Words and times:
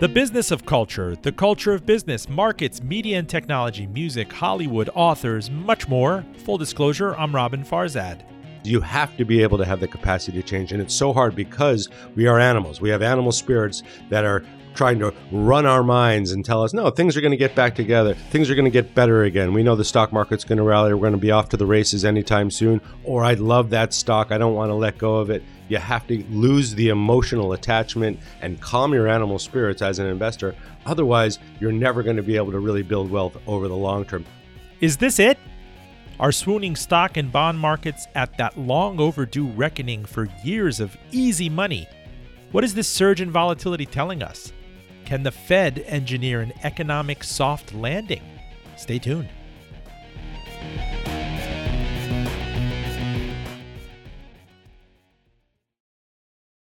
The 0.00 0.08
business 0.08 0.50
of 0.50 0.66
culture, 0.66 1.14
the 1.14 1.30
culture 1.30 1.72
of 1.72 1.86
business, 1.86 2.28
markets, 2.28 2.82
media 2.82 3.20
and 3.20 3.28
technology, 3.28 3.86
music, 3.86 4.32
Hollywood, 4.32 4.90
authors, 4.94 5.48
much 5.48 5.86
more. 5.86 6.24
Full 6.38 6.58
disclosure, 6.58 7.14
I'm 7.14 7.32
Robin 7.32 7.62
Farzad. 7.62 8.24
You 8.64 8.80
have 8.80 9.16
to 9.16 9.24
be 9.24 9.44
able 9.44 9.58
to 9.58 9.64
have 9.64 9.78
the 9.78 9.86
capacity 9.86 10.42
to 10.42 10.46
change. 10.46 10.72
And 10.72 10.82
it's 10.82 10.92
so 10.92 11.12
hard 11.12 11.36
because 11.36 11.88
we 12.16 12.26
are 12.26 12.40
animals. 12.40 12.80
We 12.80 12.90
have 12.90 13.00
animal 13.00 13.30
spirits 13.30 13.84
that 14.10 14.24
are 14.24 14.44
trying 14.74 14.98
to 14.98 15.14
run 15.30 15.66
our 15.66 15.82
minds 15.82 16.32
and 16.32 16.44
tell 16.44 16.62
us, 16.62 16.72
no, 16.72 16.90
things 16.90 17.16
are 17.16 17.20
going 17.20 17.30
to 17.30 17.36
get 17.36 17.54
back 17.54 17.74
together. 17.74 18.14
Things 18.14 18.50
are 18.50 18.54
going 18.54 18.64
to 18.64 18.70
get 18.70 18.94
better 18.94 19.22
again. 19.24 19.52
We 19.52 19.62
know 19.62 19.76
the 19.76 19.84
stock 19.84 20.12
market's 20.12 20.44
going 20.44 20.58
to 20.58 20.64
rally. 20.64 20.94
We're 20.94 21.00
going 21.00 21.12
to 21.12 21.18
be 21.18 21.30
off 21.30 21.48
to 21.50 21.56
the 21.56 21.66
races 21.66 22.04
anytime 22.04 22.50
soon. 22.50 22.80
Or 23.04 23.22
I 23.24 23.34
love 23.34 23.70
that 23.70 23.92
stock. 23.92 24.32
I 24.32 24.38
don't 24.38 24.54
want 24.54 24.70
to 24.70 24.74
let 24.74 24.98
go 24.98 25.16
of 25.16 25.30
it. 25.30 25.42
You 25.72 25.78
have 25.78 26.06
to 26.08 26.22
lose 26.24 26.74
the 26.74 26.90
emotional 26.90 27.54
attachment 27.54 28.20
and 28.42 28.60
calm 28.60 28.92
your 28.92 29.08
animal 29.08 29.38
spirits 29.38 29.80
as 29.80 29.98
an 30.00 30.06
investor. 30.06 30.54
Otherwise, 30.84 31.38
you're 31.60 31.72
never 31.72 32.02
going 32.02 32.18
to 32.18 32.22
be 32.22 32.36
able 32.36 32.52
to 32.52 32.58
really 32.58 32.82
build 32.82 33.10
wealth 33.10 33.38
over 33.46 33.68
the 33.68 33.74
long 33.74 34.04
term. 34.04 34.26
Is 34.82 34.98
this 34.98 35.18
it? 35.18 35.38
Are 36.20 36.30
swooning 36.30 36.76
stock 36.76 37.16
and 37.16 37.32
bond 37.32 37.58
markets 37.58 38.06
at 38.14 38.36
that 38.36 38.58
long 38.58 39.00
overdue 39.00 39.46
reckoning 39.46 40.04
for 40.04 40.28
years 40.44 40.78
of 40.78 40.94
easy 41.10 41.48
money? 41.48 41.88
What 42.50 42.64
is 42.64 42.74
this 42.74 42.86
surge 42.86 43.22
in 43.22 43.30
volatility 43.30 43.86
telling 43.86 44.22
us? 44.22 44.52
Can 45.06 45.22
the 45.22 45.32
Fed 45.32 45.84
engineer 45.86 46.42
an 46.42 46.52
economic 46.64 47.24
soft 47.24 47.72
landing? 47.72 48.22
Stay 48.76 48.98
tuned. 48.98 49.30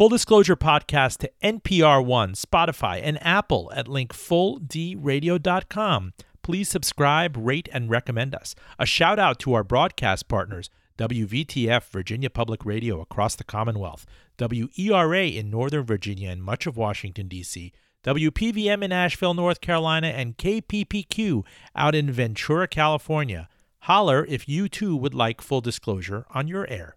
Full 0.00 0.08
Disclosure 0.08 0.56
podcast 0.56 1.18
to 1.18 1.30
NPR 1.44 2.02
One, 2.02 2.32
Spotify, 2.32 3.02
and 3.04 3.22
Apple 3.22 3.70
at 3.76 3.86
link 3.86 4.14
linkfulldradio.com. 4.14 6.12
Please 6.40 6.70
subscribe, 6.70 7.36
rate, 7.36 7.68
and 7.70 7.90
recommend 7.90 8.34
us. 8.34 8.54
A 8.78 8.86
shout 8.86 9.18
out 9.18 9.38
to 9.40 9.52
our 9.52 9.62
broadcast 9.62 10.26
partners 10.26 10.70
WVTF, 10.96 11.84
Virginia 11.90 12.30
Public 12.30 12.64
Radio 12.64 13.02
across 13.02 13.36
the 13.36 13.44
Commonwealth, 13.44 14.06
WERA 14.38 15.26
in 15.26 15.50
Northern 15.50 15.84
Virginia 15.84 16.30
and 16.30 16.42
much 16.42 16.66
of 16.66 16.78
Washington, 16.78 17.28
D.C., 17.28 17.70
WPVM 18.02 18.82
in 18.82 18.92
Asheville, 18.92 19.34
North 19.34 19.60
Carolina, 19.60 20.06
and 20.06 20.38
KPPQ 20.38 21.44
out 21.76 21.94
in 21.94 22.10
Ventura, 22.10 22.66
California. 22.66 23.50
Holler 23.80 24.24
if 24.24 24.48
you 24.48 24.66
too 24.66 24.96
would 24.96 25.12
like 25.12 25.42
full 25.42 25.60
disclosure 25.60 26.24
on 26.30 26.48
your 26.48 26.66
air. 26.70 26.96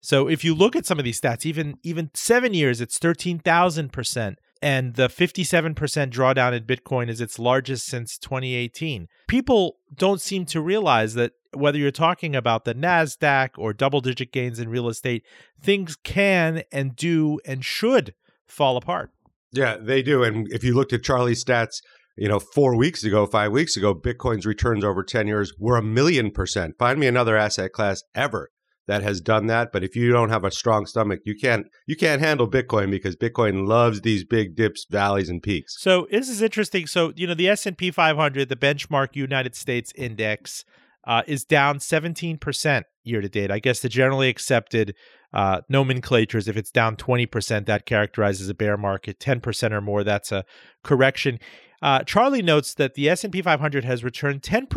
So 0.00 0.28
if 0.28 0.44
you 0.44 0.54
look 0.54 0.74
at 0.74 0.86
some 0.86 0.98
of 0.98 1.04
these 1.04 1.20
stats, 1.20 1.44
even 1.44 1.76
even 1.82 2.10
seven 2.14 2.54
years, 2.54 2.80
it's 2.80 2.98
13,000% 2.98 4.36
and 4.62 4.94
the 4.94 5.08
57% 5.08 5.74
drawdown 6.10 6.52
in 6.52 6.64
Bitcoin 6.64 7.08
is 7.08 7.20
its 7.20 7.38
largest 7.38 7.86
since 7.86 8.18
2018. 8.18 9.08
People 9.26 9.76
don't 9.94 10.20
seem 10.20 10.44
to 10.46 10.60
realize 10.60 11.14
that 11.14 11.32
whether 11.52 11.78
you're 11.78 11.90
talking 11.90 12.36
about 12.36 12.64
the 12.64 12.74
NASDAQ 12.74 13.50
or 13.56 13.72
double 13.72 14.00
digit 14.00 14.32
gains 14.32 14.58
in 14.58 14.68
real 14.68 14.88
estate, 14.88 15.24
things 15.60 15.96
can 16.04 16.62
and 16.70 16.94
do 16.94 17.40
and 17.44 17.64
should 17.64 18.14
fall 18.46 18.76
apart. 18.76 19.10
Yeah, 19.52 19.76
they 19.76 20.02
do. 20.02 20.22
And 20.22 20.46
if 20.52 20.62
you 20.62 20.74
looked 20.74 20.92
at 20.92 21.02
Charlie's 21.02 21.44
stats, 21.44 21.80
you 22.16 22.28
know, 22.28 22.38
four 22.38 22.76
weeks 22.76 23.02
ago, 23.02 23.26
five 23.26 23.52
weeks 23.52 23.76
ago, 23.76 23.94
Bitcoin's 23.94 24.46
returns 24.46 24.84
over 24.84 25.02
10 25.02 25.26
years 25.26 25.52
were 25.58 25.76
a 25.76 25.82
million 25.82 26.30
percent. 26.30 26.76
Find 26.78 27.00
me 27.00 27.06
another 27.06 27.36
asset 27.36 27.72
class 27.72 28.02
ever 28.14 28.50
that 28.90 29.04
has 29.04 29.20
done 29.20 29.46
that. 29.46 29.70
But 29.72 29.84
if 29.84 29.94
you 29.94 30.10
don't 30.10 30.30
have 30.30 30.42
a 30.42 30.50
strong 30.50 30.84
stomach, 30.84 31.20
you 31.24 31.36
can't 31.36 31.68
you 31.86 31.94
can't 31.94 32.20
handle 32.20 32.50
Bitcoin 32.50 32.90
because 32.90 33.14
Bitcoin 33.14 33.68
loves 33.68 34.00
these 34.00 34.24
big 34.24 34.56
dips, 34.56 34.84
valleys, 34.90 35.28
and 35.28 35.40
peaks. 35.40 35.76
So 35.78 36.08
this 36.10 36.28
is 36.28 36.42
interesting. 36.42 36.88
So 36.88 37.12
you 37.14 37.28
know 37.28 37.34
the 37.34 37.48
S 37.48 37.66
and 37.66 37.78
P 37.78 37.92
500, 37.92 38.48
the 38.48 38.56
benchmark 38.56 39.14
United 39.14 39.54
States 39.54 39.92
index, 39.94 40.64
uh, 41.06 41.22
is 41.28 41.44
down 41.44 41.78
17 41.78 42.38
percent 42.38 42.86
year 43.04 43.20
to 43.20 43.28
date. 43.28 43.52
I 43.52 43.60
guess 43.60 43.78
the 43.78 43.88
generally 43.88 44.28
accepted 44.28 44.96
uh, 45.32 45.60
nomenclatures, 45.68 46.48
if 46.48 46.56
it's 46.56 46.72
down 46.72 46.96
20 46.96 47.26
percent, 47.26 47.66
that 47.68 47.86
characterizes 47.86 48.48
a 48.48 48.54
bear 48.54 48.76
market. 48.76 49.20
10 49.20 49.40
percent 49.40 49.72
or 49.72 49.80
more, 49.80 50.02
that's 50.02 50.32
a 50.32 50.44
correction. 50.82 51.38
Uh, 51.82 52.02
Charlie 52.02 52.42
notes 52.42 52.74
that 52.74 52.94
the 52.94 53.08
S&P 53.08 53.40
500 53.40 53.84
has 53.84 54.04
returned 54.04 54.42
10% 54.42 54.68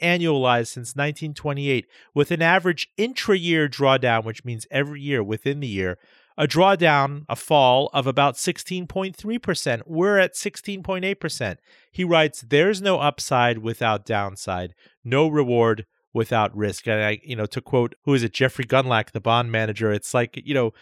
annualized 0.00 0.68
since 0.68 0.94
1928, 0.94 1.86
with 2.14 2.30
an 2.30 2.40
average 2.42 2.88
intra-year 2.96 3.68
drawdown, 3.68 4.24
which 4.24 4.44
means 4.44 4.66
every 4.70 5.00
year 5.00 5.22
within 5.22 5.60
the 5.60 5.66
year, 5.66 5.98
a 6.38 6.46
drawdown, 6.46 7.24
a 7.28 7.36
fall 7.36 7.90
of 7.92 8.06
about 8.06 8.36
16.3%. 8.36 9.82
We're 9.86 10.18
at 10.18 10.34
16.8%. 10.34 11.56
He 11.90 12.04
writes, 12.04 12.44
"There's 12.48 12.80
no 12.80 13.00
upside 13.00 13.58
without 13.58 14.06
downside, 14.06 14.74
no 15.04 15.28
reward 15.28 15.84
without 16.14 16.56
risk." 16.56 16.86
And 16.86 17.02
I, 17.02 17.20
you 17.22 17.36
know, 17.36 17.46
to 17.46 17.60
quote, 17.60 17.94
who 18.04 18.14
is 18.14 18.22
it, 18.22 18.32
Jeffrey 18.32 18.64
Gundlach, 18.64 19.10
the 19.10 19.20
bond 19.20 19.52
manager, 19.52 19.92
it's 19.92 20.14
like, 20.14 20.40
you 20.42 20.54
know, 20.54 20.72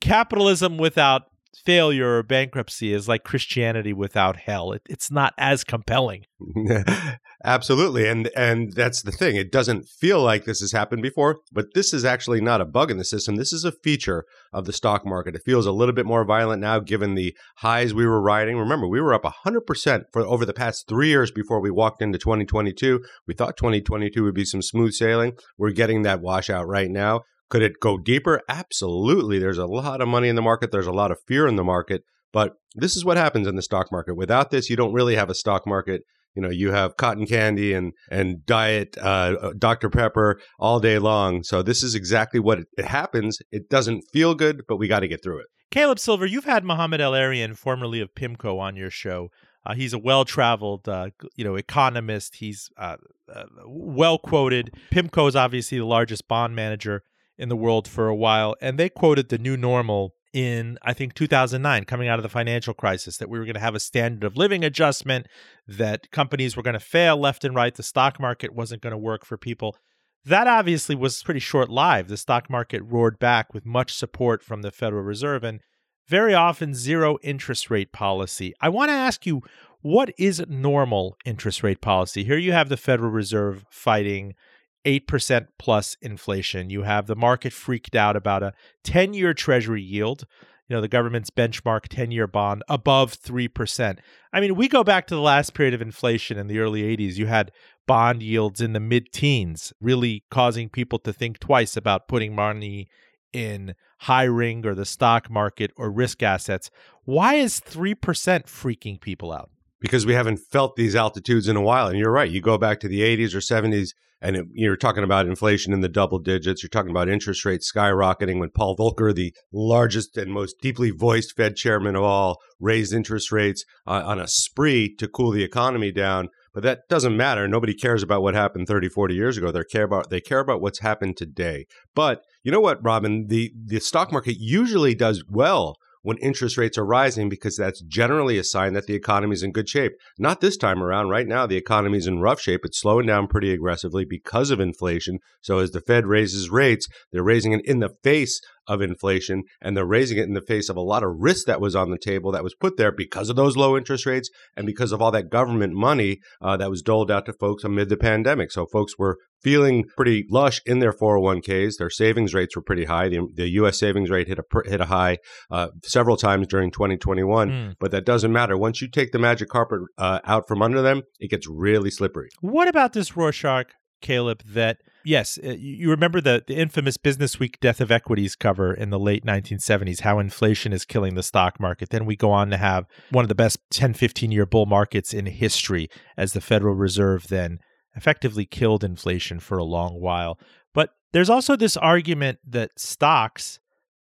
capitalism 0.00 0.76
without 0.76 1.30
failure 1.64 2.18
or 2.18 2.22
bankruptcy 2.22 2.92
is 2.92 3.08
like 3.08 3.24
Christianity 3.24 3.92
without 3.92 4.36
hell. 4.36 4.72
It, 4.72 4.82
it's 4.88 5.10
not 5.10 5.34
as 5.38 5.64
compelling. 5.64 6.24
Absolutely, 7.44 8.08
and 8.08 8.30
and 8.36 8.72
that's 8.72 9.02
the 9.02 9.12
thing. 9.12 9.36
It 9.36 9.52
doesn't 9.52 9.88
feel 9.88 10.20
like 10.20 10.44
this 10.44 10.60
has 10.60 10.72
happened 10.72 11.02
before, 11.02 11.38
but 11.52 11.66
this 11.74 11.92
is 11.92 12.04
actually 12.04 12.40
not 12.40 12.60
a 12.60 12.64
bug 12.64 12.90
in 12.90 12.98
the 12.98 13.04
system. 13.04 13.36
This 13.36 13.52
is 13.52 13.64
a 13.64 13.72
feature 13.72 14.24
of 14.52 14.64
the 14.64 14.72
stock 14.72 15.06
market. 15.06 15.36
It 15.36 15.42
feels 15.44 15.66
a 15.66 15.72
little 15.72 15.94
bit 15.94 16.06
more 16.06 16.24
violent 16.24 16.60
now, 16.60 16.80
given 16.80 17.14
the 17.14 17.36
highs 17.58 17.94
we 17.94 18.06
were 18.06 18.20
riding. 18.20 18.56
Remember, 18.56 18.88
we 18.88 19.00
were 19.00 19.14
up 19.14 19.24
hundred 19.24 19.62
percent 19.62 20.04
for 20.12 20.22
over 20.22 20.44
the 20.44 20.52
past 20.52 20.88
three 20.88 21.08
years 21.08 21.30
before 21.30 21.60
we 21.60 21.70
walked 21.70 22.02
into 22.02 22.18
2022. 22.18 23.04
We 23.26 23.34
thought 23.34 23.56
2022 23.56 24.22
would 24.24 24.34
be 24.34 24.44
some 24.44 24.62
smooth 24.62 24.92
sailing. 24.92 25.34
We're 25.56 25.70
getting 25.70 26.02
that 26.02 26.20
washout 26.20 26.66
right 26.66 26.90
now. 26.90 27.22
Could 27.50 27.62
it 27.62 27.80
go 27.80 27.96
deeper? 27.96 28.42
Absolutely. 28.48 29.38
There's 29.38 29.58
a 29.58 29.66
lot 29.66 30.00
of 30.00 30.08
money 30.08 30.28
in 30.28 30.36
the 30.36 30.42
market. 30.42 30.70
There's 30.70 30.86
a 30.86 30.92
lot 30.92 31.10
of 31.10 31.18
fear 31.26 31.46
in 31.46 31.56
the 31.56 31.64
market. 31.64 32.02
But 32.32 32.54
this 32.74 32.96
is 32.96 33.04
what 33.04 33.16
happens 33.16 33.46
in 33.46 33.56
the 33.56 33.62
stock 33.62 33.90
market. 33.90 34.14
Without 34.14 34.50
this, 34.50 34.68
you 34.68 34.76
don't 34.76 34.92
really 34.92 35.16
have 35.16 35.30
a 35.30 35.34
stock 35.34 35.66
market. 35.66 36.02
You 36.34 36.42
know, 36.42 36.50
you 36.50 36.72
have 36.72 36.96
cotton 36.96 37.26
candy 37.26 37.72
and 37.72 37.94
and 38.10 38.44
diet 38.44 38.96
uh, 38.98 39.34
uh 39.40 39.52
Dr 39.58 39.88
Pepper 39.88 40.38
all 40.58 40.78
day 40.78 40.98
long. 40.98 41.42
So 41.42 41.62
this 41.62 41.82
is 41.82 41.94
exactly 41.94 42.38
what 42.38 42.58
it, 42.58 42.66
it 42.76 42.84
happens. 42.84 43.38
It 43.50 43.68
doesn't 43.68 44.04
feel 44.12 44.34
good, 44.34 44.62
but 44.68 44.76
we 44.76 44.88
got 44.88 45.00
to 45.00 45.08
get 45.08 45.22
through 45.22 45.40
it. 45.40 45.46
Caleb 45.70 45.98
Silver, 45.98 46.26
you've 46.26 46.44
had 46.44 46.64
Mohamed 46.64 47.00
El-Erian, 47.00 47.56
formerly 47.56 48.00
of 48.00 48.14
PIMCO, 48.14 48.58
on 48.58 48.76
your 48.76 48.90
show. 48.90 49.28
Uh, 49.66 49.74
he's 49.74 49.92
a 49.92 49.98
well-traveled, 49.98 50.88
uh, 50.88 51.10
you 51.34 51.44
know, 51.44 51.56
economist. 51.56 52.36
He's 52.36 52.70
uh, 52.78 52.96
uh 53.34 53.44
well 53.66 54.18
quoted. 54.18 54.74
PIMCO 54.92 55.28
is 55.28 55.36
obviously 55.36 55.78
the 55.78 55.86
largest 55.86 56.28
bond 56.28 56.54
manager 56.54 57.02
in 57.38 57.48
the 57.48 57.56
world 57.56 57.86
for 57.88 58.08
a 58.08 58.16
while, 58.16 58.56
and 58.60 58.78
they 58.78 58.88
quoted 58.88 59.28
the 59.28 59.38
new 59.38 59.56
normal 59.56 60.14
in 60.32 60.78
I 60.82 60.92
think 60.92 61.14
2009 61.14 61.84
coming 61.84 62.08
out 62.08 62.18
of 62.18 62.22
the 62.22 62.28
financial 62.28 62.74
crisis 62.74 63.16
that 63.16 63.30
we 63.30 63.38
were 63.38 63.44
going 63.44 63.54
to 63.54 63.60
have 63.60 63.74
a 63.74 63.80
standard 63.80 64.24
of 64.24 64.36
living 64.36 64.62
adjustment 64.62 65.26
that 65.66 66.10
companies 66.10 66.56
were 66.56 66.62
going 66.62 66.74
to 66.74 66.80
fail 66.80 67.16
left 67.16 67.44
and 67.44 67.54
right 67.54 67.74
the 67.74 67.82
stock 67.82 68.20
market 68.20 68.54
wasn't 68.54 68.82
going 68.82 68.90
to 68.92 68.98
work 68.98 69.24
for 69.24 69.38
people. 69.38 69.76
That 70.24 70.46
obviously 70.46 70.94
was 70.94 71.22
pretty 71.22 71.40
short 71.40 71.70
lived 71.70 72.08
the 72.08 72.16
stock 72.16 72.50
market 72.50 72.82
roared 72.82 73.18
back 73.18 73.54
with 73.54 73.64
much 73.64 73.94
support 73.94 74.42
from 74.42 74.62
the 74.62 74.70
Federal 74.70 75.02
Reserve 75.02 75.44
and 75.44 75.60
very 76.06 76.34
often 76.34 76.74
zero 76.74 77.18
interest 77.22 77.70
rate 77.70 77.92
policy. 77.92 78.52
I 78.60 78.68
want 78.68 78.90
to 78.90 78.94
ask 78.94 79.24
you 79.24 79.42
what 79.80 80.12
is 80.18 80.42
normal 80.48 81.16
interest 81.24 81.62
rate 81.62 81.80
policy? 81.80 82.24
Here 82.24 82.36
you 82.36 82.52
have 82.52 82.68
the 82.68 82.76
Federal 82.76 83.10
Reserve 83.10 83.64
fighting 83.70 84.34
8% 84.84 85.48
plus 85.58 85.96
inflation. 86.00 86.70
You 86.70 86.82
have 86.82 87.06
the 87.06 87.16
market 87.16 87.52
freaked 87.52 87.94
out 87.94 88.16
about 88.16 88.42
a 88.42 88.52
10 88.84 89.14
year 89.14 89.34
treasury 89.34 89.82
yield, 89.82 90.24
you 90.68 90.76
know, 90.76 90.80
the 90.80 90.88
government's 90.88 91.30
benchmark 91.30 91.88
10 91.88 92.10
year 92.10 92.26
bond 92.26 92.62
above 92.68 93.14
3%. 93.14 93.98
I 94.32 94.40
mean, 94.40 94.54
we 94.54 94.68
go 94.68 94.84
back 94.84 95.06
to 95.06 95.14
the 95.14 95.20
last 95.20 95.54
period 95.54 95.74
of 95.74 95.82
inflation 95.82 96.38
in 96.38 96.46
the 96.46 96.58
early 96.58 96.82
80s. 96.82 97.16
You 97.16 97.26
had 97.26 97.52
bond 97.86 98.22
yields 98.22 98.60
in 98.60 98.74
the 98.74 98.80
mid 98.80 99.12
teens, 99.12 99.72
really 99.80 100.24
causing 100.30 100.68
people 100.68 100.98
to 101.00 101.12
think 101.12 101.38
twice 101.38 101.76
about 101.76 102.06
putting 102.06 102.34
money 102.34 102.88
in 103.32 103.74
high 104.00 104.24
ring 104.24 104.64
or 104.64 104.74
the 104.74 104.84
stock 104.84 105.30
market 105.30 105.72
or 105.76 105.90
risk 105.90 106.22
assets. 106.22 106.70
Why 107.04 107.34
is 107.34 107.60
3% 107.60 107.96
freaking 107.96 109.00
people 109.00 109.32
out? 109.32 109.50
Because 109.80 110.06
we 110.06 110.14
haven't 110.14 110.38
felt 110.38 110.76
these 110.76 110.96
altitudes 110.96 111.48
in 111.48 111.56
a 111.56 111.62
while. 111.62 111.88
And 111.88 111.98
you're 111.98 112.12
right. 112.12 112.30
You 112.30 112.40
go 112.40 112.58
back 112.58 112.80
to 112.80 112.88
the 112.88 113.00
80s 113.00 113.34
or 113.34 113.38
70s, 113.38 113.94
and 114.20 114.36
it, 114.36 114.46
you're 114.52 114.76
talking 114.76 115.04
about 115.04 115.26
inflation 115.26 115.72
in 115.72 115.80
the 115.80 115.88
double 115.88 116.18
digits. 116.18 116.62
You're 116.62 116.70
talking 116.70 116.90
about 116.90 117.08
interest 117.08 117.44
rates 117.44 117.70
skyrocketing 117.70 118.38
when 118.40 118.50
Paul 118.50 118.76
Volcker, 118.76 119.14
the 119.14 119.34
largest 119.52 120.16
and 120.16 120.32
most 120.32 120.56
deeply 120.60 120.90
voiced 120.90 121.36
Fed 121.36 121.56
chairman 121.56 121.96
of 121.96 122.02
all, 122.02 122.38
raised 122.58 122.92
interest 122.92 123.30
rates 123.30 123.64
uh, 123.86 124.02
on 124.04 124.18
a 124.18 124.26
spree 124.28 124.94
to 124.96 125.08
cool 125.08 125.30
the 125.30 125.44
economy 125.44 125.92
down. 125.92 126.28
But 126.52 126.62
that 126.64 126.88
doesn't 126.88 127.16
matter. 127.16 127.46
Nobody 127.46 127.74
cares 127.74 128.02
about 128.02 128.22
what 128.22 128.34
happened 128.34 128.66
30, 128.66 128.88
40 128.88 129.14
years 129.14 129.36
ago. 129.36 129.52
They 129.52 129.62
care 129.64 129.84
about 129.84 130.10
they 130.10 130.20
care 130.20 130.40
about 130.40 130.60
what's 130.60 130.80
happened 130.80 131.16
today. 131.16 131.66
But 131.94 132.22
you 132.42 132.50
know 132.50 132.60
what, 132.60 132.84
Robin? 132.84 133.28
The 133.28 133.52
the 133.54 133.78
stock 133.80 134.10
market 134.10 134.36
usually 134.38 134.94
does 134.94 135.22
well 135.28 135.76
when 136.02 136.16
interest 136.18 136.56
rates 136.56 136.78
are 136.78 136.84
rising 136.84 137.28
because 137.28 137.56
that's 137.56 137.80
generally 137.82 138.38
a 138.38 138.44
sign 138.44 138.72
that 138.74 138.86
the 138.86 138.94
economy 138.94 139.34
is 139.34 139.42
in 139.42 139.52
good 139.52 139.68
shape. 139.68 139.92
Not 140.18 140.40
this 140.40 140.56
time 140.56 140.82
around. 140.82 141.08
Right 141.08 141.26
now, 141.26 141.46
the 141.46 141.56
economy 141.56 141.98
is 141.98 142.06
in 142.06 142.20
rough 142.20 142.40
shape. 142.40 142.60
It's 142.64 142.80
slowing 142.80 143.06
down 143.06 143.26
pretty 143.26 143.52
aggressively 143.52 144.04
because 144.04 144.50
of 144.50 144.60
inflation. 144.60 145.18
So 145.40 145.58
as 145.58 145.70
the 145.70 145.80
Fed 145.80 146.06
raises 146.06 146.50
rates, 146.50 146.86
they're 147.12 147.22
raising 147.22 147.52
it 147.52 147.62
in 147.64 147.80
the 147.80 147.94
face 148.02 148.40
of 148.68 148.82
inflation 148.82 149.42
and 149.60 149.76
they're 149.76 149.84
raising 149.84 150.18
it 150.18 150.28
in 150.28 150.34
the 150.34 150.42
face 150.42 150.68
of 150.68 150.76
a 150.76 150.80
lot 150.80 151.02
of 151.02 151.16
risk 151.18 151.46
that 151.46 151.60
was 151.60 151.74
on 151.74 151.90
the 151.90 151.98
table 151.98 152.30
that 152.30 152.44
was 152.44 152.54
put 152.54 152.76
there 152.76 152.92
because 152.92 153.30
of 153.30 153.36
those 153.36 153.56
low 153.56 153.76
interest 153.76 154.06
rates 154.06 154.30
and 154.56 154.66
because 154.66 154.92
of 154.92 155.02
all 155.02 155.10
that 155.10 155.30
government 155.30 155.72
money 155.72 156.18
uh, 156.40 156.56
that 156.56 156.70
was 156.70 156.82
doled 156.82 157.10
out 157.10 157.26
to 157.26 157.32
folks 157.32 157.64
amid 157.64 157.88
the 157.88 157.96
pandemic. 157.96 158.52
So 158.52 158.66
folks 158.66 158.98
were 158.98 159.18
feeling 159.42 159.84
pretty 159.96 160.26
lush 160.30 160.60
in 160.66 160.78
their 160.78 160.92
401ks. 160.92 161.76
Their 161.78 161.90
savings 161.90 162.34
rates 162.34 162.56
were 162.56 162.62
pretty 162.62 162.84
high. 162.84 163.08
The, 163.08 163.26
the 163.34 163.48
U.S. 163.50 163.78
savings 163.78 164.10
rate 164.10 164.28
hit 164.28 164.38
a 164.38 164.44
hit 164.68 164.80
a 164.80 164.86
high 164.86 165.18
uh, 165.50 165.68
several 165.84 166.16
times 166.16 166.46
during 166.46 166.70
2021. 166.70 167.50
Mm. 167.50 167.74
But 167.78 167.90
that 167.92 168.04
doesn't 168.04 168.32
matter. 168.32 168.56
Once 168.56 168.80
you 168.80 168.88
take 168.88 169.12
the 169.12 169.18
magic 169.18 169.48
carpet 169.48 169.80
uh, 169.96 170.20
out 170.24 170.48
from 170.48 170.62
under 170.62 170.82
them, 170.82 171.02
it 171.18 171.30
gets 171.30 171.46
really 171.48 171.90
slippery. 171.90 172.28
What 172.40 172.68
about 172.68 172.92
this 172.92 173.16
Rorschach, 173.16 173.70
Caleb? 174.00 174.42
That 174.44 174.78
yes, 175.08 175.38
uh, 175.42 175.56
you 175.58 175.90
remember 175.90 176.20
the 176.20 176.44
the 176.46 176.56
infamous 176.56 176.96
Business 176.96 177.40
Week 177.40 177.58
Death 177.60 177.80
of 177.80 177.90
Equities 177.90 178.36
cover 178.36 178.72
in 178.72 178.90
the 178.90 178.98
late 178.98 179.24
1970s, 179.24 180.00
how 180.00 180.18
inflation 180.18 180.72
is 180.72 180.84
killing 180.84 181.14
the 181.14 181.22
stock 181.22 181.58
market. 181.58 181.88
Then 181.88 182.04
we 182.04 182.14
go 182.14 182.30
on 182.30 182.50
to 182.50 182.56
have 182.56 182.86
one 183.10 183.24
of 183.24 183.28
the 183.28 183.34
best 183.34 183.58
10, 183.70 183.94
15 183.94 184.30
year 184.30 184.46
bull 184.46 184.66
markets 184.66 185.14
in 185.14 185.26
history 185.26 185.88
as 186.16 186.32
the 186.32 186.40
Federal 186.40 186.74
Reserve 186.74 187.28
then 187.28 187.58
effectively 187.96 188.44
killed 188.44 188.84
inflation 188.84 189.40
for 189.40 189.58
a 189.58 189.64
long 189.64 190.00
while. 190.00 190.38
But 190.74 190.90
there's 191.12 191.30
also 191.30 191.56
this 191.56 191.76
argument 191.76 192.38
that 192.46 192.78
stocks, 192.78 193.58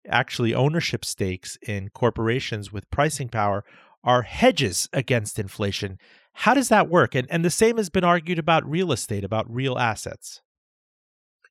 actually 0.08 0.54
ownership 0.54 1.04
stakes 1.04 1.58
in 1.66 1.90
corporations 1.90 2.72
with 2.72 2.90
pricing 2.90 3.28
power, 3.28 3.64
are 4.02 4.22
hedges 4.22 4.88
against 4.92 5.38
inflation. 5.38 5.98
How 6.38 6.54
does 6.54 6.68
that 6.70 6.88
work? 6.88 7.14
And, 7.14 7.28
and 7.30 7.44
the 7.44 7.50
same 7.50 7.76
has 7.76 7.90
been 7.90 8.04
argued 8.04 8.38
about 8.38 8.68
real 8.68 8.90
estate, 8.90 9.22
about 9.22 9.48
real 9.48 9.78
assets. 9.78 10.40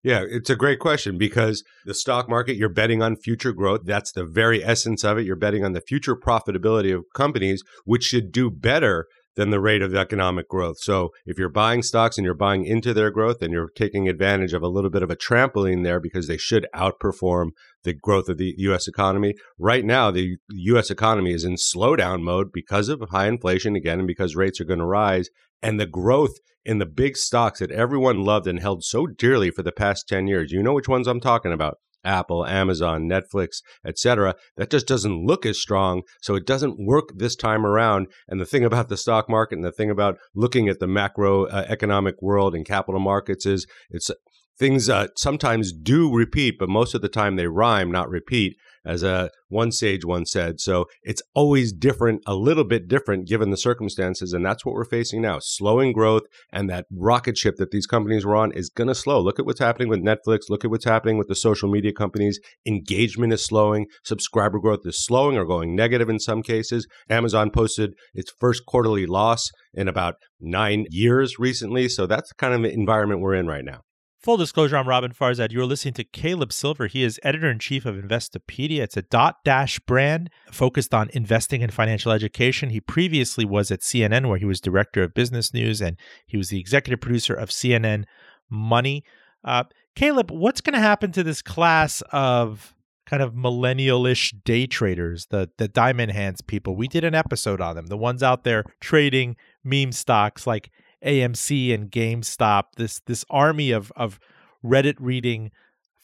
Yeah, 0.03 0.25
it's 0.29 0.49
a 0.49 0.57
great 0.57 0.79
question 0.79 1.17
because 1.17 1.63
the 1.85 1.93
stock 1.93 2.27
market, 2.27 2.57
you're 2.57 2.67
betting 2.67 3.01
on 3.01 3.15
future 3.15 3.53
growth. 3.53 3.81
That's 3.85 4.11
the 4.11 4.25
very 4.25 4.61
essence 4.63 5.05
of 5.05 5.17
it. 5.17 5.25
You're 5.25 5.37
betting 5.37 5.63
on 5.63 5.71
the 5.71 5.79
future 5.79 6.15
profitability 6.15 6.93
of 6.93 7.05
companies, 7.15 7.63
which 7.85 8.03
should 8.03 8.33
do 8.33 8.51
better 8.51 9.07
than 9.35 9.49
the 9.49 9.59
rate 9.59 9.81
of 9.81 9.95
economic 9.95 10.47
growth. 10.47 10.77
So 10.79 11.09
if 11.25 11.37
you're 11.37 11.49
buying 11.49 11.81
stocks 11.81 12.17
and 12.17 12.25
you're 12.25 12.33
buying 12.33 12.65
into 12.65 12.93
their 12.93 13.11
growth 13.11 13.41
and 13.41 13.51
you're 13.51 13.69
taking 13.75 14.07
advantage 14.07 14.53
of 14.53 14.61
a 14.61 14.67
little 14.67 14.89
bit 14.89 15.03
of 15.03 15.09
a 15.09 15.15
trampoline 15.15 15.83
there 15.83 15.99
because 15.99 16.27
they 16.27 16.37
should 16.37 16.67
outperform 16.75 17.49
the 17.83 17.93
growth 17.93 18.29
of 18.29 18.37
the 18.37 18.53
US 18.57 18.87
economy. 18.87 19.33
Right 19.57 19.85
now, 19.85 20.11
the 20.11 20.37
US 20.49 20.91
economy 20.91 21.33
is 21.33 21.43
in 21.43 21.55
slowdown 21.55 22.21
mode 22.21 22.51
because 22.53 22.89
of 22.89 23.01
high 23.09 23.27
inflation 23.27 23.75
again 23.75 23.99
and 23.99 24.07
because 24.07 24.35
rates 24.35 24.61
are 24.61 24.65
going 24.65 24.79
to 24.79 24.85
rise. 24.85 25.29
And 25.61 25.79
the 25.79 25.85
growth 25.85 26.37
in 26.65 26.77
the 26.77 26.85
big 26.85 27.17
stocks 27.17 27.59
that 27.59 27.71
everyone 27.71 28.23
loved 28.23 28.47
and 28.47 28.59
held 28.59 28.83
so 28.83 29.07
dearly 29.07 29.51
for 29.51 29.63
the 29.63 29.71
past 29.71 30.07
10 30.07 30.27
years. 30.27 30.51
You 30.51 30.63
know 30.63 30.73
which 30.73 30.87
ones 30.87 31.07
I'm 31.07 31.19
talking 31.19 31.51
about. 31.51 31.77
Apple, 32.03 32.45
Amazon, 32.45 33.09
Netflix, 33.09 33.61
etc. 33.85 34.35
That 34.57 34.69
just 34.69 34.87
doesn't 34.87 35.25
look 35.25 35.45
as 35.45 35.59
strong, 35.59 36.03
so 36.21 36.35
it 36.35 36.45
doesn't 36.45 36.77
work 36.79 37.09
this 37.15 37.35
time 37.35 37.65
around. 37.65 38.07
And 38.27 38.39
the 38.39 38.45
thing 38.45 38.65
about 38.65 38.89
the 38.89 38.97
stock 38.97 39.29
market 39.29 39.55
and 39.55 39.65
the 39.65 39.71
thing 39.71 39.89
about 39.89 40.17
looking 40.35 40.69
at 40.69 40.79
the 40.79 40.87
macro 40.87 41.45
uh, 41.45 41.65
economic 41.67 42.21
world 42.21 42.55
and 42.55 42.65
capital 42.65 42.99
markets 42.99 43.45
is 43.45 43.65
it's 43.89 44.09
things 44.57 44.89
uh, 44.89 45.07
sometimes 45.17 45.73
do 45.73 46.13
repeat, 46.13 46.55
but 46.59 46.69
most 46.69 46.93
of 46.93 47.01
the 47.01 47.09
time 47.09 47.35
they 47.35 47.47
rhyme, 47.47 47.91
not 47.91 48.09
repeat 48.09 48.55
as 48.85 49.03
a 49.03 49.29
one 49.47 49.71
sage 49.71 50.03
once 50.03 50.31
said. 50.31 50.59
So 50.59 50.85
it's 51.03 51.21
always 51.33 51.71
different, 51.71 52.21
a 52.25 52.35
little 52.35 52.63
bit 52.63 52.87
different 52.87 53.27
given 53.27 53.49
the 53.49 53.57
circumstances. 53.57 54.33
And 54.33 54.45
that's 54.45 54.65
what 54.65 54.75
we're 54.75 54.83
facing 54.83 55.21
now. 55.21 55.39
Slowing 55.39 55.93
growth 55.93 56.23
and 56.51 56.69
that 56.69 56.85
rocket 56.91 57.37
ship 57.37 57.55
that 57.57 57.71
these 57.71 57.87
companies 57.87 58.25
were 58.25 58.35
on 58.35 58.51
is 58.51 58.69
going 58.69 58.87
to 58.89 58.95
slow. 58.95 59.21
Look 59.21 59.39
at 59.39 59.45
what's 59.45 59.59
happening 59.59 59.89
with 59.89 60.03
Netflix. 60.03 60.49
Look 60.49 60.65
at 60.65 60.71
what's 60.71 60.85
happening 60.85 61.17
with 61.17 61.27
the 61.27 61.35
social 61.35 61.69
media 61.69 61.93
companies. 61.93 62.39
Engagement 62.65 63.33
is 63.33 63.45
slowing. 63.45 63.87
Subscriber 64.03 64.59
growth 64.59 64.81
is 64.85 65.03
slowing 65.03 65.37
or 65.37 65.45
going 65.45 65.75
negative 65.75 66.09
in 66.09 66.19
some 66.19 66.41
cases. 66.41 66.87
Amazon 67.09 67.51
posted 67.51 67.93
its 68.13 68.33
first 68.39 68.65
quarterly 68.65 69.05
loss 69.05 69.49
in 69.73 69.87
about 69.87 70.15
nine 70.39 70.85
years 70.89 71.39
recently. 71.39 71.87
So 71.87 72.05
that's 72.05 72.29
the 72.29 72.35
kind 72.35 72.53
of 72.53 72.69
environment 72.71 73.21
we're 73.21 73.35
in 73.35 73.47
right 73.47 73.63
now. 73.63 73.81
Full 74.23 74.37
disclosure, 74.37 74.77
I'm 74.77 74.87
Robin 74.87 75.11
Farzad. 75.11 75.51
You're 75.51 75.65
listening 75.65 75.95
to 75.95 76.05
Caleb 76.05 76.53
Silver. 76.53 76.87
He 76.87 77.03
is 77.03 77.19
editor 77.23 77.51
in 77.51 77.59
chief 77.59 77.85
of 77.85 77.97
Investopedia. 77.97 78.79
It's 78.79 78.95
a 78.95 79.01
dot 79.01 79.43
dash 79.43 79.79
brand 79.79 80.29
focused 80.49 80.93
on 80.93 81.09
investing 81.11 81.61
and 81.61 81.73
financial 81.73 82.09
education. 82.09 82.69
He 82.69 82.79
previously 82.79 83.43
was 83.43 83.69
at 83.69 83.81
CNN, 83.81 84.29
where 84.29 84.37
he 84.37 84.45
was 84.45 84.61
director 84.61 85.03
of 85.03 85.13
business 85.13 85.53
news, 85.53 85.81
and 85.81 85.97
he 86.25 86.37
was 86.37 86.47
the 86.47 86.57
executive 86.57 87.01
producer 87.01 87.33
of 87.33 87.49
CNN 87.49 88.05
Money. 88.49 89.03
Uh, 89.43 89.65
Caleb, 89.93 90.31
what's 90.31 90.61
going 90.61 90.73
to 90.73 90.79
happen 90.79 91.11
to 91.11 91.23
this 91.23 91.41
class 91.41 92.01
of 92.13 92.73
kind 93.05 93.21
of 93.21 93.35
millennial-ish 93.35 94.31
day 94.45 94.65
traders, 94.65 95.25
the 95.31 95.49
the 95.57 95.67
diamond 95.67 96.13
hands 96.13 96.39
people. 96.39 96.77
We 96.77 96.87
did 96.87 97.03
an 97.03 97.13
episode 97.13 97.59
on 97.59 97.75
them, 97.75 97.87
the 97.87 97.97
ones 97.97 98.23
out 98.23 98.45
there 98.45 98.63
trading 98.79 99.35
meme 99.65 99.91
stocks 99.91 100.47
like 100.47 100.71
AMC 101.05 101.73
and 101.73 101.91
GameStop. 101.91 102.63
This 102.77 102.99
this 103.01 103.25
army 103.29 103.71
of 103.71 103.91
of 103.95 104.19
Reddit 104.63 104.95
reading 104.99 105.51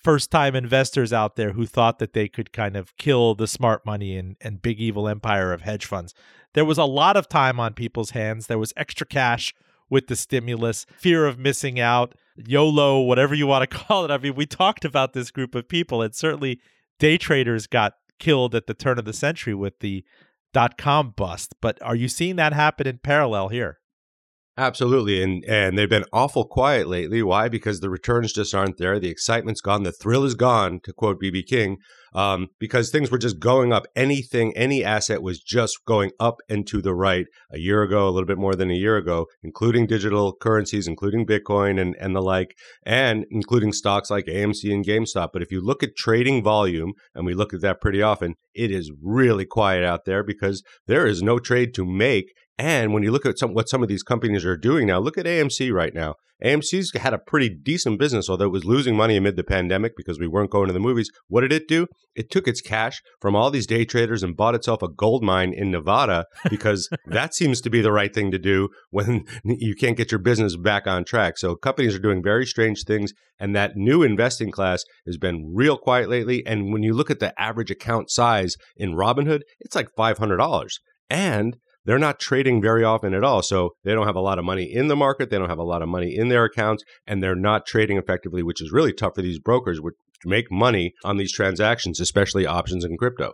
first 0.03 0.31
time 0.31 0.55
investors 0.55 1.11
out 1.11 1.35
there 1.35 1.51
who 1.53 1.65
thought 1.65 1.99
that 1.99 2.13
they 2.13 2.27
could 2.27 2.53
kind 2.53 2.75
of 2.75 2.95
kill 2.97 3.35
the 3.35 3.47
smart 3.47 3.85
money 3.85 4.15
and, 4.15 4.37
and 4.41 4.61
big 4.61 4.79
evil 4.79 5.07
empire 5.07 5.51
of 5.51 5.61
hedge 5.61 5.85
funds. 5.85 6.13
There 6.53 6.65
was 6.65 6.77
a 6.77 6.85
lot 6.85 7.17
of 7.17 7.27
time 7.27 7.59
on 7.59 7.73
people's 7.73 8.11
hands. 8.11 8.47
There 8.47 8.57
was 8.57 8.73
extra 8.77 9.05
cash 9.05 9.53
with 9.89 10.07
the 10.07 10.15
stimulus, 10.15 10.85
fear 10.97 11.25
of 11.25 11.39
missing 11.39 11.79
out, 11.79 12.13
YOLO, 12.35 13.01
whatever 13.01 13.33
you 13.35 13.47
want 13.47 13.69
to 13.69 13.77
call 13.85 14.05
it. 14.05 14.11
I 14.11 14.17
mean, 14.17 14.35
we 14.35 14.45
talked 14.45 14.85
about 14.85 15.13
this 15.13 15.31
group 15.31 15.55
of 15.55 15.67
people, 15.67 16.01
and 16.01 16.13
certainly 16.13 16.59
day 16.99 17.17
traders 17.17 17.67
got 17.67 17.93
killed 18.19 18.53
at 18.53 18.67
the 18.67 18.73
turn 18.73 18.99
of 18.99 19.05
the 19.05 19.13
century 19.13 19.53
with 19.53 19.79
the 19.79 20.03
dot 20.53 20.77
com 20.77 21.11
bust. 21.15 21.55
But 21.61 21.81
are 21.81 21.95
you 21.95 22.07
seeing 22.07 22.35
that 22.37 22.53
happen 22.53 22.87
in 22.87 22.99
parallel 22.99 23.49
here? 23.49 23.78
Absolutely, 24.59 25.23
and 25.23 25.45
and 25.45 25.77
they've 25.77 25.89
been 25.89 26.03
awful 26.11 26.43
quiet 26.43 26.89
lately. 26.89 27.23
Why? 27.23 27.47
Because 27.47 27.79
the 27.79 27.89
returns 27.89 28.33
just 28.33 28.53
aren't 28.53 28.77
there. 28.77 28.99
The 28.99 29.09
excitement's 29.09 29.61
gone. 29.61 29.83
The 29.83 29.93
thrill 29.93 30.25
is 30.25 30.35
gone. 30.35 30.81
To 30.83 30.91
quote 30.91 31.21
BB 31.21 31.47
King, 31.47 31.77
um, 32.13 32.47
because 32.59 32.89
things 32.89 33.09
were 33.09 33.17
just 33.17 33.39
going 33.39 33.71
up. 33.71 33.85
Anything, 33.95 34.51
any 34.57 34.83
asset 34.83 35.21
was 35.21 35.39
just 35.39 35.85
going 35.85 36.11
up 36.19 36.41
and 36.49 36.67
to 36.67 36.81
the 36.81 36.93
right. 36.93 37.25
A 37.53 37.57
year 37.57 37.83
ago, 37.83 38.05
a 38.05 38.11
little 38.11 38.27
bit 38.27 38.37
more 38.37 38.53
than 38.53 38.69
a 38.69 38.75
year 38.75 38.97
ago, 38.97 39.27
including 39.41 39.87
digital 39.87 40.35
currencies, 40.35 40.87
including 40.87 41.25
Bitcoin 41.25 41.79
and 41.79 41.95
and 41.97 42.13
the 42.13 42.21
like, 42.21 42.53
and 42.83 43.25
including 43.31 43.71
stocks 43.71 44.09
like 44.09 44.25
AMC 44.25 44.73
and 44.73 44.85
GameStop. 44.85 45.29
But 45.31 45.41
if 45.41 45.53
you 45.53 45.61
look 45.61 45.83
at 45.83 45.95
trading 45.95 46.43
volume, 46.43 46.91
and 47.15 47.25
we 47.25 47.33
look 47.33 47.53
at 47.53 47.61
that 47.61 47.79
pretty 47.79 48.01
often, 48.01 48.35
it 48.53 48.71
is 48.71 48.91
really 49.01 49.45
quiet 49.45 49.85
out 49.85 50.03
there 50.03 50.21
because 50.21 50.63
there 50.85 51.07
is 51.07 51.23
no 51.23 51.39
trade 51.39 51.73
to 51.75 51.85
make 51.85 52.33
and 52.59 52.93
when 52.93 53.03
you 53.03 53.11
look 53.11 53.25
at 53.25 53.39
some, 53.39 53.53
what 53.53 53.69
some 53.69 53.81
of 53.81 53.87
these 53.87 54.03
companies 54.03 54.43
are 54.43 54.57
doing 54.57 54.85
now, 54.85 54.99
look 54.99 55.17
at 55.17 55.25
AMC 55.25 55.71
right 55.71 55.93
now. 55.93 56.15
AMC's 56.43 56.91
had 56.93 57.13
a 57.13 57.17
pretty 57.17 57.47
decent 57.49 57.97
business, 57.97 58.29
although 58.29 58.47
it 58.47 58.51
was 58.51 58.65
losing 58.65 58.97
money 58.97 59.15
amid 59.15 59.37
the 59.37 59.45
pandemic 59.45 59.93
because 59.95 60.19
we 60.19 60.27
weren't 60.27 60.51
going 60.51 60.67
to 60.67 60.73
the 60.73 60.79
movies. 60.79 61.09
What 61.29 61.41
did 61.41 61.53
it 61.53 61.69
do? 61.69 61.87
It 62.15 62.29
took 62.29 62.49
its 62.49 62.59
cash 62.59 63.01
from 63.21 63.33
all 63.33 63.49
these 63.49 63.65
day 63.65 63.85
traders 63.85 64.23
and 64.23 64.35
bought 64.35 64.55
itself 64.55 64.81
a 64.81 64.89
gold 64.89 65.23
mine 65.23 65.53
in 65.53 65.71
Nevada 65.71 66.25
because 66.49 66.89
that 67.05 67.33
seems 67.33 67.61
to 67.61 67.69
be 67.69 67.79
the 67.79 67.93
right 67.93 68.13
thing 68.13 68.29
to 68.31 68.37
do 68.37 68.67
when 68.89 69.23
you 69.45 69.73
can't 69.73 69.95
get 69.95 70.11
your 70.11 70.19
business 70.19 70.57
back 70.57 70.85
on 70.85 71.05
track. 71.05 71.37
So 71.37 71.55
companies 71.55 71.95
are 71.95 71.99
doing 71.99 72.21
very 72.21 72.45
strange 72.45 72.83
things, 72.83 73.13
and 73.39 73.55
that 73.55 73.77
new 73.77 74.03
investing 74.03 74.51
class 74.51 74.83
has 75.05 75.17
been 75.17 75.53
real 75.53 75.77
quiet 75.77 76.09
lately. 76.09 76.45
And 76.45 76.73
when 76.73 76.83
you 76.83 76.93
look 76.93 77.09
at 77.09 77.19
the 77.19 77.33
average 77.41 77.71
account 77.71 78.11
size 78.11 78.57
in 78.75 78.95
Robinhood, 78.95 79.41
it's 79.61 79.75
like 79.75 79.87
$500. 79.97 80.69
And 81.09 81.55
they're 81.89 81.97
not 81.97 82.19
trading 82.19 82.61
very 82.61 82.83
often 82.83 83.15
at 83.15 83.23
all. 83.23 83.41
So 83.41 83.71
they 83.83 83.93
don't 83.93 84.05
have 84.05 84.15
a 84.15 84.21
lot 84.21 84.37
of 84.37 84.45
money 84.45 84.71
in 84.71 84.89
the 84.89 84.95
market. 84.95 85.31
They 85.31 85.39
don't 85.39 85.49
have 85.49 85.57
a 85.57 85.63
lot 85.63 85.81
of 85.81 85.89
money 85.89 86.15
in 86.15 86.29
their 86.29 86.45
accounts, 86.45 86.83
and 87.07 87.23
they're 87.23 87.33
not 87.33 87.65
trading 87.65 87.97
effectively, 87.97 88.43
which 88.43 88.61
is 88.61 88.71
really 88.71 88.93
tough 88.93 89.15
for 89.15 89.23
these 89.23 89.39
brokers 89.39 89.79
to 89.79 90.29
make 90.29 90.51
money 90.51 90.93
on 91.03 91.17
these 91.17 91.31
transactions, 91.33 91.99
especially 91.99 92.45
options 92.45 92.85
and 92.85 92.99
crypto. 92.99 93.31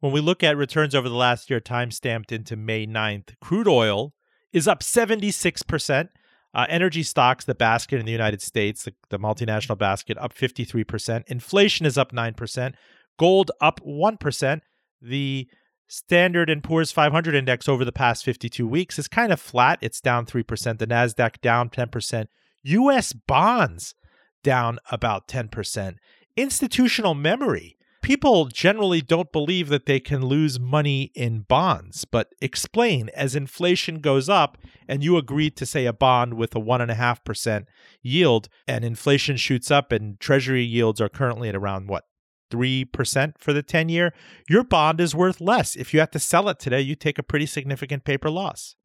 When 0.00 0.10
we 0.10 0.20
look 0.20 0.42
at 0.42 0.56
returns 0.56 0.96
over 0.96 1.08
the 1.08 1.14
last 1.14 1.48
year, 1.48 1.60
time 1.60 1.92
stamped 1.92 2.32
into 2.32 2.56
May 2.56 2.88
9th, 2.88 3.36
crude 3.40 3.68
oil 3.68 4.14
is 4.52 4.66
up 4.66 4.80
76%. 4.80 6.08
Uh, 6.54 6.66
energy 6.68 7.04
stocks, 7.04 7.44
the 7.44 7.54
basket 7.54 8.00
in 8.00 8.04
the 8.04 8.10
United 8.10 8.42
States, 8.42 8.82
the, 8.82 8.92
the 9.10 9.18
multinational 9.18 9.78
basket, 9.78 10.18
up 10.18 10.34
53%. 10.34 11.22
Inflation 11.28 11.86
is 11.86 11.96
up 11.96 12.10
9%. 12.10 12.74
Gold 13.16 13.52
up 13.60 13.80
1%. 13.86 14.60
The 15.00 15.48
Standard 15.92 16.48
and 16.48 16.64
Poor's 16.64 16.90
500 16.90 17.34
index 17.34 17.68
over 17.68 17.84
the 17.84 17.92
past 17.92 18.24
52 18.24 18.66
weeks 18.66 18.98
is 18.98 19.08
kind 19.08 19.30
of 19.30 19.38
flat. 19.38 19.78
It's 19.82 20.00
down 20.00 20.24
3%. 20.24 20.78
The 20.78 20.86
Nasdaq 20.86 21.42
down 21.42 21.68
10%. 21.68 22.28
US 22.62 23.12
bonds 23.12 23.94
down 24.42 24.78
about 24.90 25.28
10%. 25.28 25.96
Institutional 26.34 27.12
memory. 27.12 27.76
People 28.00 28.46
generally 28.46 29.02
don't 29.02 29.30
believe 29.32 29.68
that 29.68 29.84
they 29.84 30.00
can 30.00 30.24
lose 30.24 30.58
money 30.58 31.12
in 31.14 31.40
bonds, 31.40 32.06
but 32.06 32.28
explain 32.40 33.10
as 33.14 33.36
inflation 33.36 34.00
goes 34.00 34.30
up 34.30 34.56
and 34.88 35.04
you 35.04 35.18
agreed 35.18 35.58
to 35.58 35.66
say 35.66 35.84
a 35.84 35.92
bond 35.92 36.34
with 36.34 36.56
a 36.56 36.58
1.5% 36.58 37.66
yield 38.00 38.48
and 38.66 38.82
inflation 38.82 39.36
shoots 39.36 39.70
up 39.70 39.92
and 39.92 40.18
treasury 40.18 40.64
yields 40.64 41.02
are 41.02 41.10
currently 41.10 41.50
at 41.50 41.54
around 41.54 41.90
what, 41.90 42.04
3% 42.52 43.34
for 43.38 43.52
the 43.52 43.62
10 43.62 43.88
year, 43.88 44.12
your 44.48 44.64
bond 44.64 45.00
is 45.00 45.14
worth 45.14 45.40
less. 45.40 45.74
If 45.76 45.94
you 45.94 46.00
have 46.00 46.10
to 46.12 46.18
sell 46.18 46.48
it 46.48 46.58
today, 46.58 46.80
you 46.80 46.94
take 46.94 47.18
a 47.18 47.22
pretty 47.22 47.46
significant 47.46 48.04
paper 48.04 48.30
loss. 48.30 48.76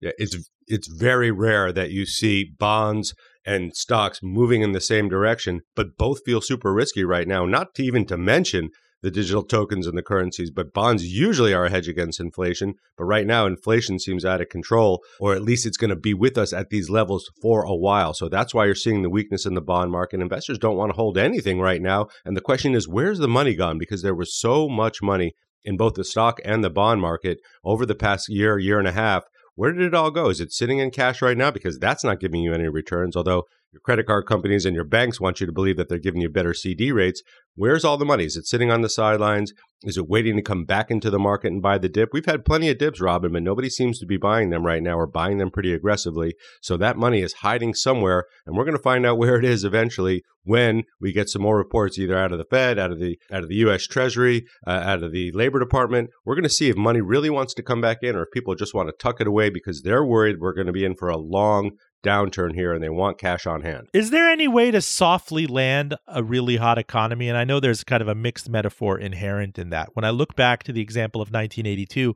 Yeah, 0.00 0.10
it's 0.18 0.36
it's 0.66 0.88
very 0.88 1.30
rare 1.30 1.72
that 1.72 1.90
you 1.90 2.04
see 2.04 2.44
bonds 2.44 3.14
and 3.46 3.74
stocks 3.74 4.20
moving 4.22 4.60
in 4.60 4.72
the 4.72 4.80
same 4.80 5.08
direction, 5.08 5.60
but 5.74 5.96
both 5.96 6.24
feel 6.24 6.40
super 6.40 6.74
risky 6.74 7.04
right 7.04 7.26
now. 7.26 7.46
Not 7.46 7.74
to 7.76 7.82
even 7.82 8.04
to 8.06 8.18
mention 8.18 8.70
the 9.02 9.10
digital 9.10 9.42
tokens 9.42 9.86
and 9.86 9.96
the 9.96 10.02
currencies, 10.02 10.50
but 10.50 10.72
bonds 10.72 11.04
usually 11.04 11.52
are 11.52 11.66
a 11.66 11.70
hedge 11.70 11.88
against 11.88 12.20
inflation. 12.20 12.74
But 12.96 13.04
right 13.04 13.26
now, 13.26 13.46
inflation 13.46 13.98
seems 13.98 14.24
out 14.24 14.40
of 14.40 14.48
control, 14.48 15.02
or 15.20 15.34
at 15.34 15.42
least 15.42 15.66
it's 15.66 15.76
going 15.76 15.90
to 15.90 15.96
be 15.96 16.14
with 16.14 16.38
us 16.38 16.52
at 16.52 16.70
these 16.70 16.90
levels 16.90 17.30
for 17.40 17.62
a 17.62 17.76
while. 17.76 18.14
So 18.14 18.28
that's 18.28 18.54
why 18.54 18.66
you're 18.66 18.74
seeing 18.74 19.02
the 19.02 19.10
weakness 19.10 19.46
in 19.46 19.54
the 19.54 19.60
bond 19.60 19.90
market. 19.92 20.20
Investors 20.20 20.58
don't 20.58 20.76
want 20.76 20.90
to 20.90 20.96
hold 20.96 21.18
anything 21.18 21.60
right 21.60 21.82
now. 21.82 22.06
And 22.24 22.36
the 22.36 22.40
question 22.40 22.74
is, 22.74 22.88
where's 22.88 23.18
the 23.18 23.28
money 23.28 23.54
gone? 23.54 23.78
Because 23.78 24.02
there 24.02 24.14
was 24.14 24.38
so 24.38 24.68
much 24.68 25.02
money 25.02 25.32
in 25.64 25.76
both 25.76 25.94
the 25.94 26.04
stock 26.04 26.40
and 26.44 26.64
the 26.64 26.70
bond 26.70 27.00
market 27.00 27.38
over 27.64 27.84
the 27.84 27.94
past 27.94 28.28
year, 28.28 28.58
year 28.58 28.78
and 28.78 28.88
a 28.88 28.92
half. 28.92 29.24
Where 29.56 29.72
did 29.72 29.82
it 29.82 29.94
all 29.94 30.10
go? 30.10 30.28
Is 30.28 30.40
it 30.40 30.52
sitting 30.52 30.78
in 30.78 30.90
cash 30.90 31.22
right 31.22 31.36
now? 31.36 31.50
Because 31.50 31.78
that's 31.78 32.04
not 32.04 32.20
giving 32.20 32.42
you 32.42 32.52
any 32.52 32.68
returns, 32.68 33.16
although 33.16 33.44
your 33.76 33.80
credit 33.82 34.06
card 34.06 34.26
companies 34.26 34.64
and 34.64 34.74
your 34.74 34.84
banks 34.84 35.20
want 35.20 35.38
you 35.38 35.46
to 35.46 35.52
believe 35.52 35.76
that 35.76 35.88
they're 35.88 35.98
giving 35.98 36.22
you 36.22 36.30
better 36.30 36.54
CD 36.54 36.92
rates. 36.92 37.22
Where's 37.54 37.84
all 37.84 37.98
the 37.98 38.06
money? 38.06 38.24
Is 38.24 38.36
it 38.36 38.46
sitting 38.46 38.70
on 38.70 38.80
the 38.80 38.88
sidelines? 38.88 39.52
Is 39.82 39.98
it 39.98 40.08
waiting 40.08 40.36
to 40.36 40.42
come 40.42 40.64
back 40.64 40.90
into 40.90 41.10
the 41.10 41.18
market 41.18 41.52
and 41.52 41.60
buy 41.60 41.76
the 41.76 41.88
dip? 41.88 42.08
We've 42.12 42.24
had 42.24 42.46
plenty 42.46 42.70
of 42.70 42.78
dips, 42.78 43.00
Robin, 43.00 43.32
but 43.32 43.42
nobody 43.42 43.68
seems 43.68 43.98
to 43.98 44.06
be 44.06 44.16
buying 44.16 44.48
them 44.48 44.64
right 44.64 44.82
now 44.82 44.98
or 44.98 45.06
buying 45.06 45.36
them 45.36 45.50
pretty 45.50 45.74
aggressively. 45.74 46.34
So 46.62 46.78
that 46.78 46.96
money 46.96 47.20
is 47.20 47.34
hiding 47.34 47.74
somewhere, 47.74 48.24
and 48.46 48.56
we're 48.56 48.64
going 48.64 48.76
to 48.76 48.82
find 48.82 49.04
out 49.04 49.18
where 49.18 49.36
it 49.36 49.44
is 49.44 49.64
eventually 49.64 50.22
when 50.44 50.84
we 51.00 51.12
get 51.12 51.28
some 51.28 51.42
more 51.42 51.58
reports, 51.58 51.98
either 51.98 52.16
out 52.16 52.32
of 52.32 52.38
the 52.38 52.44
Fed, 52.44 52.78
out 52.78 52.92
of 52.92 53.00
the 53.00 53.18
out 53.30 53.42
of 53.42 53.48
the 53.48 53.56
U.S. 53.56 53.86
Treasury, 53.86 54.46
uh, 54.66 54.70
out 54.70 55.02
of 55.02 55.12
the 55.12 55.32
Labor 55.32 55.58
Department. 55.58 56.10
We're 56.24 56.36
going 56.36 56.44
to 56.44 56.48
see 56.48 56.70
if 56.70 56.76
money 56.76 57.00
really 57.00 57.30
wants 57.30 57.52
to 57.54 57.62
come 57.62 57.80
back 57.80 57.98
in, 58.02 58.16
or 58.16 58.22
if 58.22 58.30
people 58.32 58.54
just 58.54 58.74
want 58.74 58.88
to 58.88 58.94
tuck 58.98 59.20
it 59.20 59.26
away 59.26 59.50
because 59.50 59.82
they're 59.82 60.04
worried 60.04 60.40
we're 60.40 60.54
going 60.54 60.68
to 60.68 60.72
be 60.72 60.84
in 60.84 60.94
for 60.94 61.08
a 61.08 61.18
long 61.18 61.72
downturn 62.04 62.54
here 62.54 62.72
and 62.72 62.82
they 62.82 62.88
want 62.88 63.18
cash 63.18 63.46
on 63.46 63.62
hand. 63.62 63.88
Is 63.92 64.10
there 64.10 64.28
any 64.28 64.48
way 64.48 64.70
to 64.70 64.80
softly 64.80 65.46
land 65.46 65.94
a 66.06 66.22
really 66.22 66.56
hot 66.56 66.78
economy? 66.78 67.28
And 67.28 67.36
I 67.36 67.44
know 67.44 67.60
there's 67.60 67.84
kind 67.84 68.02
of 68.02 68.08
a 68.08 68.14
mixed 68.14 68.48
metaphor 68.48 68.98
inherent 68.98 69.58
in 69.58 69.70
that. 69.70 69.90
When 69.94 70.04
I 70.04 70.10
look 70.10 70.36
back 70.36 70.62
to 70.64 70.72
the 70.72 70.80
example 70.80 71.20
of 71.20 71.28
1982, 71.28 72.14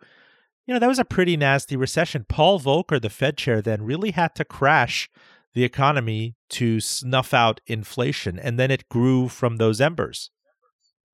you 0.67 0.75
know, 0.75 0.79
that 0.79 0.89
was 0.89 0.99
a 0.99 1.05
pretty 1.05 1.37
nasty 1.37 1.77
recession. 1.77 2.25
Paul 2.29 2.61
Volcker, 2.61 3.01
the 3.01 3.11
Fed 3.11 3.37
chair, 3.37 3.61
then 3.61 3.83
really 3.83 4.13
had 4.13 4.35
to 4.37 4.45
crash 4.45 5.11
the 5.55 5.65
economy 5.65 6.37
to 6.51 6.81
snuff 6.81 7.35
out 7.35 7.61
inflation, 7.67 8.39
and 8.39 8.59
then 8.59 8.71
it 8.71 8.89
grew 8.89 9.29
from 9.29 9.57
those 9.57 9.81
embers. 9.81 10.31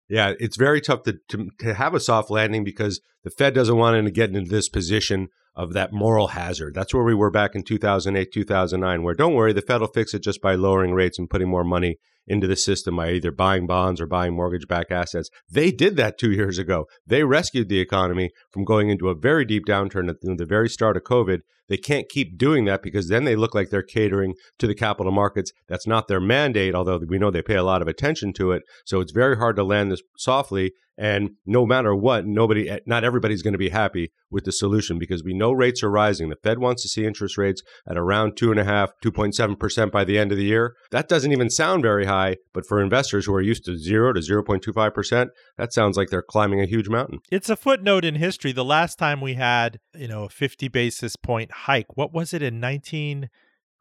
Yeah, 0.08 0.35
it's 0.38 0.56
very 0.56 0.80
tough 0.80 1.02
to, 1.04 1.18
to, 1.28 1.50
to 1.61 1.75
have 1.75 1.94
a 1.94 2.00
soft 2.00 2.30
landing 2.30 2.64
because 2.64 3.00
the 3.25 3.30
Fed 3.30 3.54
doesn't 3.54 3.76
want 3.76 4.04
to 4.04 4.11
get 4.11 4.35
into 4.35 4.50
this 4.50 4.68
position 4.68 5.28
of 5.56 5.72
that 5.72 5.92
moral 5.92 6.28
hazard. 6.28 6.75
That's 6.75 6.92
where 6.92 7.02
we 7.02 7.14
were 7.14 7.30
back 7.30 7.54
in 7.54 7.62
2008, 7.62 8.30
2009, 8.30 9.02
where 9.02 9.14
don't 9.14 9.34
worry, 9.34 9.52
the 9.52 9.62
Fed 9.62 9.80
will 9.80 9.88
fix 9.88 10.12
it 10.14 10.22
just 10.22 10.42
by 10.42 10.54
lowering 10.54 10.92
rates 10.92 11.18
and 11.18 11.30
putting 11.30 11.48
more 11.48 11.64
money 11.64 11.96
into 12.26 12.47
the 12.47 12.56
system 12.56 12.97
by 12.97 13.12
either 13.12 13.30
buying 13.30 13.66
bonds 13.66 14.00
or 14.00 14.06
buying 14.06 14.35
mortgage 14.35 14.66
backed 14.68 14.92
assets. 14.92 15.30
They 15.50 15.71
did 15.71 15.97
that 15.97 16.18
two 16.18 16.33
years 16.33 16.59
ago. 16.59 16.87
They 17.06 17.25
rescued 17.25 17.68
the 17.68 17.80
economy 17.80 18.30
from 18.50 18.64
going 18.64 18.90
into 18.90 19.09
a 19.09 19.14
very 19.14 19.45
deep 19.45 19.64
downturn 19.66 20.09
at 20.09 20.16
the 20.21 20.47
very 20.47 20.68
start 20.68 20.97
of 20.97 21.04
COVID. 21.04 21.40
They 21.68 21.76
can't 21.76 22.09
keep 22.09 22.38
doing 22.38 22.64
that 22.66 22.83
because 22.83 23.09
then 23.09 23.25
they 23.25 23.37
look 23.37 23.54
like 23.54 23.71
they're 23.71 23.83
catering 23.83 24.35
to 24.59 24.66
the 24.66 24.75
capital 24.75 25.12
markets. 25.12 25.52
That's 25.68 25.87
not 25.87 26.06
their 26.09 26.21
mandate, 26.21 26.75
although 26.75 27.00
we 27.09 27.18
know 27.18 27.30
they 27.30 27.42
pay 27.42 27.56
a 27.56 27.64
lot 27.64 27.83
of 27.83 27.88
attention 27.88 28.33
to 28.35 28.52
it. 28.52 28.62
So 28.85 29.00
it's 29.00 29.12
very 29.12 29.37
hard 29.37 29.56
to 29.56 29.64
land 29.64 29.90
this 29.90 30.02
softly. 30.16 30.73
And 30.99 31.33
no 31.45 31.66
matter 31.66 31.95
what, 31.95 32.26
nobody, 32.26 32.71
eh, 32.71 32.78
not 32.87 33.04
everybody's 33.04 33.42
going 33.42 33.52
to 33.52 33.59
be 33.59 33.68
happy 33.68 34.12
with 34.30 34.45
the 34.45 34.52
solution 34.52 34.99
because 34.99 35.23
we 35.23 35.35
know 35.35 35.52
rates 35.52 35.83
are 35.83 35.90
rising. 35.90 36.30
The 36.30 36.37
Fed 36.42 36.59
wants 36.59 36.83
to 36.83 36.88
see 36.88 37.04
interest 37.04 37.37
rates 37.37 37.62
at 37.87 37.99
around 37.99 38.37
two 38.37 38.50
and 38.50 38.59
a 38.59 38.64
half, 38.64 38.92
2.7% 39.04 39.90
by 39.92 40.04
the 40.04 40.18
end 40.18 40.33
of 40.33 40.38
the 40.38 40.45
year. 40.45 40.75
That 40.90 41.09
doesn't 41.09 41.33
even 41.33 41.50
sound 41.50 41.83
very 41.83 42.06
high, 42.06 42.15
but 42.52 42.66
for 42.66 42.80
investors 42.80 43.26
who 43.26 43.35
are 43.35 43.40
used 43.40 43.64
to 43.66 43.76
zero 43.76 44.12
to 44.12 44.20
0.25%, 44.20 45.28
that 45.56 45.73
sounds 45.73 45.96
like 45.96 46.11
they're 46.11 46.23
climbing 46.23 46.61
a 46.61 46.66
huge 46.66 46.88
mountain. 46.88 47.20
It's 47.30 47.50
a 47.50 47.56
footnote 47.56 48.04
in 48.04 48.16
history. 48.16 48.52
The 48.52 48.64
last 48.64 48.99
time 48.99 49.20
we 49.20 49.35
had, 49.35 49.80
you 49.94 50.08
know, 50.08 50.25
a 50.25 50.28
50 50.28 50.68
basis 50.68 51.16
point 51.16 51.50
hike, 51.50 51.96
what 51.96 52.12
was 52.12 52.35
it 52.35 52.42
in 52.42 52.61
19- 52.61 53.28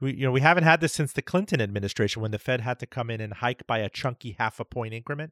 we, 0.01 0.13
you 0.15 0.25
know, 0.25 0.31
we 0.31 0.41
haven't 0.41 0.63
had 0.63 0.81
this 0.81 0.93
since 0.93 1.13
the 1.13 1.21
Clinton 1.21 1.61
administration 1.61 2.21
when 2.21 2.31
the 2.31 2.39
Fed 2.39 2.61
had 2.61 2.79
to 2.79 2.85
come 2.85 3.09
in 3.09 3.21
and 3.21 3.35
hike 3.35 3.65
by 3.65 3.79
a 3.79 3.89
chunky 3.89 4.35
half 4.37 4.59
a 4.59 4.65
point 4.65 4.93
increment. 4.93 5.31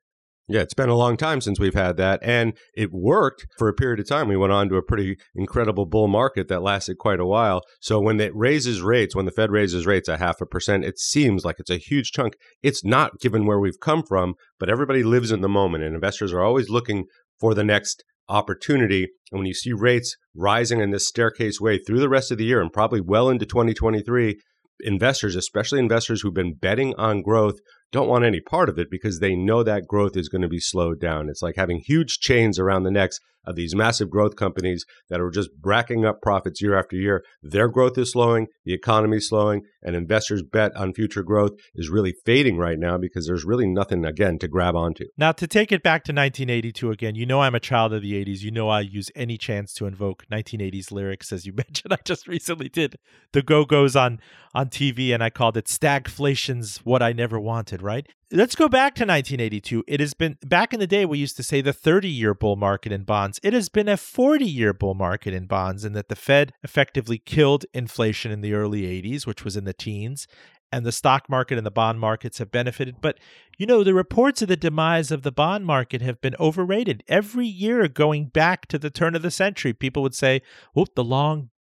Yeah, 0.50 0.60
it's 0.60 0.74
been 0.74 0.90
a 0.90 0.96
long 0.96 1.16
time 1.16 1.40
since 1.40 1.58
we've 1.58 1.74
had 1.74 1.96
that. 1.98 2.20
And 2.22 2.58
it 2.76 2.92
worked 2.92 3.48
for 3.58 3.70
a 3.70 3.74
period 3.74 4.02
of 4.02 4.10
time. 4.10 4.28
We 4.28 4.36
went 4.36 4.52
on 4.52 4.68
to 4.70 4.76
a 4.76 4.84
pretty 4.84 5.18
incredible 5.34 5.86
bull 5.86 6.10
market 6.10 6.50
that 6.50 6.62
lasted 6.62 6.98
quite 6.98 7.22
a 7.22 7.26
while. 7.26 7.62
So 7.80 8.02
when 8.02 8.20
it 8.20 8.36
raises 8.36 8.82
rates, 8.82 9.16
when 9.16 9.26
the 9.26 9.32
Fed 9.32 9.52
raises 9.52 9.86
rates 9.86 10.10
a 10.10 10.18
half 10.18 10.42
a 10.42 10.46
percent, 10.46 10.84
it 10.84 11.00
seems 11.00 11.46
like 11.46 11.56
it's 11.60 11.70
a 11.70 11.78
huge 11.78 12.12
chunk. 12.12 12.36
It's 12.62 12.84
not 12.84 13.20
given 13.22 13.46
where 13.46 13.60
we've 13.60 13.80
come 13.80 14.04
from, 14.04 14.36
but 14.60 14.70
everybody 14.70 15.02
lives 15.02 15.32
in 15.32 15.40
the 15.40 15.48
moment 15.48 15.86
and 15.86 15.96
investors 15.96 16.34
are 16.34 16.44
always 16.44 16.70
looking 16.70 17.06
for 17.40 17.54
the 17.54 17.64
next 17.64 18.04
opportunity. 18.28 19.08
And 19.32 19.40
when 19.40 19.48
you 19.48 19.54
see 19.54 19.72
rates 19.72 20.18
rising 20.36 20.82
in 20.82 20.92
this 20.92 21.08
staircase 21.08 21.62
way 21.62 21.78
through 21.78 22.00
the 22.00 22.10
rest 22.10 22.32
of 22.32 22.38
the 22.38 22.46
year 22.46 22.62
and 22.62 22.72
probably 22.72 23.00
well 23.00 23.30
into 23.30 23.46
2023, 23.46 24.40
investors, 24.82 25.36
especially 25.38 25.80
investors 25.80 26.22
who've 26.22 26.34
been 26.34 26.56
betting 26.56 26.94
on 26.98 27.22
growth, 27.22 27.60
don't 27.94 28.10
want 28.10 28.26
any 28.26 28.42
part 28.42 28.70
of 28.70 28.80
it 28.80 28.90
because 28.90 29.20
they 29.20 29.36
know 29.36 29.64
that 29.64 29.88
growth 29.88 30.18
is 30.18 30.28
going 30.28 30.42
to 30.42 30.48
be 30.48 30.60
slowed 30.60 31.00
down. 31.00 31.30
It's 31.30 31.44
like 31.44 31.56
having 31.56 31.78
huge 31.78 32.20
chains 32.20 32.58
around 32.58 32.84
the 32.84 32.92
necks 32.92 33.20
of 33.46 33.56
these 33.56 33.76
massive 33.76 34.10
growth 34.10 34.36
companies 34.36 34.84
that 35.10 35.22
are 35.22 35.30
just 35.30 35.50
bracking 35.62 36.04
up 36.04 36.22
profits 36.22 36.62
year 36.62 36.78
after 36.78 36.96
year. 36.96 37.24
Their 37.44 37.68
growth 37.68 37.98
is 37.98 38.12
slowing, 38.12 38.48
the 38.66 38.74
economy 38.74 39.18
is 39.18 39.30
slowing, 39.30 39.62
and 39.84 39.96
investors' 39.96 40.44
bet 40.44 40.76
on 40.76 40.94
future 40.94 41.24
growth 41.24 41.52
is 41.76 41.90
really 41.90 42.14
fading 42.26 42.58
right 42.58 42.80
now 42.80 42.98
because 42.98 43.28
there's 43.28 43.46
really 43.46 43.68
nothing, 43.68 44.06
again, 44.06 44.40
to 44.40 44.48
grab 44.48 44.76
onto. 44.76 45.06
Now, 45.18 45.32
to 45.34 45.48
take 45.48 45.72
it 45.72 45.84
back 45.84 46.04
to 46.06 46.12
1982 46.12 46.92
again, 46.92 47.16
you 47.16 47.26
know 47.26 47.42
I'm 47.42 47.56
a 47.56 47.60
child 47.60 47.94
of 47.94 48.02
the 48.02 48.14
80s. 48.14 48.42
You 48.42 48.52
know 48.52 48.70
I 48.70 48.82
use 48.82 49.10
any 49.16 49.38
chance 49.38 49.74
to 49.76 49.86
invoke 49.86 50.26
1980s 50.32 50.92
lyrics, 50.92 51.32
as 51.32 51.46
you 51.46 51.54
mentioned. 51.58 51.94
I 51.94 51.98
just 52.04 52.28
recently 52.28 52.70
did 52.70 52.98
the 53.32 53.42
Go 53.42 53.66
Go's 53.66 53.96
on, 53.96 54.20
on 54.54 54.70
TV, 54.70 55.14
and 55.14 55.24
I 55.24 55.30
called 55.30 55.58
it 55.58 55.66
Stagflation's 55.66 56.78
What 56.84 57.02
I 57.02 57.14
Never 57.14 57.40
Wanted, 57.40 57.82
right? 57.82 58.08
Let's 58.36 58.56
go 58.56 58.68
back 58.68 58.96
to 58.96 59.04
1982. 59.04 59.84
It 59.88 60.00
has 60.00 60.16
been 60.16 60.40
back 60.44 60.74
in 60.74 60.80
the 60.80 60.88
day, 60.88 61.06
we 61.06 61.20
used 61.20 61.38
to 61.38 61.44
say 61.44 61.62
the 61.62 61.72
30 61.72 62.10
year 62.10 62.34
bull 62.34 62.56
market 62.56 62.92
in 62.92 63.04
bonds. 63.04 63.40
It 63.44 63.54
has 63.54 63.70
been 63.70 63.88
a 63.88 63.96
40 63.96 64.44
year 64.44 64.74
bull 64.74 64.96
market 64.96 65.36
in 65.36 65.46
bonds, 65.46 65.86
and 65.86 65.96
that 65.96 66.10
the 66.10 66.16
Fed 66.16 66.52
effectively 66.64 67.20
killed 67.20 67.68
inflation 67.76 68.32
in 68.32 68.42
the 68.42 68.56
early 68.56 68.82
80s, 69.04 69.28
which 69.28 69.44
was 69.44 69.56
in 69.56 69.66
the 69.66 69.74
teens, 69.74 70.28
and 70.72 70.84
the 70.84 70.92
stock 70.92 71.30
market 71.30 71.60
and 71.60 71.66
the 71.68 71.70
bond 71.70 72.00
markets 72.00 72.40
have 72.40 72.50
benefited. 72.50 72.96
But, 73.02 73.20
you 73.60 73.68
know, 73.68 73.84
the 73.84 73.94
reports 73.94 74.42
of 74.42 74.48
the 74.48 74.58
demise 74.58 75.12
of 75.12 75.22
the 75.22 75.32
bond 75.32 75.68
market 75.68 76.02
have 76.02 76.20
been 76.20 76.36
overrated. 76.40 77.04
Every 77.08 77.46
year 77.46 77.88
going 77.88 78.30
back 78.30 78.66
to 78.70 78.80
the 78.80 78.90
turn 78.90 79.14
of 79.16 79.22
the 79.22 79.30
century, 79.30 79.74
people 79.74 80.02
would 80.02 80.16
say, 80.16 80.42
whoop, 80.74 80.96
the 80.96 81.04
long 81.04 81.52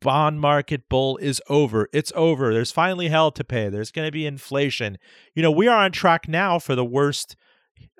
bond 0.00 0.40
market 0.40 0.88
bull 0.88 1.16
is 1.18 1.42
over. 1.48 1.88
It's 1.92 2.12
over. 2.14 2.52
There's 2.52 2.72
finally 2.72 3.08
hell 3.08 3.30
to 3.32 3.44
pay. 3.44 3.68
There's 3.68 3.90
going 3.90 4.06
to 4.06 4.12
be 4.12 4.26
inflation. 4.26 4.98
You 5.34 5.42
know, 5.42 5.50
we 5.50 5.68
are 5.68 5.78
on 5.78 5.92
track 5.92 6.28
now 6.28 6.58
for 6.58 6.74
the 6.74 6.84
worst 6.84 7.36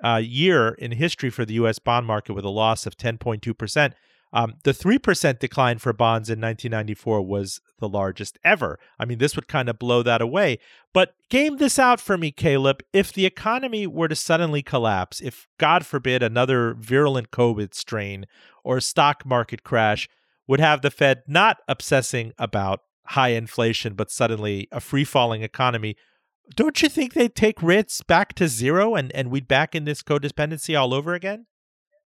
uh, 0.03 0.21
year 0.23 0.69
in 0.69 0.91
history 0.91 1.29
for 1.29 1.45
the 1.45 1.55
U.S. 1.55 1.79
bond 1.79 2.05
market 2.05 2.33
with 2.33 2.45
a 2.45 2.49
loss 2.49 2.85
of 2.85 2.97
10.2%. 2.97 3.93
Um, 4.33 4.53
the 4.63 4.71
3% 4.71 5.39
decline 5.39 5.77
for 5.77 5.91
bonds 5.91 6.29
in 6.29 6.39
1994 6.39 7.21
was 7.21 7.59
the 7.79 7.89
largest 7.89 8.39
ever. 8.43 8.79
I 8.97 9.05
mean, 9.05 9.17
this 9.17 9.35
would 9.35 9.47
kind 9.47 9.67
of 9.67 9.77
blow 9.77 10.03
that 10.03 10.21
away. 10.21 10.59
But 10.93 11.15
game 11.29 11.57
this 11.57 11.77
out 11.77 11.99
for 11.99 12.17
me, 12.17 12.31
Caleb. 12.31 12.81
If 12.93 13.11
the 13.11 13.25
economy 13.25 13.87
were 13.87 14.07
to 14.07 14.15
suddenly 14.15 14.61
collapse, 14.61 15.19
if, 15.19 15.47
God 15.57 15.85
forbid, 15.85 16.23
another 16.23 16.73
virulent 16.75 17.31
COVID 17.31 17.73
strain 17.73 18.25
or 18.63 18.79
stock 18.79 19.25
market 19.25 19.63
crash, 19.63 20.07
would 20.51 20.59
have 20.59 20.81
the 20.81 20.91
Fed 20.91 21.21
not 21.25 21.59
obsessing 21.69 22.33
about 22.37 22.81
high 23.05 23.29
inflation, 23.29 23.93
but 23.93 24.11
suddenly 24.11 24.67
a 24.69 24.81
free 24.81 25.05
falling 25.05 25.43
economy. 25.43 25.95
Don't 26.57 26.81
you 26.81 26.89
think 26.89 27.13
they'd 27.13 27.33
take 27.33 27.63
rates 27.63 28.01
back 28.01 28.33
to 28.33 28.49
zero 28.49 28.95
and, 28.95 29.15
and 29.15 29.31
we'd 29.31 29.47
back 29.47 29.73
in 29.75 29.85
this 29.85 30.03
codependency 30.03 30.77
all 30.77 30.93
over 30.93 31.13
again? 31.13 31.45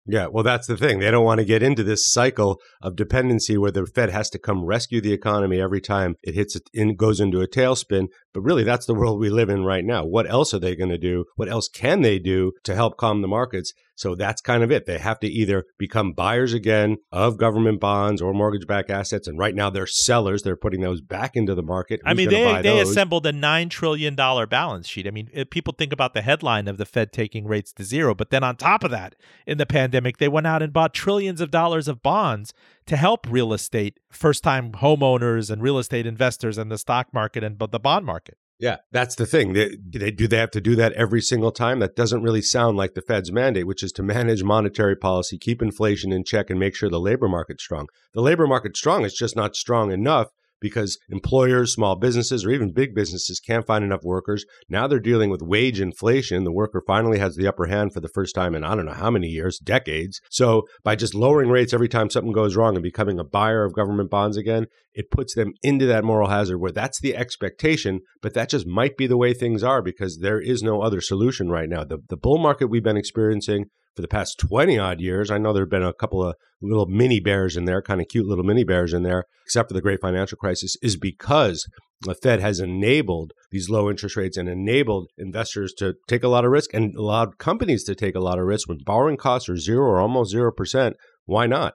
Yeah, 0.06 0.28
well, 0.28 0.42
that's 0.42 0.66
the 0.66 0.78
thing. 0.78 1.00
They 1.00 1.10
don't 1.10 1.26
want 1.26 1.40
to 1.40 1.44
get 1.44 1.62
into 1.62 1.84
this 1.84 2.10
cycle 2.10 2.58
of 2.80 2.96
dependency 2.96 3.58
where 3.58 3.70
the 3.70 3.84
Fed 3.84 4.08
has 4.08 4.30
to 4.30 4.38
come 4.38 4.64
rescue 4.64 5.02
the 5.02 5.12
economy 5.12 5.60
every 5.60 5.82
time 5.82 6.14
it 6.22 6.34
hits 6.34 6.56
it 6.56 6.62
in, 6.72 6.96
goes 6.96 7.20
into 7.20 7.42
a 7.42 7.46
tailspin. 7.46 8.06
But 8.32 8.42
really, 8.42 8.64
that's 8.64 8.86
the 8.86 8.94
world 8.94 9.20
we 9.20 9.30
live 9.30 9.50
in 9.50 9.64
right 9.64 9.84
now. 9.84 10.04
What 10.04 10.30
else 10.30 10.54
are 10.54 10.58
they 10.58 10.74
going 10.74 10.90
to 10.90 10.98
do? 10.98 11.24
What 11.36 11.48
else 11.48 11.68
can 11.68 12.02
they 12.02 12.18
do 12.18 12.52
to 12.64 12.74
help 12.74 12.96
calm 12.96 13.22
the 13.22 13.28
markets? 13.28 13.72
So 13.94 14.14
that's 14.14 14.40
kind 14.40 14.62
of 14.62 14.72
it. 14.72 14.86
They 14.86 14.98
have 14.98 15.20
to 15.20 15.28
either 15.28 15.64
become 15.78 16.12
buyers 16.12 16.54
again 16.54 16.96
of 17.12 17.36
government 17.36 17.78
bonds 17.80 18.22
or 18.22 18.32
mortgage 18.32 18.66
backed 18.66 18.90
assets. 18.90 19.28
And 19.28 19.38
right 19.38 19.54
now 19.54 19.70
they're 19.70 19.86
sellers. 19.86 20.42
They're 20.42 20.56
putting 20.56 20.80
those 20.80 21.00
back 21.00 21.36
into 21.36 21.54
the 21.54 21.62
market. 21.62 22.00
Who's 22.02 22.10
I 22.10 22.14
mean, 22.14 22.30
they, 22.30 22.62
they 22.62 22.80
assembled 22.80 23.26
a 23.26 23.32
$9 23.32 23.70
trillion 23.70 24.14
balance 24.14 24.88
sheet. 24.88 25.06
I 25.06 25.10
mean, 25.10 25.28
eh, 25.34 25.44
people 25.48 25.74
think 25.76 25.92
about 25.92 26.14
the 26.14 26.22
headline 26.22 26.68
of 26.68 26.78
the 26.78 26.86
Fed 26.86 27.12
taking 27.12 27.46
rates 27.46 27.72
to 27.74 27.84
zero. 27.84 28.14
But 28.14 28.30
then 28.30 28.42
on 28.42 28.56
top 28.56 28.82
of 28.82 28.90
that, 28.90 29.14
in 29.46 29.58
the 29.58 29.66
pandemic, 29.66 30.16
they 30.16 30.28
went 30.28 30.46
out 30.46 30.62
and 30.62 30.72
bought 30.72 30.94
trillions 30.94 31.40
of 31.40 31.50
dollars 31.50 31.86
of 31.86 32.02
bonds 32.02 32.54
to 32.86 32.96
help 32.96 33.26
real 33.28 33.52
estate, 33.52 34.00
first 34.10 34.42
time 34.42 34.72
homeowners 34.72 35.50
and 35.50 35.62
real 35.62 35.78
estate 35.78 36.06
investors 36.06 36.58
and 36.58 36.70
the 36.70 36.78
stock 36.78 37.12
market 37.12 37.44
and 37.44 37.58
the 37.58 37.80
bond 37.80 38.06
market. 38.06 38.36
Yeah, 38.58 38.76
that's 38.92 39.16
the 39.16 39.26
thing. 39.26 39.54
They, 39.54 39.76
they, 39.84 40.12
do 40.12 40.28
they 40.28 40.36
have 40.36 40.52
to 40.52 40.60
do 40.60 40.76
that 40.76 40.92
every 40.92 41.20
single 41.20 41.50
time? 41.50 41.80
That 41.80 41.96
doesn't 41.96 42.22
really 42.22 42.42
sound 42.42 42.76
like 42.76 42.94
the 42.94 43.02
Fed's 43.02 43.32
mandate, 43.32 43.66
which 43.66 43.82
is 43.82 43.90
to 43.92 44.04
manage 44.04 44.44
monetary 44.44 44.94
policy, 44.94 45.36
keep 45.36 45.60
inflation 45.60 46.12
in 46.12 46.22
check, 46.22 46.48
and 46.48 46.60
make 46.60 46.76
sure 46.76 46.88
the 46.88 47.00
labor 47.00 47.28
market's 47.28 47.64
strong. 47.64 47.88
The 48.14 48.20
labor 48.20 48.46
market's 48.46 48.78
strong. 48.78 49.04
It's 49.04 49.18
just 49.18 49.34
not 49.34 49.56
strong 49.56 49.90
enough 49.90 50.28
because 50.62 50.98
employers, 51.10 51.74
small 51.74 51.96
businesses, 51.96 52.46
or 52.46 52.50
even 52.50 52.72
big 52.72 52.94
businesses 52.94 53.40
can't 53.40 53.66
find 53.66 53.84
enough 53.84 54.04
workers. 54.04 54.46
Now 54.70 54.86
they're 54.86 55.00
dealing 55.00 55.28
with 55.28 55.42
wage 55.42 55.80
inflation. 55.80 56.44
The 56.44 56.52
worker 56.52 56.82
finally 56.86 57.18
has 57.18 57.36
the 57.36 57.46
upper 57.46 57.66
hand 57.66 57.92
for 57.92 58.00
the 58.00 58.08
first 58.08 58.34
time 58.34 58.54
in 58.54 58.64
I 58.64 58.74
don't 58.74 58.86
know 58.86 58.92
how 58.92 59.10
many 59.10 59.26
years, 59.26 59.58
decades. 59.58 60.20
So 60.30 60.62
by 60.82 60.96
just 60.96 61.14
lowering 61.14 61.50
rates 61.50 61.74
every 61.74 61.88
time 61.88 62.08
something 62.08 62.32
goes 62.32 62.56
wrong 62.56 62.76
and 62.76 62.82
becoming 62.82 63.18
a 63.18 63.24
buyer 63.24 63.64
of 63.64 63.74
government 63.74 64.08
bonds 64.08 64.38
again, 64.38 64.66
it 64.94 65.10
puts 65.10 65.34
them 65.34 65.52
into 65.62 65.86
that 65.86 66.04
moral 66.04 66.28
hazard 66.28 66.58
where 66.58 66.72
that's 66.72 67.00
the 67.00 67.16
expectation, 67.16 68.00
but 68.20 68.34
that 68.34 68.50
just 68.50 68.66
might 68.66 68.96
be 68.96 69.06
the 69.06 69.16
way 69.16 69.34
things 69.34 69.62
are 69.62 69.82
because 69.82 70.18
there 70.18 70.40
is 70.40 70.62
no 70.62 70.82
other 70.82 71.00
solution 71.00 71.50
right 71.50 71.68
now. 71.68 71.84
The, 71.84 71.98
the 72.08 72.16
bull 72.16 72.38
market 72.38 72.68
we've 72.68 72.82
been 72.82 72.96
experiencing 72.96 73.66
for 73.94 74.02
the 74.02 74.08
past 74.08 74.38
20 74.38 74.78
odd 74.78 75.00
years. 75.00 75.30
I 75.30 75.38
know 75.38 75.52
there 75.52 75.62
have 75.62 75.70
been 75.70 75.82
a 75.82 75.92
couple 75.92 76.22
of 76.22 76.36
little 76.60 76.86
mini 76.86 77.20
bears 77.20 77.56
in 77.56 77.64
there, 77.64 77.82
kind 77.82 78.00
of 78.00 78.08
cute 78.08 78.26
little 78.26 78.44
mini 78.44 78.64
bears 78.64 78.92
in 78.92 79.02
there, 79.02 79.24
except 79.44 79.68
for 79.68 79.74
the 79.74 79.82
great 79.82 80.00
financial 80.00 80.38
crisis, 80.38 80.76
is 80.82 80.96
because 80.96 81.66
the 82.02 82.14
Fed 82.14 82.40
has 82.40 82.60
enabled 82.60 83.32
these 83.50 83.70
low 83.70 83.88
interest 83.88 84.16
rates 84.16 84.36
and 84.36 84.48
enabled 84.48 85.08
investors 85.16 85.72
to 85.74 85.94
take 86.08 86.22
a 86.22 86.28
lot 86.28 86.44
of 86.44 86.50
risk 86.50 86.72
and 86.74 86.96
allowed 86.96 87.38
companies 87.38 87.84
to 87.84 87.94
take 87.94 88.14
a 88.14 88.20
lot 88.20 88.38
of 88.38 88.46
risk 88.46 88.68
when 88.68 88.78
borrowing 88.84 89.16
costs 89.16 89.48
are 89.48 89.56
zero 89.56 89.84
or 89.84 90.00
almost 90.00 90.34
0%. 90.34 90.94
Why 91.26 91.46
not? 91.46 91.74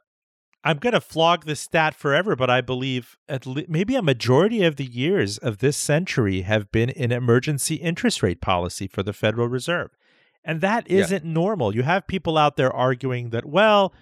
I'm 0.63 0.79
going 0.79 0.93
to 0.93 1.01
flog 1.01 1.45
this 1.45 1.61
stat 1.61 1.95
forever, 1.95 2.35
but 2.35 2.49
I 2.49 2.59
believe 2.59 3.15
at 3.29 3.45
le- 3.45 3.63
maybe 3.69 3.95
a 3.95 4.01
majority 4.01 4.63
of 4.63 4.75
the 4.75 4.85
years 4.85 5.37
of 5.37 5.59
this 5.59 5.77
century 5.77 6.41
have 6.41 6.71
been 6.71 6.89
in 6.89 7.11
emergency 7.11 7.75
interest 7.75 8.21
rate 8.21 8.41
policy 8.41 8.87
for 8.87 9.01
the 9.01 9.13
Federal 9.13 9.47
Reserve. 9.47 9.91
And 10.47 10.61
that 10.61 10.89
isn't 10.89 11.25
yeah. 11.25 11.31
normal. 11.31 11.75
You 11.75 11.83
have 11.83 12.07
people 12.07 12.37
out 12.37 12.55
there 12.55 12.71
arguing 12.71 13.31
that, 13.31 13.45
well, 13.45 13.93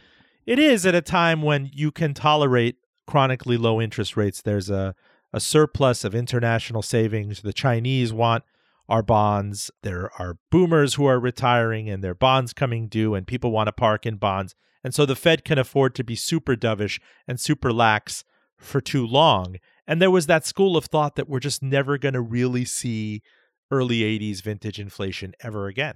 it 0.45 0.59
is 0.59 0.85
at 0.85 0.93
a 0.93 1.01
time 1.01 1.41
when 1.41 1.71
you 1.73 1.91
can 1.91 2.13
tolerate 2.13 2.75
chronically 3.07 3.57
low 3.57 3.81
interest 3.81 4.15
rates. 4.15 4.43
There's 4.43 4.69
a, 4.69 4.93
a 5.33 5.39
surplus 5.39 6.03
of 6.03 6.13
international 6.13 6.83
savings. 6.83 7.41
The 7.41 7.51
Chinese 7.51 8.13
want 8.13 8.43
our 8.87 9.01
bonds. 9.01 9.71
There 9.81 10.11
are 10.19 10.37
boomers 10.51 10.93
who 10.93 11.05
are 11.07 11.19
retiring 11.19 11.89
and 11.89 12.03
their 12.03 12.13
bonds 12.13 12.53
coming 12.53 12.89
due, 12.89 13.15
and 13.15 13.25
people 13.25 13.49
want 13.49 13.67
to 13.67 13.73
park 13.73 14.05
in 14.05 14.17
bonds. 14.17 14.53
And 14.83 14.93
so 14.93 15.07
the 15.07 15.15
Fed 15.15 15.45
can 15.45 15.57
afford 15.57 15.95
to 15.95 16.03
be 16.03 16.15
super 16.15 16.55
dovish 16.55 16.99
and 17.27 17.39
super 17.39 17.73
lax 17.73 18.23
for 18.55 18.81
too 18.81 19.05
long. 19.05 19.55
And 19.87 19.99
there 19.99 20.11
was 20.11 20.27
that 20.27 20.45
school 20.45 20.77
of 20.77 20.85
thought 20.85 21.15
that 21.15 21.27
we're 21.27 21.39
just 21.39 21.63
never 21.63 21.97
going 21.97 22.13
to 22.13 22.21
really 22.21 22.65
see 22.65 23.23
early 23.71 24.01
80s 24.01 24.43
vintage 24.43 24.79
inflation 24.79 25.33
ever 25.41 25.65
again. 25.65 25.95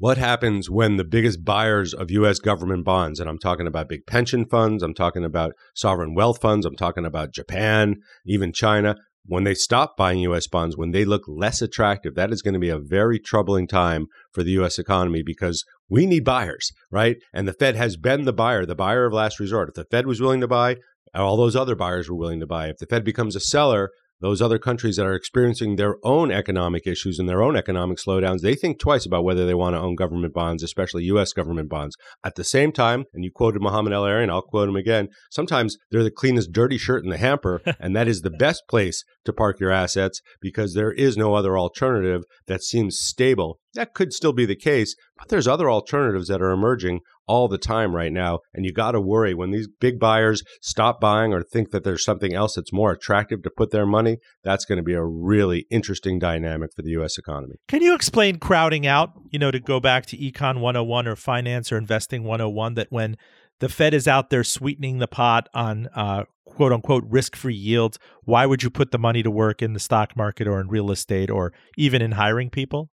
What 0.00 0.16
happens 0.16 0.70
when 0.70 0.96
the 0.96 1.02
biggest 1.02 1.44
buyers 1.44 1.92
of 1.92 2.08
US 2.12 2.38
government 2.38 2.84
bonds, 2.84 3.18
and 3.18 3.28
I'm 3.28 3.36
talking 3.36 3.66
about 3.66 3.88
big 3.88 4.06
pension 4.06 4.44
funds, 4.44 4.84
I'm 4.84 4.94
talking 4.94 5.24
about 5.24 5.54
sovereign 5.74 6.14
wealth 6.14 6.40
funds, 6.40 6.64
I'm 6.64 6.76
talking 6.76 7.04
about 7.04 7.32
Japan, 7.32 7.96
even 8.24 8.52
China, 8.52 8.94
when 9.26 9.42
they 9.42 9.54
stop 9.54 9.96
buying 9.96 10.20
US 10.20 10.46
bonds, 10.46 10.76
when 10.76 10.92
they 10.92 11.04
look 11.04 11.24
less 11.26 11.60
attractive, 11.60 12.14
that 12.14 12.30
is 12.30 12.42
going 12.42 12.54
to 12.54 12.60
be 12.60 12.68
a 12.68 12.78
very 12.78 13.18
troubling 13.18 13.66
time 13.66 14.06
for 14.30 14.44
the 14.44 14.52
US 14.62 14.78
economy 14.78 15.24
because 15.24 15.64
we 15.88 16.06
need 16.06 16.24
buyers, 16.24 16.70
right? 16.92 17.16
And 17.34 17.48
the 17.48 17.52
Fed 17.52 17.74
has 17.74 17.96
been 17.96 18.22
the 18.22 18.32
buyer, 18.32 18.64
the 18.64 18.76
buyer 18.76 19.04
of 19.04 19.12
last 19.12 19.40
resort. 19.40 19.68
If 19.68 19.74
the 19.74 19.84
Fed 19.90 20.06
was 20.06 20.20
willing 20.20 20.40
to 20.42 20.46
buy, 20.46 20.76
all 21.12 21.36
those 21.36 21.56
other 21.56 21.74
buyers 21.74 22.08
were 22.08 22.16
willing 22.16 22.38
to 22.38 22.46
buy. 22.46 22.68
If 22.68 22.78
the 22.78 22.86
Fed 22.86 23.02
becomes 23.02 23.34
a 23.34 23.40
seller, 23.40 23.90
those 24.20 24.42
other 24.42 24.58
countries 24.58 24.96
that 24.96 25.06
are 25.06 25.14
experiencing 25.14 25.76
their 25.76 25.96
own 26.04 26.30
economic 26.30 26.86
issues 26.86 27.18
and 27.18 27.28
their 27.28 27.42
own 27.42 27.56
economic 27.56 27.98
slowdowns, 27.98 28.40
they 28.40 28.54
think 28.54 28.78
twice 28.78 29.06
about 29.06 29.24
whether 29.24 29.46
they 29.46 29.54
want 29.54 29.74
to 29.74 29.80
own 29.80 29.94
government 29.94 30.34
bonds, 30.34 30.62
especially 30.62 31.04
U.S. 31.04 31.32
government 31.32 31.68
bonds. 31.68 31.96
At 32.24 32.34
the 32.34 32.44
same 32.44 32.72
time, 32.72 33.04
and 33.12 33.24
you 33.24 33.30
quoted 33.32 33.62
Mohamed 33.62 33.92
El-Erian, 33.92 34.30
I'll 34.30 34.42
quote 34.42 34.68
him 34.68 34.76
again. 34.76 35.08
Sometimes 35.30 35.76
they're 35.90 36.02
the 36.02 36.10
cleanest 36.10 36.52
dirty 36.52 36.78
shirt 36.78 37.04
in 37.04 37.10
the 37.10 37.18
hamper, 37.18 37.62
and 37.80 37.94
that 37.94 38.08
is 38.08 38.22
the 38.22 38.30
best 38.30 38.62
place 38.68 39.04
to 39.24 39.32
park 39.32 39.60
your 39.60 39.70
assets 39.70 40.20
because 40.40 40.74
there 40.74 40.92
is 40.92 41.16
no 41.16 41.34
other 41.34 41.58
alternative 41.58 42.22
that 42.46 42.62
seems 42.62 42.98
stable. 42.98 43.60
That 43.74 43.94
could 43.94 44.12
still 44.12 44.32
be 44.32 44.46
the 44.46 44.56
case, 44.56 44.96
but 45.16 45.28
there's 45.28 45.46
other 45.46 45.70
alternatives 45.70 46.28
that 46.28 46.40
are 46.40 46.50
emerging 46.50 47.00
all 47.26 47.46
the 47.46 47.58
time 47.58 47.94
right 47.94 48.12
now. 48.12 48.40
And 48.54 48.64
you 48.64 48.72
got 48.72 48.92
to 48.92 49.00
worry 49.00 49.34
when 49.34 49.50
these 49.50 49.68
big 49.68 50.00
buyers 50.00 50.42
stop 50.62 51.00
buying 51.00 51.32
or 51.34 51.42
think 51.42 51.70
that 51.70 51.84
there's 51.84 52.04
something 52.04 52.34
else 52.34 52.54
that's 52.54 52.72
more 52.72 52.92
attractive 52.92 53.42
to 53.42 53.50
put 53.50 53.70
their 53.70 53.86
money. 53.86 54.16
That's 54.42 54.64
going 54.64 54.78
to 54.78 54.82
be 54.82 54.94
a 54.94 55.04
really 55.04 55.66
interesting 55.70 56.18
dynamic 56.18 56.70
for 56.74 56.82
the 56.82 56.90
U.S. 56.92 57.18
economy. 57.18 57.56
Can 57.68 57.82
you 57.82 57.94
explain 57.94 58.38
crowding 58.38 58.86
out, 58.86 59.12
you 59.30 59.38
know, 59.38 59.50
to 59.50 59.60
go 59.60 59.78
back 59.78 60.06
to 60.06 60.16
Econ 60.16 60.60
101 60.60 61.06
or 61.06 61.16
Finance 61.16 61.70
or 61.70 61.76
Investing 61.76 62.24
101, 62.24 62.74
that 62.74 62.88
when 62.90 63.16
the 63.60 63.68
Fed 63.68 63.92
is 63.92 64.08
out 64.08 64.30
there 64.30 64.44
sweetening 64.44 64.98
the 64.98 65.08
pot 65.08 65.48
on 65.52 65.88
uh, 65.94 66.24
quote 66.46 66.72
unquote 66.72 67.04
risk 67.06 67.36
free 67.36 67.54
yields, 67.54 67.98
why 68.24 68.46
would 68.46 68.62
you 68.62 68.70
put 68.70 68.90
the 68.90 68.98
money 68.98 69.22
to 69.22 69.30
work 69.30 69.62
in 69.62 69.74
the 69.74 69.80
stock 69.80 70.16
market 70.16 70.48
or 70.48 70.60
in 70.60 70.68
real 70.68 70.90
estate 70.90 71.30
or 71.30 71.52
even 71.76 72.00
in 72.00 72.12
hiring 72.12 72.50
people? 72.50 72.90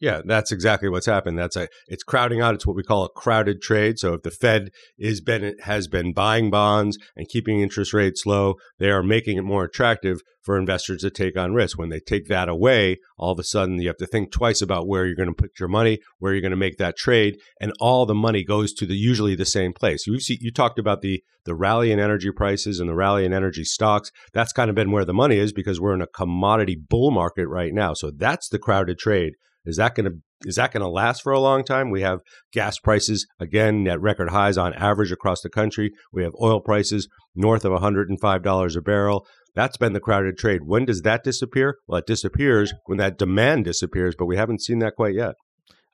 Yeah, 0.00 0.22
that's 0.24 0.50
exactly 0.50 0.88
what's 0.88 1.06
happened. 1.06 1.38
That's 1.38 1.56
a 1.56 1.68
it's 1.86 2.02
crowding 2.02 2.40
out. 2.40 2.54
It's 2.54 2.66
what 2.66 2.74
we 2.74 2.82
call 2.82 3.04
a 3.04 3.10
crowded 3.10 3.60
trade. 3.60 3.98
So 3.98 4.14
if 4.14 4.22
the 4.22 4.30
Fed 4.30 4.70
is 4.98 5.20
been 5.20 5.54
has 5.64 5.88
been 5.88 6.14
buying 6.14 6.50
bonds 6.50 6.98
and 7.16 7.28
keeping 7.28 7.60
interest 7.60 7.92
rates 7.92 8.24
low, 8.24 8.54
they 8.78 8.90
are 8.90 9.02
making 9.02 9.36
it 9.36 9.42
more 9.42 9.64
attractive 9.64 10.22
for 10.42 10.56
investors 10.56 11.02
to 11.02 11.10
take 11.10 11.36
on 11.36 11.52
risk. 11.52 11.78
When 11.78 11.90
they 11.90 12.00
take 12.00 12.28
that 12.28 12.48
away, 12.48 12.96
all 13.18 13.32
of 13.32 13.38
a 13.38 13.44
sudden 13.44 13.78
you 13.78 13.88
have 13.88 13.98
to 13.98 14.06
think 14.06 14.32
twice 14.32 14.62
about 14.62 14.88
where 14.88 15.04
you're 15.04 15.14
going 15.14 15.28
to 15.28 15.34
put 15.34 15.60
your 15.60 15.68
money, 15.68 15.98
where 16.18 16.32
you're 16.32 16.40
going 16.40 16.50
to 16.50 16.56
make 16.56 16.78
that 16.78 16.96
trade, 16.96 17.38
and 17.60 17.72
all 17.78 18.06
the 18.06 18.14
money 18.14 18.42
goes 18.42 18.72
to 18.72 18.86
the 18.86 18.96
usually 18.96 19.34
the 19.34 19.44
same 19.44 19.74
place. 19.74 20.06
You 20.06 20.18
see, 20.18 20.38
you 20.40 20.50
talked 20.50 20.78
about 20.78 21.02
the 21.02 21.22
the 21.44 21.54
rally 21.54 21.92
in 21.92 22.00
energy 22.00 22.30
prices 22.30 22.80
and 22.80 22.88
the 22.88 22.94
rally 22.94 23.26
in 23.26 23.34
energy 23.34 23.64
stocks. 23.64 24.10
That's 24.32 24.52
kind 24.52 24.70
of 24.70 24.76
been 24.76 24.92
where 24.92 25.04
the 25.04 25.12
money 25.12 25.36
is 25.36 25.52
because 25.52 25.78
we're 25.78 25.94
in 25.94 26.02
a 26.02 26.06
commodity 26.06 26.76
bull 26.76 27.10
market 27.10 27.48
right 27.48 27.74
now. 27.74 27.92
So 27.92 28.10
that's 28.10 28.48
the 28.48 28.58
crowded 28.58 28.98
trade. 28.98 29.34
Is 29.64 29.76
that 29.76 29.94
going 29.94 30.06
to 30.06 30.18
is 30.46 30.56
that 30.56 30.72
going 30.72 30.80
to 30.80 30.88
last 30.88 31.22
for 31.22 31.32
a 31.32 31.40
long 31.40 31.64
time? 31.64 31.90
We 31.90 32.00
have 32.00 32.20
gas 32.50 32.78
prices 32.78 33.26
again 33.38 33.86
at 33.86 34.00
record 34.00 34.30
highs 34.30 34.56
on 34.56 34.72
average 34.72 35.12
across 35.12 35.42
the 35.42 35.50
country. 35.50 35.92
We 36.12 36.22
have 36.22 36.32
oil 36.40 36.60
prices 36.60 37.08
north 37.34 37.66
of 37.66 37.72
$105 37.72 38.76
a 38.76 38.80
barrel. 38.80 39.26
That's 39.54 39.76
been 39.76 39.92
the 39.92 40.00
crowded 40.00 40.38
trade. 40.38 40.62
When 40.64 40.86
does 40.86 41.02
that 41.02 41.24
disappear? 41.24 41.76
Well, 41.86 41.98
it 41.98 42.06
disappears 42.06 42.72
when 42.86 42.96
that 42.98 43.18
demand 43.18 43.66
disappears, 43.66 44.14
but 44.18 44.26
we 44.26 44.36
haven't 44.36 44.62
seen 44.62 44.78
that 44.78 44.94
quite 44.96 45.14
yet. 45.14 45.34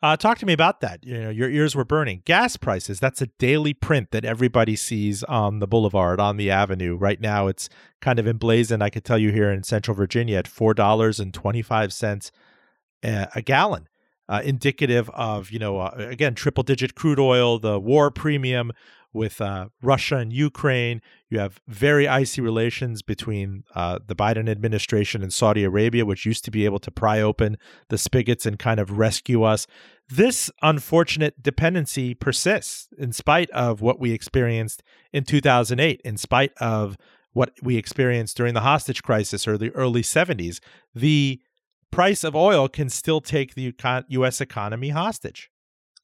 Uh, 0.03 0.17
talk 0.17 0.39
to 0.39 0.47
me 0.47 0.53
about 0.53 0.81
that. 0.81 1.05
You 1.05 1.19
know, 1.19 1.31
your 1.31 1.49
ears 1.49 1.75
were 1.75 1.85
burning. 1.85 2.23
Gas 2.27 2.57
prices, 2.57 3.01
that's 3.01 3.23
a 3.23 3.29
daily 3.39 3.73
print 3.73 4.11
that 4.11 4.27
everybody 4.27 4.77
sees 4.77 5.25
on 5.25 5.59
the 5.59 5.67
boulevard, 5.67 6.21
on 6.21 6.37
the 6.37 6.51
avenue. 6.51 6.97
Right 6.97 7.21
now, 7.21 7.47
it's 7.47 7.71
kind 8.03 8.19
of 8.19 8.29
emblazoned, 8.29 8.85
I 8.85 8.91
could 8.91 9.05
tell 9.05 9.19
you 9.19 9.33
here 9.33 9.51
in 9.51 9.63
Central 9.63 9.97
Virginia, 9.97 10.37
at 10.37 10.45
$4.25 10.45 12.31
a 13.07 13.42
gallon, 13.42 13.88
uh, 14.29 14.42
indicative 14.45 15.09
of 15.11 15.51
you 15.51 15.59
know 15.59 15.79
uh, 15.79 15.95
again 15.97 16.35
triple 16.35 16.62
digit 16.62 16.95
crude 16.95 17.19
oil, 17.19 17.59
the 17.59 17.79
war 17.79 18.11
premium 18.11 18.73
with 19.12 19.40
uh, 19.40 19.69
Russia 19.83 20.16
and 20.16 20.33
Ukraine. 20.33 21.01
You 21.31 21.38
have 21.38 21.59
very 21.66 22.07
icy 22.07 22.40
relations 22.40 23.03
between 23.03 23.64
uh, 23.75 23.99
the 24.07 24.14
Biden 24.14 24.49
administration 24.49 25.23
and 25.23 25.33
Saudi 25.33 25.64
Arabia, 25.64 26.05
which 26.05 26.27
used 26.27 26.45
to 26.45 26.51
be 26.51 26.64
able 26.64 26.79
to 26.81 26.90
pry 26.90 27.21
open 27.21 27.57
the 27.88 27.99
spigots 27.99 28.47
and 28.47 28.59
kind 28.59 28.79
of 28.79 28.99
rescue 28.99 29.42
us. 29.42 29.66
This 30.09 30.51
unfortunate 30.62 31.42
dependency 31.42 32.14
persists 32.14 32.88
in 32.97 33.12
spite 33.12 33.51
of 33.51 33.81
what 33.81 33.99
we 33.99 34.12
experienced 34.12 34.83
in 35.12 35.25
2008, 35.25 36.01
in 36.05 36.16
spite 36.16 36.53
of 36.59 36.97
what 37.33 37.53
we 37.62 37.77
experienced 37.77 38.37
during 38.37 38.55
the 38.55 38.61
hostage 38.61 39.03
crisis 39.03 39.49
or 39.49 39.59
the 39.59 39.71
early 39.71 40.03
70s. 40.03 40.61
The 40.95 41.40
price 41.97 42.25
of 42.25 42.37
oil 42.37 42.69
can 42.69 42.91
still 42.91 43.23
take 43.23 43.55
the 43.55 43.75
U.S. 44.09 44.41
economy 44.43 44.91
hostage. 44.91 45.51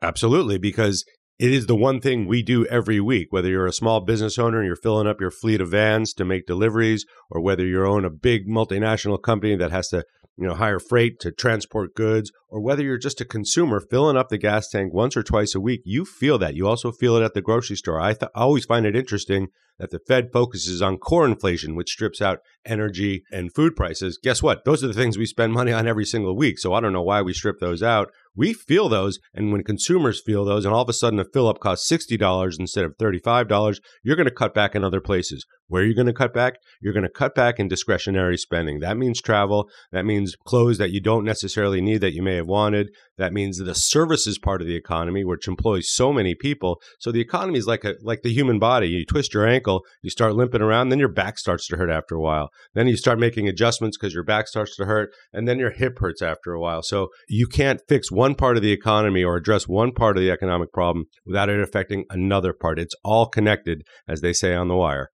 Absolutely, 0.01 0.57
because 0.57 1.05
it 1.39 1.53
is 1.53 1.67
the 1.67 1.77
one 1.77 2.01
thing 2.01 2.27
we 2.27 2.43
do 2.43 2.65
every 2.67 2.99
week, 2.99 3.29
whether 3.31 3.49
you're 3.49 3.67
a 3.67 3.73
small 3.73 4.01
business 4.01 4.39
owner 4.39 4.59
and 4.59 4.67
you're 4.67 4.75
filling 4.75 5.07
up 5.07 5.21
your 5.21 5.31
fleet 5.31 5.61
of 5.61 5.69
vans 5.69 6.15
to 6.15 6.25
make 6.25 6.47
deliveries, 6.47 7.05
or 7.31 7.43
whether 7.43 7.67
you 7.67 7.85
own 7.85 8.07
a 8.07 8.11
big 8.11 8.49
multinational 8.49 9.21
company 9.21 9.55
that 9.55 9.71
has 9.71 9.89
to 9.89 10.03
you 10.37 10.47
know 10.47 10.55
hire 10.55 10.81
freight 10.81 11.21
to 11.21 11.31
transport 11.31 11.95
goods 11.95 12.33
or 12.49 12.61
whether 12.61 12.83
you're 12.83 12.99
just 12.99 13.21
a 13.21 13.25
consumer 13.25 13.81
filling 13.81 14.17
up 14.17 14.29
the 14.29 14.39
gas 14.39 14.69
tank 14.69 14.93
once 14.93 15.17
or 15.17 15.23
twice 15.23 15.55
a 15.55 15.61
week 15.61 15.83
you 15.85 16.05
feel 16.05 16.39
that. 16.39 16.55
You 16.55 16.67
also 16.67 16.93
feel 16.93 17.17
it 17.17 17.25
at 17.25 17.35
the 17.35 17.43
grocery 17.43 17.77
store. 17.77 18.01
I, 18.01 18.15
th- 18.15 18.31
I 18.35 18.41
always 18.41 18.65
find 18.65 18.87
it 18.87 18.97
interesting 18.97 19.49
that 19.79 19.91
the 19.91 19.99
fed 19.99 20.31
focuses 20.33 20.83
on 20.83 20.99
core 20.99 21.27
inflation 21.27 21.75
which 21.75 21.91
strips 21.91 22.21
out 22.21 22.41
energy 22.65 23.25
and 23.33 23.53
food 23.53 23.75
prices. 23.75 24.19
Guess 24.23 24.43
what? 24.43 24.65
Those 24.65 24.85
are 24.85 24.89
the 24.89 24.95
things 24.95 25.19
we 25.19 25.27
spend 25.27 25.53
money 25.53 25.73
on 25.73 25.89
every 25.89 26.05
single 26.05 26.37
week 26.37 26.59
so 26.59 26.73
i 26.73 26.81
don't 26.81 26.93
know 26.93 27.03
why 27.03 27.21
we 27.23 27.33
strip 27.33 27.59
those 27.59 27.83
out 27.83 28.11
we 28.35 28.53
feel 28.53 28.89
those 28.89 29.19
and 29.35 29.53
when 29.53 29.63
consumers 29.63 30.23
feel 30.25 30.45
those 30.45 30.65
and 30.65 30.75
all 30.75 30.83
of 30.83 30.89
a 30.89 30.93
sudden 30.93 31.19
a 31.19 31.25
fill 31.25 31.49
up 31.49 31.61
costs 31.61 31.91
$60 31.91 32.59
instead 32.59 32.85
of 32.85 32.97
$35 32.97 33.81
you're 34.03 34.17
going 34.17 34.29
to 34.29 34.35
cut 34.35 34.55
back 34.55 34.75
in 34.75 34.85
other 34.85 35.01
places 35.01 35.45
where 35.73 35.83
are 35.83 35.87
you 35.87 35.95
going 35.95 36.07
to 36.07 36.13
cut 36.13 36.35
back? 36.35 36.57
You're 36.83 36.93
going 36.93 37.03
to 37.03 37.09
cut 37.09 37.35
back 37.35 37.59
in 37.59 37.67
discretionary 37.67 38.37
spending. 38.37 38.81
That 38.81 38.99
means 38.99 39.23
travel. 39.23 39.71
That 39.91 40.05
means 40.05 40.37
clothes 40.45 40.77
that 40.77 40.91
you 40.91 41.01
don't 41.01 41.25
necessarily 41.25 41.81
need 41.81 42.03
that 42.03 42.13
you 42.13 42.23
may 42.23 42.37
have 42.37 42.47
wanted. 42.47 42.91
That 43.19 43.33
means 43.33 43.59
the 43.59 43.75
services 43.75 44.39
part 44.39 44.63
of 44.63 44.67
the 44.67 44.77
economy, 44.77 45.25
which 45.25 45.47
employs 45.47 45.91
so 45.91 46.13
many 46.13 46.35
people. 46.35 46.81
So 46.99 47.13
the 47.13 47.21
economy 47.21 47.59
is 47.59 47.67
like 47.67 47.85
a 47.85 47.95
like 48.03 48.23
the 48.23 48.33
human 48.33 48.59
body. 48.59 48.89
You 48.89 49.05
twist 49.05 49.35
your 49.35 49.47
ankle, 49.47 49.83
you 50.01 50.11
start 50.11 50.35
limping 50.35 50.63
around, 50.63 50.89
then 50.89 50.99
your 50.99 51.09
back 51.09 51.39
starts 51.39 51.67
to 51.69 51.77
hurt 51.77 51.91
after 51.91 52.15
a 52.15 52.21
while. 52.21 52.51
Then 52.75 52.89
you 52.89 52.97
start 52.97 53.19
making 53.19 53.49
adjustments 53.49 53.99
because 53.99 54.15
your 54.15 54.25
back 54.25 54.49
starts 54.49 54.77
to 54.77 54.87
hurt, 54.87 55.11
and 55.33 55.47
then 55.47 55.59
your 55.59 55.71
hip 55.71 55.99
hurts 55.99 56.23
after 56.23 56.53
a 56.53 56.61
while. 56.61 56.83
So 56.83 57.09
you 57.29 57.47
can't 57.47 57.83
fix 57.89 58.11
one 58.11 58.35
part 58.35 58.57
of 58.57 58.63
the 58.63 58.73
economy 58.73 59.23
or 59.23 59.37
address 59.37 59.69
one 59.69 59.93
part 59.93 60.17
of 60.17 60.23
the 60.23 60.31
economic 60.31 60.73
problem 60.73 61.07
without 61.27 61.51
it 61.51 61.61
affecting 61.61 62.05
another 62.11 62.53
part. 62.53 62.79
It's 62.79 62.97
all 63.05 63.27
connected, 63.27 63.83
as 64.09 64.21
they 64.21 64.33
say 64.33 64.55
on 64.55 64.69
the 64.69 64.77
wire. 64.77 65.11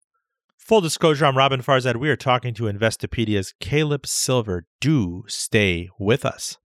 Full 0.58 0.82
disclosure, 0.82 1.26
I'm 1.26 1.38
Robin 1.38 1.62
Farzad. 1.62 1.98
We 1.98 2.10
are 2.10 2.16
talking 2.16 2.56
to 2.56 2.68
Investopedia's 2.68 3.54
Caleb 3.60 4.08
Silver. 4.08 4.66
Do 4.82 5.24
stay 5.28 5.90
with 6.00 6.26
us. 6.26 6.58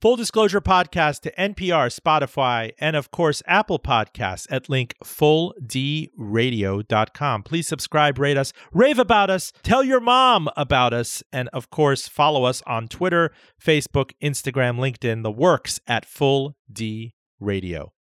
Full 0.00 0.14
Disclosure 0.14 0.60
podcast 0.60 1.22
to 1.22 1.32
NPR, 1.32 1.92
Spotify, 1.92 2.70
and 2.78 2.94
of 2.94 3.10
course, 3.10 3.42
Apple 3.48 3.80
Podcasts 3.80 4.46
at 4.48 4.68
link 4.68 4.94
fulldradio.com. 5.02 7.42
Please 7.42 7.66
subscribe, 7.66 8.20
rate 8.20 8.36
us, 8.36 8.52
rave 8.72 9.00
about 9.00 9.28
us, 9.28 9.52
tell 9.64 9.82
your 9.82 9.98
mom 9.98 10.48
about 10.56 10.94
us, 10.94 11.24
and 11.32 11.48
of 11.52 11.70
course, 11.70 12.06
follow 12.06 12.44
us 12.44 12.62
on 12.64 12.86
Twitter, 12.86 13.32
Facebook, 13.60 14.12
Instagram, 14.22 14.78
LinkedIn, 14.78 15.24
the 15.24 15.32
works 15.32 15.80
at 15.88 16.06
Full 16.06 16.54
D 16.72 17.16
Radio. 17.40 17.92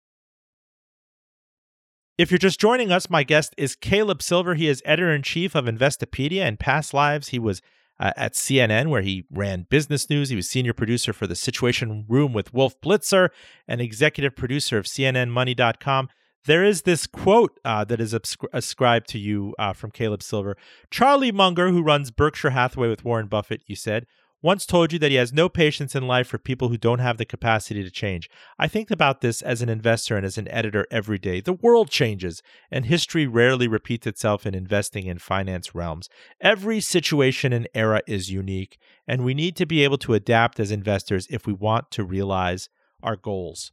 If 2.20 2.30
you're 2.30 2.38
just 2.38 2.60
joining 2.60 2.92
us, 2.92 3.10
my 3.10 3.24
guest 3.24 3.56
is 3.58 3.76
Caleb 3.76 4.22
Silver. 4.22 4.54
He 4.54 4.68
is 4.68 4.84
editor 4.86 5.12
in 5.12 5.24
chief 5.24 5.56
of 5.56 5.66
Investopedia. 5.66 6.46
In 6.46 6.58
past 6.58 6.94
lives, 6.94 7.30
he 7.30 7.40
was 7.40 7.60
uh, 8.00 8.12
at 8.16 8.34
CNN, 8.34 8.88
where 8.88 9.02
he 9.02 9.26
ran 9.32 9.68
business 9.70 10.10
news. 10.10 10.30
He 10.30 10.36
was 10.36 10.50
senior 10.50 10.74
producer 10.74 11.14
for 11.14 11.28
the 11.28 11.36
Situation 11.36 12.06
Room 12.08 12.34
with 12.34 12.54
Wolf 12.54 12.80
Blitzer 12.82 13.30
and 13.68 13.82
executive 13.82 14.36
producer 14.36 14.78
of 14.78 14.86
CNNMoney.com. 14.86 16.10
There 16.46 16.64
is 16.64 16.84
this 16.84 17.08
quote 17.08 17.60
uh, 17.66 17.84
that 17.86 18.00
is 18.00 18.16
ascribed 18.54 19.10
to 19.10 19.20
you 19.20 19.54
uh, 19.60 19.74
from 19.74 19.92
Caleb 19.92 20.24
Silver. 20.24 20.56
Charlie 20.90 21.32
Munger, 21.32 21.70
who 21.70 21.84
runs 21.84 22.10
Berkshire 22.10 22.52
Hathaway 22.52 22.88
with 22.88 23.04
Warren 23.04 23.28
Buffett, 23.28 23.62
you 23.68 23.76
said, 23.76 24.06
once 24.42 24.66
told 24.66 24.94
you 24.94 25.00
that 25.00 25.12
he 25.12 25.18
has 25.18 25.34
no 25.34 25.50
patience 25.50 25.96
in 25.96 26.08
life 26.08 26.28
for 26.28 26.38
people 26.38 26.70
who 26.70 26.78
don't 26.78 27.00
have 27.00 27.18
the 27.18 27.26
capacity 27.26 27.84
to 27.84 27.90
change. 27.90 28.30
I 28.60 28.68
think 28.68 28.92
about 28.92 29.22
this 29.22 29.42
as 29.42 29.62
an 29.62 29.70
investor 29.70 30.16
and 30.16 30.26
as 30.26 30.38
an 30.38 30.48
editor 30.50 30.86
every 30.92 31.18
day. 31.18 31.42
The 31.42 31.54
world 31.54 31.90
changes, 31.90 32.44
and 32.72 32.86
history 32.86 33.26
rarely 33.26 33.68
repeats 33.68 34.06
itself 34.06 34.46
in 34.46 34.54
investing 34.54 35.08
in 35.08 35.18
finance 35.18 35.74
realms. 35.74 36.10
Every 36.40 36.80
situation 36.80 37.52
and 37.52 37.68
era 37.74 38.02
is 38.08 38.32
unique, 38.32 38.78
and 39.08 39.26
we 39.26 39.34
need 39.34 39.56
to 39.56 39.66
be 39.66 39.84
able 39.84 39.98
to 40.00 40.14
adapt 40.14 40.60
as 40.60 40.72
investors 40.72 41.28
if 41.30 41.48
we 41.48 41.54
want 41.54 41.90
to 41.92 42.04
realize 42.04 42.70
our 43.02 43.16
goals. 43.16 43.72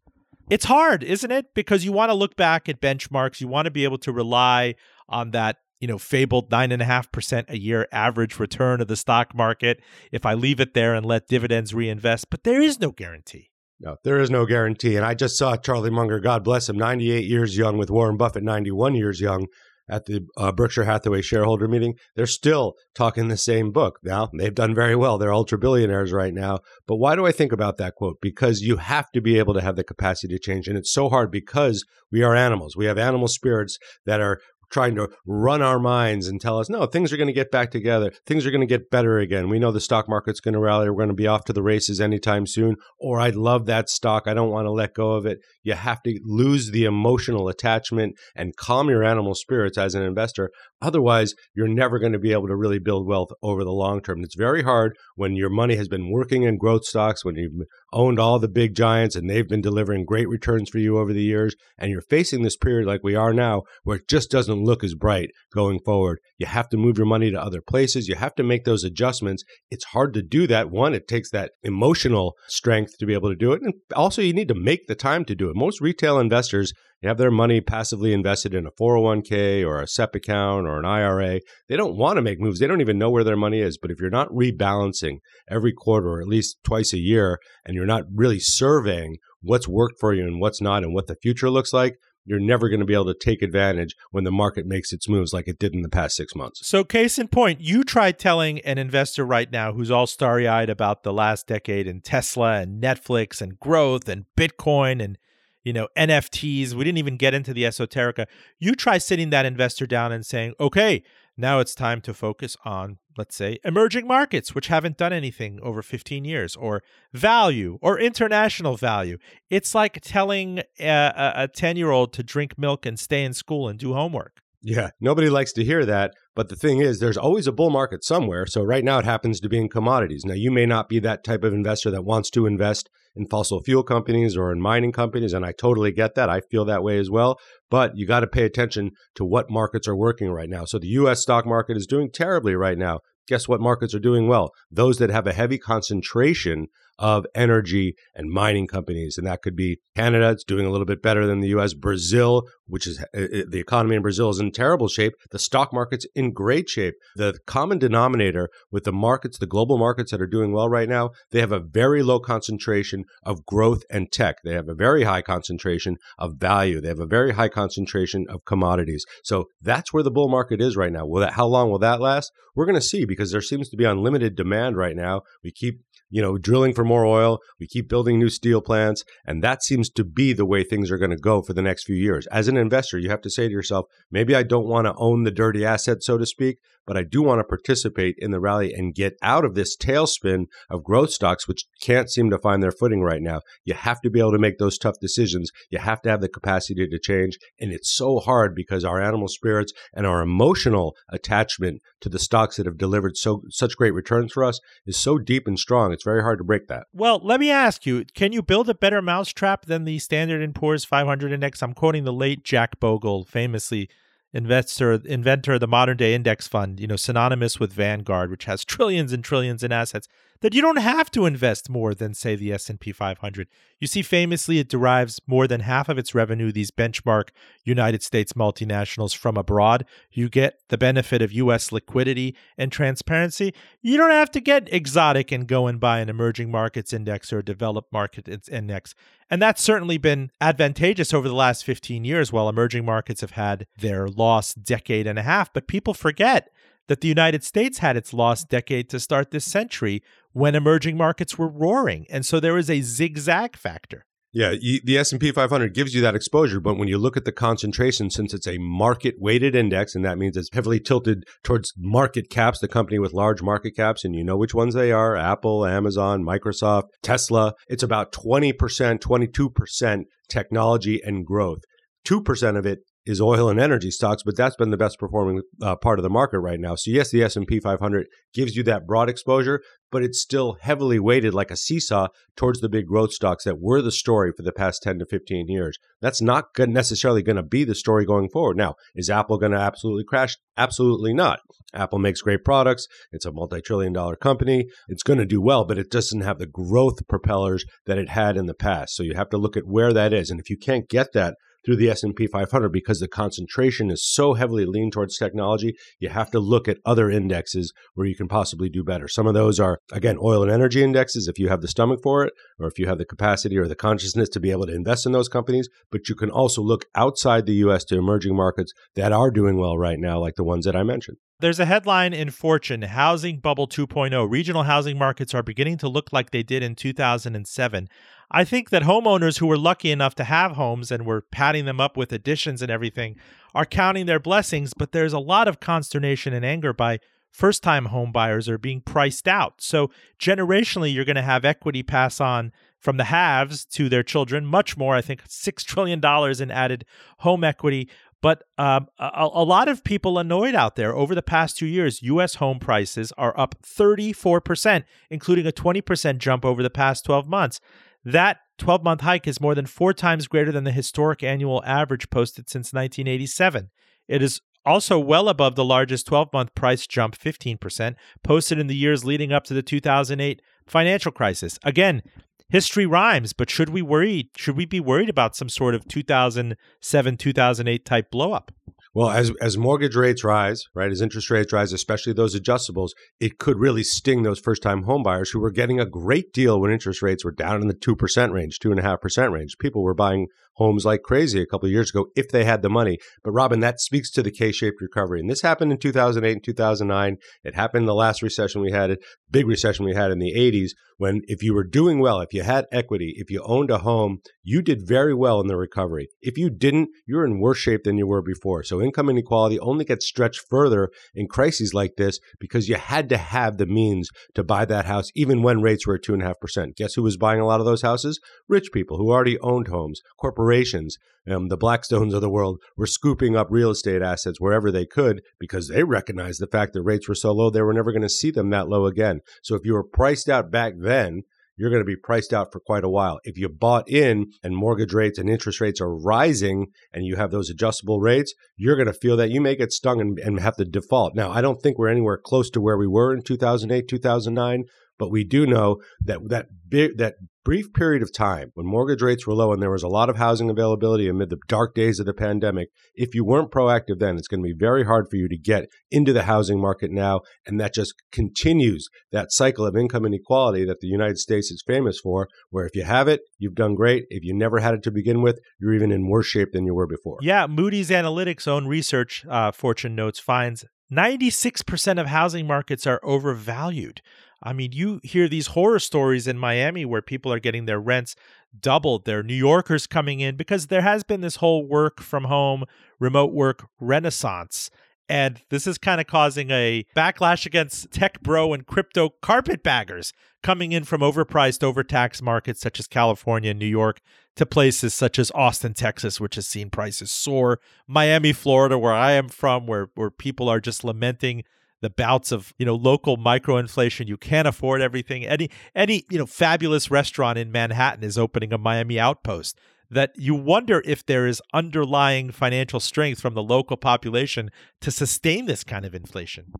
It's 0.51 0.67
hard, 0.67 1.03
isn't 1.03 1.31
it? 1.31 1.55
Because 1.55 1.85
you 1.85 1.93
want 1.93 2.11
to 2.11 2.15
look 2.15 2.37
back 2.37 2.69
at 2.69 2.81
benchmarks, 2.81 3.41
you 3.41 3.49
want 3.49 3.65
to 3.65 3.71
be 3.71 3.85
able 3.85 3.99
to 3.99 4.13
rely 4.13 4.75
on 5.09 5.31
that 5.31 5.57
you 5.85 5.89
know, 5.89 5.99
fabled 5.99 6.51
nine 6.51 6.73
and 6.73 6.81
a 6.81 6.87
half 6.87 7.13
percent 7.13 7.47
a 7.51 7.59
year 7.59 7.87
average 7.93 8.39
return 8.39 8.81
of 8.81 8.89
the 8.89 8.97
stock 8.97 9.35
market 9.35 9.83
if 10.11 10.25
I 10.25 10.33
leave 10.33 10.59
it 10.59 10.73
there 10.73 10.95
and 10.95 11.05
let 11.05 11.29
dividends 11.29 11.75
reinvest. 11.75 12.31
But 12.31 12.43
there 12.43 12.63
is 12.63 12.81
no 12.81 12.91
guarantee. 12.91 13.51
No, 13.79 13.97
there 14.03 14.19
is 14.19 14.31
no 14.31 14.47
guarantee. 14.47 14.97
And 14.97 15.05
I 15.05 15.13
just 15.13 15.37
saw 15.37 15.59
Charlie 15.59 15.91
Munger, 15.91 16.21
God 16.21 16.43
bless 16.43 16.71
him, 16.71 16.79
98 16.79 17.27
years 17.27 17.59
young, 17.59 17.77
with 17.77 17.91
Warren 17.91 18.17
Buffett, 18.17 18.43
91 18.43 18.95
years 18.95 19.21
young. 19.21 19.47
at 19.87 20.07
the 20.07 20.27
uh, 20.39 20.51
Berkshire 20.53 20.85
Hathaway 20.85 21.21
shareholder 21.21 21.69
meeting, 21.69 21.97
they're 22.17 22.25
still 22.25 22.77
talking 22.95 23.29
the 23.29 23.37
same 23.37 23.71
book. 23.71 23.99
Now, 24.03 24.31
they've 24.39 24.55
done 24.55 24.75
very 24.75 24.97
well. 24.97 25.19
They're 25.19 25.35
ultra 25.35 25.59
billionaires 25.59 26.13
right 26.13 26.33
now. 26.33 26.61
But 26.87 26.97
why 26.97 27.15
do 27.15 27.27
I 27.27 27.33
think 27.33 27.53
about 27.53 27.77
that 27.77 27.95
quote? 27.95 28.17
Because 28.23 28.63
you 28.63 28.79
have 28.79 29.11
to 29.13 29.21
be 29.21 29.39
able 29.39 29.53
to 29.53 29.61
have 29.61 29.77
the 29.77 29.85
capacity 29.85 30.33
to 30.35 30.41
change. 30.41 30.67
And 30.67 30.79
it's 30.79 30.91
so 30.91 31.11
hard 31.11 31.31
because 31.31 31.85
we 32.11 32.23
are 32.23 32.35
animals. 32.35 32.77
We 32.77 32.87
have 32.87 32.97
animal 32.97 33.29
spirits 33.29 33.79
that 34.07 34.21
are 34.21 34.41
trying 34.75 34.97
to 34.97 35.09
run 35.25 35.63
our 35.63 35.79
minds 35.79 36.27
and 36.27 36.41
tell 36.41 36.59
us, 36.59 36.69
no, 36.69 36.85
things 36.85 37.13
are 37.13 37.17
going 37.17 37.29
to 37.29 37.33
get 37.33 37.51
back 37.51 37.71
together. 37.71 38.13
Things 38.27 38.45
are 38.45 38.51
going 38.51 38.61
to 38.61 38.67
get 38.67 38.91
better 38.91 39.19
again. 39.19 39.49
We 39.49 39.61
know 39.61 39.71
the 39.71 39.81
stock 39.81 40.09
market's 40.09 40.41
going 40.41 40.55
to 40.55 40.61
rally. 40.61 40.91
We're 40.91 40.97
going 40.97 41.09
to 41.09 41.15
be 41.15 41.29
off 41.29 41.45
to 41.45 41.53
the 41.53 41.63
races 41.63 42.01
anytime 42.01 42.47
soon. 42.47 42.77
Or 42.99 43.21
I 43.21 43.31
love 43.31 43.67
that 43.67 43.89
stock. 43.89 44.25
I 44.27 44.35
don't 44.35 44.51
want 44.51 44.67
to 44.67 44.73
let 44.73 44.93
go 44.93 45.13
of 45.13 45.27
it. 45.27 45.39
You 45.63 45.75
have 45.75 46.03
to 46.03 46.19
lose 46.25 46.73
the 46.73 46.85
emotional 46.85 47.49
attachment 47.49 48.17
and 48.35 48.57
calm 48.57 48.91
your 48.91 49.05
animal 49.05 49.35
spirits 49.35 49.79
as 49.79 49.95
an 49.95 50.03
investor. 50.03 50.51
Otherwise, 50.83 51.35
you're 51.55 51.69
never 51.69 51.99
going 51.99 52.13
to 52.13 52.19
be 52.19 52.33
able 52.33 52.49
to 52.49 52.57
really 52.57 52.81
build 52.81 53.07
wealth 53.07 53.31
over 53.43 53.65
the 53.65 53.73
long 53.73 54.03
term. 54.03 54.23
It's 54.23 54.35
very 54.35 54.65
hard 54.65 54.97
when 55.15 55.37
your 55.37 55.51
money 55.51 55.77
has 55.77 55.89
been 55.89 56.11
working 56.11 56.43
in 56.43 56.59
growth 56.59 56.85
stocks, 56.85 57.25
when 57.25 57.37
you've 57.37 57.67
owned 57.93 58.19
all 58.19 58.41
the 58.41 58.49
big 58.49 58.75
giants 58.75 59.15
and 59.15 59.31
they've 59.31 59.49
been 59.49 59.63
delivering 59.63 60.05
great 60.05 60.29
returns 60.29 60.69
for 60.69 60.79
you 60.79 60.99
over 60.99 61.13
the 61.13 61.23
years, 61.23 61.55
and 61.79 61.93
you're 61.93 62.03
facing 62.03 62.43
this 62.43 62.57
period 62.57 62.87
like 62.87 63.01
we 63.05 63.15
are 63.15 63.33
now 63.33 63.63
where 63.85 63.99
it 63.99 64.09
just 64.09 64.31
look 64.65 64.83
as 64.83 64.95
bright 64.95 65.31
going 65.53 65.81
forward. 65.85 66.19
You 66.39 66.47
have 66.47 66.69
to 66.71 66.77
move 66.77 66.99
your 66.99 67.07
money 67.07 67.31
to 67.31 67.41
other 67.41 67.61
places. 67.61 68.09
You 68.09 68.17
have 68.17 68.35
to 68.37 68.43
make 68.43 68.65
those 68.65 68.85
adjustments. 68.85 69.45
It's 69.71 69.85
hard 69.87 70.15
to 70.15 70.23
do 70.23 70.47
that. 70.49 70.71
One, 70.71 70.95
it 70.95 71.07
takes 71.09 71.31
that 71.31 71.53
emotional 71.63 72.35
strength 72.49 72.99
to 72.99 73.07
be 73.07 73.15
able 73.15 73.31
to 73.31 73.37
do 73.37 73.53
it. 73.53 73.63
And 73.63 73.75
also, 73.95 74.23
you 74.23 74.33
need 74.33 74.49
to 74.49 74.55
make 74.55 74.87
the 74.87 74.95
time 74.95 75.25
to 75.27 75.35
do 75.35 75.49
it. 75.49 75.57
Most 75.57 75.81
retail 75.81 76.19
investors 76.19 76.73
have 77.07 77.19
their 77.19 77.31
money 77.31 77.61
passively 77.61 78.13
invested 78.13 78.55
in 78.55 78.67
a 78.67 78.71
401k 78.71 79.65
or 79.65 79.81
a 79.81 79.87
SEP 79.87 80.15
account 80.15 80.67
or 80.67 80.79
an 80.79 80.85
IRA. 80.85 81.41
They 81.69 81.77
don't 81.77 81.97
want 81.97 82.17
to 82.17 82.23
make 82.23 82.41
moves. 82.41 82.61
They 82.61 82.67
don't 82.67 82.81
even 82.81 82.99
know 82.99 83.11
where 83.11 83.25
their 83.25 83.37
money 83.37 83.61
is. 83.61 83.79
But 83.79 83.91
if 83.91 84.01
you're 84.01 84.11
not 84.11 84.29
rebalancing 84.31 85.19
every 85.49 85.73
quarter 85.73 86.09
or 86.09 86.21
at 86.21 86.29
least 86.29 86.59
twice 86.65 86.93
a 86.93 86.99
year 86.99 87.39
and 87.65 87.75
you're 87.75 87.87
not 87.87 88.05
really 88.15 88.41
surveying 88.41 89.17
what's 89.41 89.69
worked 89.69 89.97
for 90.01 90.15
you 90.15 90.23
and 90.23 90.41
what's 90.41 90.61
not 90.61 90.83
and 90.83 90.95
what 90.95 91.07
the 91.07 91.17
future 91.17 91.51
looks 91.51 91.73
like, 91.73 91.97
you're 92.25 92.41
never 92.41 92.69
going 92.69 92.81
to 92.81 92.87
be 92.87 92.95
able 92.95 93.07
to 93.07 93.15
take 93.15 93.43
advantage 93.43 93.95
when 94.11 94.25
the 94.25 94.33
market 94.33 94.67
makes 94.67 94.93
its 94.93 95.09
moves 95.09 95.33
like 95.33 95.49
it 95.49 95.59
did 95.59 95.75
in 95.75 95.83
the 95.83 95.89
past 95.89 96.17
six 96.17 96.35
months. 96.35 96.67
So, 96.67 96.85
case 96.85 97.19
in 97.19 97.29
point, 97.29 97.61
you 97.61 97.85
try 97.85 98.13
telling 98.13 98.61
an 98.61 98.79
investor 98.79 99.25
right 99.25 99.51
now 99.51 99.73
who's 99.73 99.91
all 99.91 100.07
starry 100.07 100.49
eyed 100.49 100.71
about 100.71 101.03
the 101.03 101.13
last 101.13 101.47
decade 101.47 101.87
and 101.87 102.03
Tesla 102.03 102.61
and 102.61 102.83
Netflix 102.83 103.41
and 103.41 103.59
growth 103.59 104.09
and 104.09 104.25
Bitcoin 104.37 105.03
and 105.03 105.19
you 105.63 105.73
know 105.73 105.89
NFTs. 105.97 106.73
We 106.73 106.85
didn't 106.85 106.99
even 106.99 107.17
get 107.17 107.35
into 107.35 107.53
the 107.53 107.65
esoterica. 107.65 108.27
You 108.59 108.75
try 108.75 108.99
sitting 108.99 109.31
that 109.31 109.47
investor 109.47 109.87
down 109.87 110.13
and 110.13 110.25
saying, 110.25 110.55
okay, 110.61 111.03
now 111.37 111.59
it's 111.59 111.75
time 111.75 112.01
to 112.03 112.15
focus 112.15 112.57
on, 112.65 112.99
let's 113.17 113.37
say, 113.37 113.59
emerging 113.65 114.07
markets, 114.07 114.55
which 114.55 114.69
haven't 114.69 114.97
done 114.97 115.13
anything 115.13 115.59
over 115.63 115.83
15 115.83 116.25
years, 116.25 116.57
or 116.57 116.83
value 117.13 117.79
or 117.83 117.99
international 117.99 118.77
value. 118.77 119.19
It's 119.51 119.75
like 119.75 120.01
telling 120.03 120.61
a 120.79 121.49
10 121.55 121.77
year 121.77 121.91
old 121.91 122.13
to 122.15 122.23
drink 122.23 122.59
milk 122.59 122.87
and 122.87 122.99
stay 122.99 123.25
in 123.25 123.35
school 123.35 123.69
and 123.69 123.79
do 123.79 123.95
homework. 123.95 124.41
Yeah, 124.63 124.91
nobody 125.01 125.29
likes 125.29 125.53
to 125.55 125.65
hear 125.65 125.85
that. 125.85 126.15
But 126.37 126.49
the 126.49 126.57
thing 126.57 126.81
is, 126.81 126.99
there's 126.99 127.17
always 127.17 127.47
a 127.47 127.53
bull 127.53 127.71
market 127.71 128.03
somewhere. 128.03 128.47
So 128.47 128.63
right 128.63 128.85
now 128.85 128.99
it 128.99 129.05
happens 129.05 129.41
to 129.41 129.49
be 129.49 129.59
in 129.59 129.69
commodities. 129.69 130.25
Now, 130.25 130.35
you 130.35 130.51
may 130.51 130.67
not 130.67 130.89
be 130.89 130.99
that 131.01 131.23
type 131.23 131.45
of 131.45 131.53
investor 131.53 131.91
that 131.93 132.05
wants 132.05 132.29
to 132.31 132.47
invest 132.47 132.89
in 133.15 133.27
fossil 133.27 133.63
fuel 133.63 133.85
companies 133.85 134.37
or 134.37 134.51
in 134.51 134.61
mining 134.61 134.91
companies. 134.91 135.33
And 135.33 135.47
I 135.47 135.53
totally 135.53 135.93
get 135.93 136.17
that. 136.17 136.29
I 136.29 136.41
feel 136.41 136.65
that 136.65 136.83
way 136.83 136.99
as 136.99 137.09
well. 137.09 137.39
But 137.71 137.97
you 137.97 138.07
got 138.07 138.21
to 138.21 138.27
pay 138.27 138.45
attention 138.45 138.91
to 139.15 139.25
what 139.25 139.51
markets 139.51 139.87
are 139.87 139.97
working 139.97 140.31
right 140.31 140.49
now. 140.49 140.65
So 140.65 140.79
the 140.79 140.89
US 140.89 141.23
stock 141.23 141.47
market 141.47 141.77
is 141.77 141.87
doing 141.87 142.11
terribly 142.13 142.57
right 142.57 142.79
now. 142.79 142.99
Guess 143.29 143.49
what 143.49 143.61
markets 143.61 143.95
are 143.95 144.01
doing 144.01 144.27
well? 144.27 144.51
Those 144.71 144.99
that 144.99 145.11
have 145.11 145.27
a 145.27 145.33
heavy 145.33 145.57
concentration 145.57 146.67
of 146.99 147.27
energy 147.35 147.97
and 148.15 148.31
mining 148.31 148.67
companies. 148.67 149.19
And 149.19 149.27
that 149.27 149.43
could 149.43 149.57
be 149.57 149.81
Canada, 149.97 150.31
it's 150.31 150.45
doing 150.45 150.67
a 150.67 150.71
little 150.71 150.87
bit 150.87 151.03
better 151.03 151.27
than 151.27 151.41
the 151.41 151.49
US. 151.49 151.75
Brazil, 151.75 152.43
which 152.67 152.87
is 152.87 153.01
uh, 153.01 153.21
uh, 153.21 153.43
the 153.49 153.61
economy 153.61 153.97
in 153.97 154.03
Brazil 154.03 154.31
is 154.31 154.41
in 154.41 154.51
terrible 154.51 154.89
shape. 154.89 155.15
The 155.31 155.39
stock 155.39 155.73
market's 155.73 156.07
in 156.15 156.33
great 156.33 156.69
shape. 156.69 156.95
The 157.17 157.39
common 157.47 157.79
denominator 157.79 158.49
with 158.71 158.85
the 158.85 158.93
markets, 158.93 159.39
the 159.39 159.47
global 159.47 159.79
markets 159.79 160.11
that 160.11 160.21
are 160.21 160.27
doing 160.27 160.53
well 160.53 160.69
right 160.69 160.89
now, 160.89 161.11
they 161.31 161.41
have 161.41 161.53
a 161.53 161.61
very 161.61 162.03
low 162.03 162.19
concentration 162.19 163.05
of 163.23 163.47
growth 163.47 163.83
and 163.91 164.11
tech. 164.11 164.37
They 164.45 164.55
have 164.55 164.69
a 164.69 164.75
very 164.75 165.05
high 165.05 165.23
concentration 165.23 165.97
of 166.19 166.37
value. 166.39 166.81
They 166.81 166.89
have 166.89 167.01
a 167.01 167.07
very 167.07 167.33
high 167.33 167.49
concentration 167.49 168.27
of 168.29 168.45
commodities. 168.45 169.05
So 169.23 169.47
that's 169.61 169.93
where 169.93 170.03
the 170.03 170.11
bull 170.11 170.29
market 170.29 170.61
is 170.61 170.77
right 170.77 170.93
now. 170.93 171.07
Will 171.07 171.21
that, 171.21 171.35
how 171.35 171.47
long 171.47 171.71
will 171.71 171.79
that 171.81 172.01
last? 172.01 172.33
We're 172.55 172.67
going 172.67 172.75
to 172.75 172.81
see 172.81 173.05
because 173.05 173.33
there 173.33 173.41
seems 173.41 173.69
to 173.71 173.77
be 173.77 173.85
unlimited 173.85 174.37
demand 174.37 174.77
right 174.77 174.97
now. 174.97 175.23
We 175.43 175.51
keep 175.51 175.81
you 176.15 176.23
know, 176.23 176.39
drilling 176.39 176.73
for 176.73 176.85
more 176.85 177.05
oil. 177.05 177.41
We 177.59 177.67
keep 177.67 177.89
building 177.89 178.21
new 178.21 178.29
steel 178.29 178.61
plants. 178.61 179.03
And 179.27 179.43
that 179.43 179.65
seems 179.65 179.91
to 179.91 180.05
be 180.05 180.33
the 180.33 180.47
way 180.47 180.63
things 180.63 180.93
are 180.93 180.97
going 180.97 181.11
to 181.11 181.17
go 181.17 181.43
for 181.43 181.55
the 181.55 181.61
next 181.61 181.87
few 181.87 181.97
years. 181.97 182.29
As 182.29 182.47
an 182.47 182.57
investor, 182.57 182.99
you 182.99 183.11
have 183.11 183.23
to 183.23 183.31
say 183.31 183.49
to 183.49 183.53
yourself, 183.53 183.87
maybe 184.13 184.33
I 184.33 184.45
don't 184.45 184.69
want 184.69 184.87
to 184.87 184.95
own 184.97 185.25
the 185.25 185.33
dirty 185.33 185.67
asset, 185.67 186.05
so 186.05 186.17
to 186.17 186.25
speak, 186.25 186.59
but 186.87 186.97
I 186.97 187.03
do 187.03 187.23
want 187.23 187.41
to 187.41 187.45
participate 187.45 188.15
in 188.19 188.31
the 188.31 188.39
rally 188.39 188.73
and 188.73 188.95
get 188.95 189.15
out 189.23 189.45
of 189.45 189.55
this 189.55 189.77
tailspin 189.77 190.47
of 190.71 190.85
growth 190.85 191.11
stocks, 191.11 191.49
which 191.49 191.65
can't 191.81 192.11
seem 192.11 192.31
to 192.31 192.39
find 192.39 192.63
their 192.63 192.71
footing 192.71 193.03
right 193.03 193.23
now. 193.23 193.41
You 193.65 193.75
have 193.75 194.01
to 194.03 194.11
be 194.11 194.21
able 194.21 194.33
to 194.33 194.39
make 194.39 194.59
those 194.59 194.79
tough 194.79 195.01
decisions. 195.01 195.51
You 195.71 195.79
have 195.79 196.01
to 196.03 196.11
have 196.11 196.21
the 196.21 196.29
capacity 196.29 196.87
to 196.87 196.99
change. 196.99 197.39
And 197.59 197.73
it's 197.73 197.93
so 197.93 198.21
hard 198.21 198.55
because 198.55 198.85
our 198.85 199.01
animal 199.01 199.29
spirits 199.29 199.73
and 199.93 200.07
our 200.07 200.23
emotional 200.23 200.95
attachment 201.09 201.81
to 202.03 202.09
the 202.09 202.19
stocks 202.19 202.57
that 202.57 202.67
have 202.67 202.79
delivered 202.79 203.17
so 203.17 203.43
such 203.49 203.77
great 203.77 203.95
returns 203.95 204.33
for 204.33 204.45
us 204.45 204.61
is 204.87 204.97
so 204.97 205.19
deep 205.19 205.49
and 205.49 205.59
strong. 205.59 205.93
It's 205.93 206.04
very 206.05 206.23
hard 206.23 206.39
to 206.39 206.45
break 206.45 206.69
that. 206.69 206.87
Well, 206.93 207.21
let 207.23 207.41
me 207.41 207.51
ask 207.51 207.87
you, 207.87 208.05
can 208.15 208.33
you 208.33 208.43
build 208.43 208.69
a 208.69 208.75
better 208.75 209.03
mousetrap 209.03 209.67
than 209.67 209.85
the 209.85 209.99
Standard 209.99 210.55
& 210.55 210.55
Poor's 210.55 210.85
500 210.85 211.33
index? 211.33 211.63
I'm 211.63 211.75
quoting 211.75 212.05
the 212.05 212.13
late 212.13 212.45
Jack 212.45 212.79
Bogle, 212.79 213.25
famously 213.25 213.89
investor 214.33 214.93
inventor 215.05 215.55
of 215.55 215.61
the 215.61 215.69
modern 215.69 215.97
day 215.97 216.15
index 216.15 216.47
fund, 216.47 216.81
you 216.81 216.87
know, 216.87 216.97
synonymous 216.97 217.59
with 217.59 217.73
Vanguard, 217.73 218.31
which 218.31 218.45
has 218.45 218.65
trillions 218.65 219.13
and 219.13 219.25
trillions 219.25 219.63
in 219.63 219.73
assets 219.73 220.09
that 220.45 220.53
you 220.53 220.61
don't 220.61 220.77
have 220.77 221.11
to 221.11 221.25
invest 221.25 221.71
more 221.71 221.95
than 221.95 222.13
say 222.13 222.37
the 222.37 222.53
S&P 222.53 222.93
500. 222.93 223.49
You 223.81 223.87
see 223.87 224.03
famously 224.03 224.59
it 224.59 224.69
derives 224.69 225.19
more 225.27 225.49
than 225.49 225.61
half 225.61 225.89
of 225.89 225.97
its 225.97 226.15
revenue 226.15 226.53
these 226.53 226.71
benchmark 226.71 227.31
United 227.65 228.03
States 228.03 228.35
multinationals 228.35 229.17
from 229.17 229.39
abroad. 229.39 229.87
You 230.13 230.29
get 230.29 230.61
the 230.69 230.77
benefit 230.77 231.23
of 231.23 231.33
US 231.33 231.73
liquidity 231.73 232.37
and 232.59 232.71
transparency. 232.71 233.55
You 233.81 233.97
don't 233.97 234.11
have 234.11 234.31
to 234.33 234.41
get 234.41 234.71
exotic 234.71 235.33
and 235.33 235.49
go 235.49 235.67
and 235.67 235.81
buy 235.81 236.01
an 236.01 236.11
emerging 236.11 236.51
markets 236.51 236.93
index 236.93 237.33
or 237.33 237.39
a 237.39 237.45
developed 237.45 237.91
market 237.91 238.29
index. 238.47 238.95
And 239.31 239.41
that's 239.41 239.63
certainly 239.63 239.97
been 239.97 240.31
advantageous 240.43 241.15
over 241.15 241.27
the 241.27 241.35
last 241.35 241.65
15 241.65 242.05
years 242.05 242.35
while 242.35 242.51
emerging 242.51 242.85
markets 242.85 243.23
have 243.23 243.31
had 243.31 243.67
their 243.79 244.09
lost 244.09 244.63
decade 244.63 245.07
and 245.07 245.19
a 245.19 245.23
half, 245.23 245.55
but 245.55 245.69
people 245.69 245.95
forget 245.95 246.51
that 246.89 247.01
the 247.01 247.09
United 247.09 247.45
States 247.45 247.79
had 247.79 247.97
its 247.97 248.13
lost 248.13 248.49
decade 248.49 248.89
to 248.91 249.01
start 249.01 249.31
this 249.31 249.45
century 249.45 250.03
when 250.33 250.55
emerging 250.55 250.97
markets 250.97 251.39
were 251.39 251.49
roaring. 251.49 252.07
And 252.11 252.27
so 252.27 252.41
there 252.41 252.59
is 252.59 252.69
a 252.69 252.81
zigzag 252.81 253.57
factor. 253.57 254.05
Yeah, 254.37 254.55
the 254.83 254.99
S&P 254.99 255.31
500 255.31 255.75
gives 255.75 255.95
you 255.95 256.01
that 256.01 256.17
exposure, 256.17 256.59
but 256.59 256.77
when 256.77 256.89
you 256.89 256.99
look 256.99 257.17
at 257.17 257.25
the 257.25 257.31
concentration 257.31 258.11
since 258.11 258.35
it's 258.35 258.49
a 258.49 258.59
market 258.59 259.15
weighted 259.19 259.55
index 259.55 259.95
and 259.95 260.05
that 260.05 260.19
means 260.19 260.37
it's 260.37 260.49
heavily 260.53 260.81
tilted 260.81 261.23
towards 261.45 261.73
market 261.79 262.31
caps, 262.31 262.59
the 262.59 262.67
company 262.67 262.99
with 262.99 263.13
large 263.13 263.43
market 263.43 263.77
caps 263.77 264.05
and 264.05 264.17
you 264.17 264.25
know 264.25 264.37
which 264.37 264.53
ones 264.53 264.75
they 264.75 264.91
are, 264.91 265.15
Apple, 265.15 265.65
Amazon, 265.65 266.25
Microsoft, 266.25 266.89
Tesla, 267.01 267.55
it's 267.69 267.85
about 267.85 268.11
20%, 268.11 268.55
22% 268.99 270.03
technology 270.29 271.01
and 271.05 271.25
growth. 271.25 271.61
2% 272.05 272.59
of 272.59 272.67
it 272.67 272.81
is 273.07 273.21
oil 273.21 273.49
and 273.49 273.61
energy 273.61 273.91
stocks, 273.91 274.23
but 274.23 274.37
that's 274.37 274.57
been 274.57 274.71
the 274.71 274.77
best 274.77 274.99
performing 274.99 275.43
uh, 275.63 275.77
part 275.77 275.99
of 275.99 276.03
the 276.03 276.11
market 276.11 276.41
right 276.41 276.61
now. 276.61 276.75
So 276.75 276.91
yes, 276.91 277.11
the 277.11 277.23
S&P 277.23 277.61
500 277.61 278.07
gives 278.33 278.57
you 278.57 278.63
that 278.65 278.87
broad 278.87 279.11
exposure, 279.11 279.63
but 279.91 280.03
it's 280.03 280.21
still 280.21 280.57
heavily 280.61 280.99
weighted 280.99 281.35
like 281.35 281.51
a 281.51 281.57
seesaw 281.57 282.09
towards 282.37 282.61
the 282.61 282.69
big 282.69 282.87
growth 282.87 283.13
stocks 283.13 283.45
that 283.45 283.61
were 283.61 283.83
the 283.83 283.93
story 283.93 284.33
for 284.35 284.43
the 284.43 284.53
past 284.53 284.83
10 284.83 284.99
to 285.01 285.07
15 285.07 285.49
years. 285.49 285.79
That's 286.01 286.23
not 286.23 286.47
necessarily 286.59 287.23
going 287.23 287.37
to 287.37 287.43
be 287.43 287.65
the 287.65 287.75
story 287.75 288.07
going 288.07 288.31
forward. 288.31 288.57
Now, 288.57 288.75
is 288.95 289.11
Apple 289.11 289.39
going 289.39 289.53
to 289.53 289.59
absolutely 289.59 290.05
crash? 290.05 290.37
Absolutely 290.57 291.13
not. 291.13 291.41
Apple 291.75 291.99
makes 291.99 292.23
great 292.23 292.45
products. 292.45 292.87
It's 293.13 293.27
a 293.27 293.33
multi-trillion 293.33 293.93
dollar 293.93 294.17
company. 294.17 294.67
It's 294.89 295.03
going 295.03 295.19
to 295.19 295.27
do 295.27 295.41
well, 295.41 295.65
but 295.65 295.79
it 295.79 295.91
doesn't 295.91 296.21
have 296.21 296.39
the 296.39 296.47
growth 296.47 297.07
propellers 297.09 297.65
that 297.87 297.99
it 297.99 298.11
had 298.11 298.37
in 298.37 298.47
the 298.47 298.55
past. 298.55 298.97
So 298.97 299.03
you 299.03 299.15
have 299.15 299.31
to 299.31 299.39
look 299.39 299.57
at 299.57 299.67
where 299.67 299.93
that 299.93 300.13
is. 300.13 300.31
And 300.31 300.41
if 300.41 300.49
you 300.49 300.57
can't 300.57 300.89
get 300.89 301.13
that 301.13 301.37
through 301.65 301.77
the 301.77 301.91
S&P 301.91 302.27
500 302.27 302.69
because 302.71 303.01
the 303.01 303.09
concentration 303.09 303.91
is 303.91 304.07
so 304.07 304.35
heavily 304.35 304.67
leaned 304.67 304.93
towards 304.93 305.17
technology. 305.17 305.77
You 305.99 306.11
have 306.11 306.31
to 306.33 306.41
look 306.41 306.69
at 306.69 306.79
other 306.85 307.11
indexes 307.11 307.73
where 307.95 308.07
you 308.07 308.17
can 308.17 308.29
possibly 308.29 308.69
do 308.69 308.85
better. 308.85 309.09
Some 309.09 309.27
of 309.27 309.35
those 309.35 309.59
are 309.59 309.79
again 309.93 310.19
oil 310.23 310.43
and 310.43 310.51
energy 310.51 310.83
indexes 310.83 311.29
if 311.29 311.39
you 311.39 311.49
have 311.49 311.61
the 311.61 311.69
stomach 311.69 312.01
for 312.03 312.25
it 312.25 312.33
or 312.59 312.67
if 312.67 312.79
you 312.79 312.87
have 312.87 312.99
the 312.99 313.05
capacity 313.05 313.57
or 313.57 313.67
the 313.67 313.75
consciousness 313.75 314.29
to 314.31 314.41
be 314.41 314.51
able 314.51 314.67
to 314.67 314.75
invest 314.75 315.07
in 315.07 315.13
those 315.13 315.29
companies, 315.29 315.69
but 315.91 316.09
you 316.09 316.15
can 316.15 316.31
also 316.31 316.63
look 316.63 316.87
outside 316.95 317.47
the 317.47 317.55
US 317.55 317.85
to 317.85 317.99
emerging 317.99 318.37
markets 318.37 318.73
that 318.95 319.13
are 319.13 319.31
doing 319.31 319.57
well 319.57 319.79
right 319.79 319.99
now 319.99 320.19
like 320.19 320.35
the 320.37 320.45
ones 320.45 320.65
that 320.65 320.77
I 320.77 320.83
mentioned. 320.83 321.19
There's 321.41 321.59
a 321.61 321.67
headline 321.67 322.15
in 322.15 322.31
Fortune 322.31 322.83
Housing 322.83 323.39
Bubble 323.39 323.67
2.0. 323.67 324.31
Regional 324.31 324.63
housing 324.63 324.97
markets 324.97 325.35
are 325.35 325.43
beginning 325.43 325.77
to 325.79 325.89
look 325.89 326.13
like 326.13 326.31
they 326.31 326.45
did 326.45 326.63
in 326.63 326.77
2007. 326.77 327.89
I 328.35 328.43
think 328.43 328.71
that 328.71 328.83
homeowners 328.83 329.39
who 329.39 329.47
were 329.47 329.57
lucky 329.57 329.93
enough 329.93 330.17
to 330.17 330.25
have 330.25 330.53
homes 330.53 330.91
and 330.91 331.07
were 331.07 331.21
padding 331.21 331.67
them 331.67 331.81
up 331.81 331.97
with 331.97 332.13
additions 332.13 332.63
and 332.63 332.71
everything 332.71 333.15
are 333.55 333.65
counting 333.65 334.07
their 334.07 334.19
blessings, 334.19 334.75
but 334.75 334.91
there's 334.91 335.13
a 335.13 335.21
lot 335.21 335.47
of 335.47 335.61
consternation 335.61 336.33
and 336.33 336.45
anger 336.45 336.73
by 336.73 336.99
first 337.31 337.63
time 337.63 337.87
home 337.87 338.11
buyers 338.11 338.49
are 338.49 338.59
being 338.59 338.81
priced 338.81 339.29
out. 339.29 339.61
So, 339.61 339.89
generationally, 340.19 340.93
you're 340.93 341.05
going 341.05 341.15
to 341.15 341.23
have 341.23 341.45
equity 341.45 341.85
pass 341.85 342.21
on 342.21 342.51
from 342.81 342.97
the 342.97 343.05
haves 343.05 343.65
to 343.67 343.89
their 343.89 344.03
children, 344.03 344.45
much 344.45 344.77
more, 344.77 344.97
I 344.97 345.01
think 345.01 345.29
$6 345.29 345.65
trillion 345.65 346.01
in 346.43 346.51
added 346.51 346.85
home 347.19 347.45
equity. 347.45 347.89
But 348.21 348.43
um, 348.59 348.89
a, 348.99 349.29
a, 349.33 349.45
lot 349.45 349.69
of 349.69 349.85
people 349.85 350.19
annoyed 350.19 350.57
out 350.57 350.75
there 350.75 350.95
over 350.95 351.15
the 351.15 351.23
past 351.23 351.57
two 351.57 351.67
years. 351.67 352.03
U.S. 352.03 352.37
home 352.37 352.59
prices 352.59 353.13
are 353.17 353.39
up 353.39 353.55
34%, 353.63 354.85
including 355.09 355.47
a 355.47 355.53
20% 355.53 356.19
jump 356.19 356.45
over 356.45 356.63
the 356.65 356.71
past 356.71 357.05
12 357.05 357.29
months. 357.29 357.61
That 358.05 358.39
12 358.59 358.85
month 358.85 359.01
hike 359.01 359.27
is 359.27 359.41
more 359.41 359.55
than 359.55 359.67
four 359.67 359.93
times 359.93 360.29
greater 360.29 360.53
than 360.53 360.65
the 360.65 360.73
historic 360.73 361.23
annual 361.23 361.63
average 361.65 362.11
posted 362.11 362.49
since 362.49 362.73
1987. 362.73 363.71
It 364.09 364.23
is 364.23 364.41
also 364.67 364.99
well 364.99 365.29
above 365.29 365.57
the 365.57 365.65
largest 365.65 366.07
12 366.07 366.33
month 366.33 366.55
price 366.55 366.87
jump, 366.87 367.19
15%, 367.19 367.95
posted 368.23 368.59
in 368.59 368.67
the 368.67 368.77
years 368.77 369.05
leading 369.05 369.33
up 369.33 369.45
to 369.45 369.55
the 369.55 369.63
2008 369.63 370.41
financial 370.67 371.13
crisis. 371.13 371.59
Again, 371.65 372.03
history 372.49 372.87
rhymes, 372.87 373.33
but 373.33 373.51
should 373.51 373.71
we 373.71 373.83
worry? 373.83 374.31
Should 374.37 374.57
we 374.57 374.67
be 374.67 374.81
worried 374.81 375.09
about 375.09 375.37
some 375.37 375.49
sort 375.49 375.75
of 375.75 375.87
2007, 375.89 377.17
2008 377.17 377.85
type 377.85 378.11
blowup? 378.11 378.49
Well, 378.95 379.11
as 379.11 379.33
as 379.41 379.59
mortgage 379.59 379.97
rates 379.97 380.23
rise, 380.23 380.67
right, 380.73 380.91
as 380.91 381.01
interest 381.01 381.29
rates 381.29 381.53
rise, 381.53 381.73
especially 381.73 382.13
those 382.13 382.39
adjustables, 382.39 382.91
it 383.19 383.39
could 383.39 383.59
really 383.59 383.83
sting 383.83 384.23
those 384.23 384.39
first 384.39 384.63
time 384.63 384.85
homebuyers 384.85 385.33
who 385.33 385.41
were 385.41 385.51
getting 385.51 385.81
a 385.81 385.87
great 385.87 386.33
deal 386.33 386.61
when 386.61 386.71
interest 386.71 387.03
rates 387.03 387.25
were 387.25 387.33
down 387.33 387.61
in 387.61 387.67
the 387.67 387.75
two 387.75 387.97
percent 387.97 388.33
range, 388.33 388.61
two 388.61 388.71
and 388.71 388.79
a 388.79 388.85
half 388.85 389.01
percent 389.01 389.33
range. 389.33 389.59
People 389.59 389.83
were 389.83 389.95
buying 389.95 390.29
homes 390.55 390.85
like 390.85 391.03
crazy 391.03 391.41
a 391.41 391.47
couple 391.47 391.67
of 391.67 391.73
years 391.73 391.91
ago 391.91 392.07
if 392.15 392.29
they 392.29 392.45
had 392.45 392.63
the 392.63 392.69
money. 392.69 392.99
But 393.23 393.33
Robin, 393.33 393.61
that 393.61 393.81
speaks 393.81 394.11
to 394.13 394.23
the 394.23 394.31
K-shaped 394.31 394.81
recovery. 394.81 395.21
And 395.21 395.31
this 395.31 395.43
happened 395.43 395.73
in 395.73 395.79
2008 395.79 396.33
and 396.33 396.45
2009. 396.45 397.17
It 397.45 397.55
happened 397.55 397.83
in 397.83 397.87
the 397.87 397.95
last 397.95 398.23
recession 398.23 398.61
we 398.61 398.73
had, 398.73 398.91
it 398.91 399.05
big 399.31 399.47
recession 399.47 399.85
we 399.85 399.95
had 399.95 400.11
in 400.11 400.19
the 400.19 400.33
80s 400.35 400.71
when 400.97 401.23
if 401.27 401.43
you 401.43 401.55
were 401.55 401.65
doing 401.65 401.99
well, 401.99 402.21
if 402.21 402.33
you 402.33 402.43
had 402.43 402.67
equity, 402.71 403.15
if 403.17 403.31
you 403.31 403.43
owned 403.45 403.71
a 403.71 403.79
home, 403.79 404.19
you 404.43 404.63
did 404.63 404.87
very 404.87 405.13
well 405.13 405.41
in 405.41 405.49
the 405.49 405.57
recovery. 405.57 406.09
If 406.21 406.39
you 406.39 406.51
didn't, 406.51 406.91
you're 407.07 407.25
in 407.25 407.41
worse 407.41 407.59
shape 407.59 407.83
than 407.85 407.99
you 407.99 408.07
were 408.07 408.23
before. 408.23 408.63
So 408.63 408.81
income 408.81 409.09
inequality 409.09 409.59
only 409.59 409.85
gets 409.85 410.07
stretched 410.07 410.43
further 410.49 410.91
in 411.15 411.27
crises 411.27 411.75
like 411.75 411.97
this 411.97 412.21
because 412.39 412.69
you 412.69 412.77
had 412.77 413.09
to 413.09 413.17
have 413.17 413.59
the 413.59 413.67
means 413.67 414.09
to 414.35 414.45
buy 414.45 414.65
that 414.67 414.85
house 414.85 415.11
even 415.17 415.43
when 415.43 415.63
rates 415.63 415.87
were 415.87 415.97
at 415.97 416.03
2.5%. 416.03 416.77
Guess 416.77 416.95
who 416.95 417.03
was 417.03 417.17
buying 417.17 417.41
a 417.41 417.47
lot 417.47 417.61
of 417.61 417.67
those 417.67 417.83
houses? 417.83 418.21
Rich 418.49 418.71
people 418.73 418.97
who 418.97 419.11
already 419.11 419.39
owned 419.41 419.69
homes, 419.69 420.01
corporations 420.21 420.44
corporations, 420.45 420.99
um, 421.27 421.49
the 421.49 421.57
Blackstones 421.57 422.15
of 422.15 422.21
the 422.21 422.29
world, 422.29 422.61
were 422.77 422.87
scooping 422.87 423.35
up 423.35 423.47
real 423.51 423.71
estate 423.71 424.03
assets 424.03 424.41
wherever 424.41 424.71
they 424.71 424.85
could 424.85 425.23
because 425.41 425.69
they 425.69 425.83
recognized 425.83 426.41
the 426.41 426.47
fact 426.47 426.75
that 426.75 426.83
rates 426.83 427.09
were 427.09 427.15
so 427.15 427.33
low 427.33 427.49
they 427.49 427.63
were 427.63 427.73
never 427.73 427.93
going 427.93 428.03
to 428.03 428.11
see 428.11 428.31
them 428.31 428.51
that 428.51 428.69
low 428.69 428.85
again. 428.85 429.21
So 429.43 429.55
if 429.55 429.65
you 429.65 429.73
were 429.73 429.85
priced 429.85 430.29
out 430.29 430.51
back 430.51 430.75
then, 430.79 431.23
you're 431.57 431.71
going 431.71 431.81
to 431.81 431.87
be 431.87 431.97
priced 431.97 432.33
out 432.33 432.53
for 432.53 432.61
quite 432.61 432.85
a 432.85 432.89
while. 432.89 433.21
If 433.23 433.39
you 433.39 433.49
bought 433.49 433.89
in 433.89 434.33
and 434.43 434.57
mortgage 434.57 434.93
rates 434.93 435.19
and 435.19 435.31
interest 435.31 435.61
rates 435.61 435.81
are 435.81 435.97
rising 435.97 436.67
and 436.93 437.07
you 437.07 437.17
have 437.17 437.31
those 437.31 437.49
adjustable 437.49 438.01
rates, 438.01 438.35
you're 438.57 438.77
going 438.77 438.93
to 438.93 438.93
feel 438.93 439.17
that 439.17 439.31
you 439.31 439.41
may 439.41 439.55
get 439.55 439.73
stung 439.73 440.01
and, 440.01 440.19
and 440.19 440.41
have 440.41 440.57
to 440.57 440.65
default. 440.65 441.15
Now, 441.15 441.31
I 441.31 441.41
don't 441.41 441.63
think 441.63 441.79
we're 441.79 441.89
anywhere 441.89 442.19
close 442.23 442.51
to 442.51 442.61
where 442.61 442.77
we 442.77 442.89
were 442.89 443.15
in 443.15 443.23
2008, 443.23 443.87
2009, 443.89 444.65
but 444.99 445.11
we 445.11 445.25
do 445.25 445.47
know 445.47 445.81
that 446.05 446.29
that 446.29 446.47
big, 446.69 446.99
that 446.99 447.15
brief 447.45 447.73
period 447.75 448.03
of 448.03 448.13
time 448.13 448.51
when 448.55 448.67
mortgage 448.67 449.03
rates 449.03 449.27
were 449.27 449.35
low 449.35 449.53
and 449.53 449.61
there 449.61 449.71
was 449.71 449.83
a 449.83 449.89
lot 449.89 450.09
of 450.09 450.17
housing 450.17 450.49
availability 450.49 451.09
amid 451.09 451.29
the 451.29 451.37
dark 451.47 451.75
days 451.75 452.01
of 452.01 452.07
the 452.07 452.15
pandemic, 452.15 452.69
if 452.95 453.15
you 453.15 453.25
weren't 453.25 453.51
proactive 453.51 453.99
then, 453.99 454.17
it's 454.17 454.29
going 454.29 454.43
to 454.43 454.47
be 454.47 454.55
very 454.59 454.85
hard 454.85 455.07
for 455.11 455.17
you 455.17 455.29
to 455.29 455.37
get 455.37 455.69
into 455.91 456.13
the 456.13 456.23
housing 456.23 456.61
market 456.61 456.91
now. 456.91 457.21
And 457.47 457.61
that 457.61 457.75
just 457.75 457.95
continues 458.11 458.89
that 459.13 459.31
cycle 459.31 459.67
of 459.67 459.77
income 459.77 460.07
inequality 460.07 460.65
that 460.65 460.81
the 460.81 460.87
United 460.87 461.19
States 461.19 461.51
is 461.51 461.63
famous 461.67 462.01
for, 462.01 462.29
where 462.51 462.65
if 462.65 462.75
you 462.75 462.85
have 462.85 463.09
it, 463.09 463.21
you've 463.39 463.55
done 463.55 463.75
great. 463.75 464.05
If 464.09 464.25
you 464.25 464.35
never 464.35 464.61
had 464.61 464.75
it 464.75 464.83
to 464.85 464.91
begin 464.91 465.21
with, 465.21 465.39
you're 465.61 465.75
even 465.75 465.93
in 465.93 466.09
worse 466.09 466.27
shape 466.27 466.53
than 466.53 466.65
you 466.65 466.75
were 466.75 466.87
before. 466.87 467.19
Yeah, 467.21 467.47
Moody's 467.47 467.91
Analytics' 467.91 468.49
own 468.49 468.67
research, 468.67 469.25
uh, 469.29 469.53
Fortune 469.53 469.95
notes, 469.95 470.19
finds 470.19 470.65
96% 470.91 472.01
of 472.01 472.07
housing 472.07 472.47
markets 472.47 472.87
are 472.87 473.01
overvalued. 473.03 474.01
I 474.45 474.53
mean, 474.53 474.73
you 474.73 475.01
hear 475.03 475.27
these 475.27 475.49
horror 475.49 475.79
stories 475.79 476.29
in 476.29 476.39
Miami 476.39 476.85
where 476.85 477.03
people 477.03 477.33
are 477.33 477.41
getting 477.41 477.65
their 477.65 477.81
rents 477.81 478.15
doubled. 478.61 479.07
There 479.07 479.21
are 479.21 479.23
New 479.23 479.35
Yorkers 479.35 479.87
coming 479.87 480.21
in 480.21 480.37
because 480.37 480.67
there 480.67 480.83
has 480.83 481.03
been 481.03 481.23
this 481.23 481.37
whole 481.37 481.67
work 481.67 482.01
from 482.01 482.25
home, 482.25 482.65
remote 483.01 483.33
work 483.33 483.67
renaissance. 483.81 484.71
And 485.09 485.43
this 485.51 485.67
is 485.67 485.77
kind 485.77 486.01
of 486.01 486.07
causing 486.07 486.51
a 486.51 486.87
backlash 486.97 487.45
against 487.45 487.91
tech 487.91 488.23
bro 488.23 488.53
and 488.53 488.67
crypto 488.67 489.11
carpetbaggers 489.23 490.13
coming 490.43 490.73
in 490.73 490.85
from 490.85 491.01
overpriced, 491.03 491.63
overtaxed 491.63 492.23
markets 492.23 492.61
such 492.61 492.79
as 492.79 492.87
California 492.87 493.51
and 493.51 493.59
New 493.59 493.67
York 493.67 494.01
to 494.37 494.47
places 494.47 494.95
such 494.95 495.19
as 495.19 495.31
Austin, 495.35 495.75
Texas, 495.75 496.21
which 496.21 496.37
has 496.37 496.49
seen 496.49 496.71
prices 496.71 497.11
soar, 497.11 497.61
Miami, 497.87 498.33
Florida, 498.33 498.79
where 498.79 498.93
I 498.93 499.13
am 499.13 499.29
from, 499.29 499.67
where, 499.67 499.91
where 499.95 500.11
people 500.11 500.49
are 500.49 500.61
just 500.61 500.85
lamenting 500.85 501.45
the 501.85 501.91
bouts 501.91 502.33
of 502.33 502.53
you 502.59 502.67
know 502.67 502.75
local 502.75 503.17
microinflation. 503.17 504.09
You 504.09 504.17
can't 504.17 504.49
afford 504.49 504.81
everything. 504.81 505.27
Any 505.27 505.51
any 505.75 506.05
you 506.11 506.19
know 506.19 506.27
fabulous 506.27 506.91
restaurant 506.91 507.39
in 507.39 507.53
Manhattan 507.53 508.03
is 508.03 508.19
opening 508.19 508.53
a 508.53 508.59
Miami 508.59 508.99
outpost. 508.99 509.59
That 509.91 510.13
you 510.17 510.35
wonder 510.35 510.83
if 510.85 511.05
there 511.05 511.27
is 511.27 511.43
underlying 511.53 512.33
financial 512.33 512.81
strength 512.81 513.21
from 513.21 513.35
the 513.35 513.43
local 513.43 513.77
population 513.77 514.51
to 514.81 514.91
sustain 514.91 515.47
this 515.47 515.63
kind 515.63 515.85
of 515.85 515.95
inflation. 515.95 516.55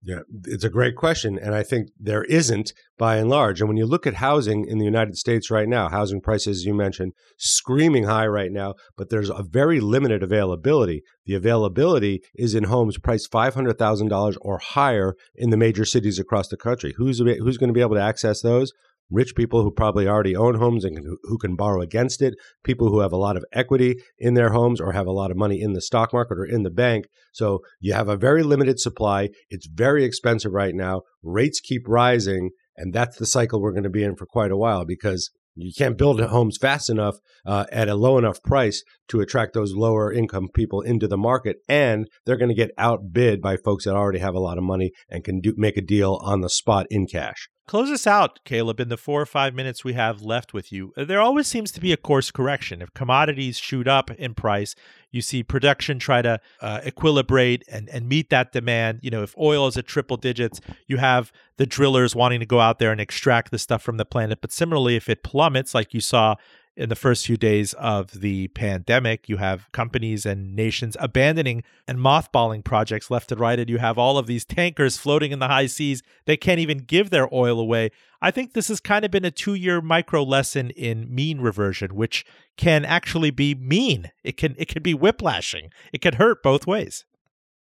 Yeah, 0.00 0.20
it's 0.44 0.62
a 0.62 0.70
great 0.70 0.94
question. 0.94 1.38
And 1.40 1.54
I 1.56 1.64
think 1.64 1.88
there 1.98 2.22
isn't 2.24 2.72
by 2.98 3.16
and 3.16 3.28
large. 3.28 3.60
And 3.60 3.68
when 3.68 3.76
you 3.76 3.84
look 3.84 4.06
at 4.06 4.14
housing 4.14 4.64
in 4.64 4.78
the 4.78 4.84
United 4.84 5.16
States 5.16 5.50
right 5.50 5.68
now, 5.68 5.88
housing 5.88 6.20
prices, 6.20 6.64
you 6.64 6.72
mentioned, 6.72 7.14
screaming 7.36 8.04
high 8.04 8.26
right 8.26 8.52
now, 8.52 8.74
but 8.96 9.10
there's 9.10 9.28
a 9.28 9.42
very 9.42 9.80
limited 9.80 10.22
availability. 10.22 11.02
The 11.26 11.34
availability 11.34 12.20
is 12.36 12.54
in 12.54 12.64
homes 12.64 12.96
priced 12.96 13.32
$500,000 13.32 14.36
or 14.40 14.58
higher 14.58 15.14
in 15.34 15.50
the 15.50 15.56
major 15.56 15.84
cities 15.84 16.20
across 16.20 16.46
the 16.46 16.56
country. 16.56 16.94
Who's, 16.96 17.18
who's 17.18 17.58
going 17.58 17.68
to 17.68 17.74
be 17.74 17.80
able 17.80 17.96
to 17.96 18.02
access 18.02 18.40
those? 18.40 18.72
Rich 19.10 19.34
people 19.34 19.62
who 19.62 19.70
probably 19.70 20.06
already 20.06 20.36
own 20.36 20.56
homes 20.56 20.84
and 20.84 20.96
can, 20.96 21.16
who 21.22 21.38
can 21.38 21.56
borrow 21.56 21.80
against 21.80 22.22
it, 22.22 22.34
people 22.64 22.88
who 22.88 23.00
have 23.00 23.12
a 23.12 23.16
lot 23.16 23.36
of 23.36 23.44
equity 23.52 23.96
in 24.18 24.34
their 24.34 24.50
homes 24.50 24.80
or 24.80 24.92
have 24.92 25.06
a 25.06 25.12
lot 25.12 25.30
of 25.30 25.36
money 25.36 25.60
in 25.60 25.72
the 25.72 25.80
stock 25.80 26.12
market 26.12 26.38
or 26.38 26.44
in 26.44 26.62
the 26.62 26.70
bank. 26.70 27.06
So 27.32 27.60
you 27.80 27.92
have 27.94 28.08
a 28.08 28.16
very 28.16 28.42
limited 28.42 28.78
supply. 28.78 29.30
It's 29.48 29.66
very 29.66 30.04
expensive 30.04 30.52
right 30.52 30.74
now. 30.74 31.02
Rates 31.22 31.60
keep 31.60 31.82
rising. 31.86 32.50
And 32.76 32.92
that's 32.92 33.16
the 33.16 33.26
cycle 33.26 33.60
we're 33.60 33.72
going 33.72 33.82
to 33.82 33.90
be 33.90 34.04
in 34.04 34.14
for 34.14 34.26
quite 34.26 34.52
a 34.52 34.56
while 34.56 34.84
because 34.84 35.30
you 35.58 35.72
can't 35.76 35.98
build 35.98 36.20
homes 36.20 36.56
fast 36.56 36.88
enough 36.88 37.16
uh, 37.44 37.66
at 37.72 37.88
a 37.88 37.94
low 37.94 38.18
enough 38.18 38.42
price 38.42 38.84
to 39.08 39.20
attract 39.20 39.54
those 39.54 39.74
lower 39.74 40.12
income 40.12 40.48
people 40.54 40.80
into 40.82 41.08
the 41.08 41.16
market, 41.16 41.56
and 41.68 42.08
they're 42.24 42.36
going 42.36 42.48
to 42.48 42.54
get 42.54 42.70
outbid 42.78 43.40
by 43.42 43.56
folks 43.56 43.84
that 43.84 43.94
already 43.94 44.18
have 44.18 44.34
a 44.34 44.40
lot 44.40 44.58
of 44.58 44.64
money 44.64 44.92
and 45.08 45.24
can 45.24 45.40
do, 45.40 45.54
make 45.56 45.76
a 45.76 45.82
deal 45.82 46.20
on 46.22 46.40
the 46.40 46.50
spot 46.50 46.86
in 46.90 47.06
cash. 47.06 47.48
Close 47.66 47.90
us 47.90 48.06
out, 48.06 48.38
Caleb, 48.46 48.80
in 48.80 48.88
the 48.88 48.96
four 48.96 49.20
or 49.20 49.26
five 49.26 49.52
minutes 49.52 49.84
we 49.84 49.92
have 49.92 50.22
left 50.22 50.54
with 50.54 50.72
you. 50.72 50.94
There 50.96 51.20
always 51.20 51.46
seems 51.46 51.70
to 51.72 51.82
be 51.82 51.92
a 51.92 51.98
course 51.98 52.30
correction. 52.30 52.80
If 52.80 52.94
commodities 52.94 53.58
shoot 53.58 53.86
up 53.86 54.10
in 54.12 54.32
price, 54.32 54.74
you 55.10 55.22
see 55.22 55.42
production 55.42 55.98
try 55.98 56.22
to 56.22 56.40
uh, 56.60 56.80
equilibrate 56.80 57.62
and, 57.70 57.88
and 57.88 58.08
meet 58.08 58.30
that 58.30 58.52
demand. 58.52 59.00
You 59.02 59.10
know, 59.10 59.22
if 59.22 59.36
oil 59.38 59.66
is 59.66 59.76
at 59.76 59.86
triple 59.86 60.16
digits, 60.16 60.60
you 60.86 60.98
have 60.98 61.32
the 61.56 61.66
drillers 61.66 62.14
wanting 62.14 62.40
to 62.40 62.46
go 62.46 62.60
out 62.60 62.78
there 62.78 62.92
and 62.92 63.00
extract 63.00 63.50
the 63.50 63.58
stuff 63.58 63.82
from 63.82 63.96
the 63.96 64.04
planet. 64.04 64.40
But 64.40 64.52
similarly, 64.52 64.96
if 64.96 65.08
it 65.08 65.22
plummets, 65.22 65.74
like 65.74 65.94
you 65.94 66.00
saw 66.00 66.36
in 66.78 66.88
the 66.88 66.94
first 66.94 67.26
few 67.26 67.36
days 67.36 67.72
of 67.74 68.20
the 68.20 68.46
pandemic. 68.48 69.28
You 69.28 69.38
have 69.38 69.70
companies 69.72 70.24
and 70.24 70.54
nations 70.54 70.96
abandoning 71.00 71.64
and 71.88 71.98
mothballing 71.98 72.64
projects 72.64 73.10
left 73.10 73.32
and 73.32 73.40
right, 73.40 73.58
and 73.58 73.68
you 73.68 73.78
have 73.78 73.98
all 73.98 74.16
of 74.16 74.28
these 74.28 74.44
tankers 74.44 74.96
floating 74.96 75.32
in 75.32 75.40
the 75.40 75.48
high 75.48 75.66
seas. 75.66 76.02
They 76.24 76.36
can't 76.36 76.60
even 76.60 76.78
give 76.78 77.10
their 77.10 77.32
oil 77.34 77.58
away. 77.58 77.90
I 78.22 78.30
think 78.30 78.52
this 78.52 78.68
has 78.68 78.78
kind 78.80 79.04
of 79.04 79.10
been 79.10 79.24
a 79.24 79.30
two 79.32 79.54
year 79.54 79.80
micro 79.80 80.22
lesson 80.22 80.70
in 80.70 81.12
mean 81.12 81.40
reversion, 81.40 81.96
which 81.96 82.24
can 82.56 82.84
actually 82.84 83.32
be 83.32 83.54
mean. 83.56 84.12
It 84.22 84.36
can 84.36 84.54
it 84.56 84.68
can 84.68 84.82
be 84.82 84.94
whiplashing. 84.94 85.70
It 85.92 86.00
can 86.00 86.14
hurt 86.14 86.42
both 86.44 86.66
ways. 86.66 87.04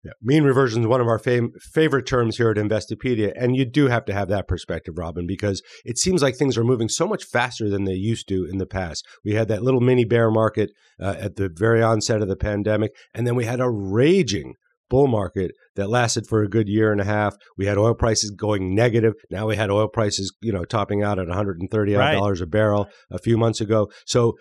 Yeah. 0.05 0.13
Mean 0.21 0.43
reversion 0.43 0.83
is 0.83 0.89
one 0.89 1.01
of 1.01 1.07
our 1.07 1.19
fam- 1.19 1.53
favorite 1.61 2.07
terms 2.07 2.37
here 2.37 2.51
at 2.51 2.57
Investopedia. 2.57 3.33
And 3.37 3.55
you 3.55 3.65
do 3.65 3.87
have 3.87 4.05
to 4.07 4.13
have 4.13 4.29
that 4.29 4.49
perspective, 4.49 4.99
Robin, 4.99 5.27
because 5.27 5.63
it 5.85 5.97
seems 5.97 6.23
like 6.23 6.37
things 6.37 6.59
are 6.59 6.65
moving 6.65 6.89
so 6.89 7.07
much 7.07 7.25
faster 7.25 7.69
than 7.69 7.85
they 7.85 7.93
used 7.93 8.29
to 8.29 8.45
in 8.45 8.59
the 8.59 8.67
past. 8.67 9.07
We 9.25 9.35
had 9.35 9.49
that 9.49 9.63
little 9.63 9.81
mini 9.81 10.05
bear 10.05 10.31
market 10.31 10.71
uh, 11.01 11.15
at 11.19 11.37
the 11.37 11.49
very 11.53 11.83
onset 11.83 12.21
of 12.21 12.29
the 12.29 12.37
pandemic, 12.37 12.93
and 13.15 13.27
then 13.27 13.37
we 13.37 13.45
had 13.45 13.61
a 13.61 13.71
raging 13.71 14.55
bull 14.91 15.07
market 15.07 15.53
that 15.75 15.89
lasted 15.89 16.27
for 16.27 16.43
a 16.43 16.49
good 16.49 16.69
year 16.69 16.93
and 16.93 17.01
a 17.01 17.05
half. 17.05 17.35
We 17.57 17.65
had 17.65 17.79
oil 17.79 17.95
prices 17.95 18.31
going 18.31 18.75
negative. 18.75 19.15
Now 19.31 19.47
we 19.47 19.57
had 19.57 19.71
oil 19.71 19.89
prices, 19.89 20.35
you 20.43 20.53
know, 20.53 20.65
topping 20.65 21.03
out 21.03 21.19
at 21.19 21.29
130 21.29 21.95
right. 21.95 22.13
dollars 22.13 22.43
a 22.43 22.47
barrel 22.47 22.89
a 23.11 23.19
few 23.19 23.39
months 23.39 23.61
ago. 23.61 23.91
So 24.05 24.35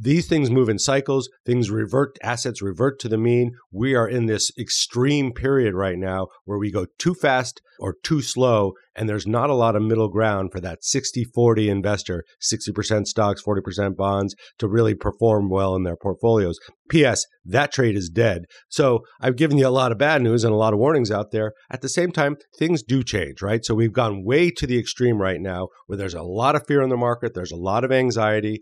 these 0.00 0.28
things 0.28 0.48
move 0.50 0.68
in 0.68 0.78
cycles. 0.78 1.28
Things 1.44 1.70
revert, 1.70 2.16
assets 2.22 2.62
revert 2.62 3.00
to 3.00 3.08
the 3.08 3.18
mean. 3.18 3.50
We 3.72 3.96
are 3.96 4.08
in 4.08 4.26
this 4.26 4.52
extreme 4.56 5.32
period 5.32 5.74
right 5.74 5.98
now 5.98 6.28
where 6.44 6.58
we 6.58 6.70
go 6.70 6.86
too 6.98 7.14
fast 7.14 7.60
or 7.80 7.94
too 8.02 8.22
slow, 8.22 8.72
and 8.96 9.08
there's 9.08 9.26
not 9.26 9.50
a 9.50 9.54
lot 9.54 9.76
of 9.76 9.82
middle 9.82 10.08
ground 10.08 10.50
for 10.52 10.60
that 10.60 10.82
60 10.82 11.24
40 11.34 11.68
investor, 11.68 12.24
60% 12.42 13.06
stocks, 13.06 13.42
40% 13.42 13.96
bonds 13.96 14.34
to 14.58 14.68
really 14.68 14.94
perform 14.94 15.48
well 15.48 15.74
in 15.74 15.84
their 15.84 15.96
portfolios. 15.96 16.58
P.S. 16.88 17.24
That 17.44 17.72
trade 17.72 17.96
is 17.96 18.08
dead. 18.08 18.42
So 18.68 19.00
I've 19.20 19.36
given 19.36 19.58
you 19.58 19.66
a 19.66 19.70
lot 19.70 19.92
of 19.92 19.98
bad 19.98 20.22
news 20.22 20.44
and 20.44 20.52
a 20.52 20.56
lot 20.56 20.72
of 20.72 20.78
warnings 20.78 21.10
out 21.10 21.30
there. 21.32 21.52
At 21.70 21.82
the 21.82 21.88
same 21.88 22.12
time, 22.12 22.36
things 22.58 22.82
do 22.82 23.02
change, 23.02 23.42
right? 23.42 23.64
So 23.64 23.74
we've 23.74 23.92
gone 23.92 24.24
way 24.24 24.50
to 24.50 24.66
the 24.66 24.78
extreme 24.78 25.20
right 25.20 25.40
now 25.40 25.68
where 25.86 25.96
there's 25.96 26.14
a 26.14 26.22
lot 26.22 26.56
of 26.56 26.66
fear 26.66 26.82
in 26.82 26.88
the 26.88 26.96
market, 26.96 27.34
there's 27.34 27.52
a 27.52 27.56
lot 27.56 27.84
of 27.84 27.92
anxiety 27.92 28.60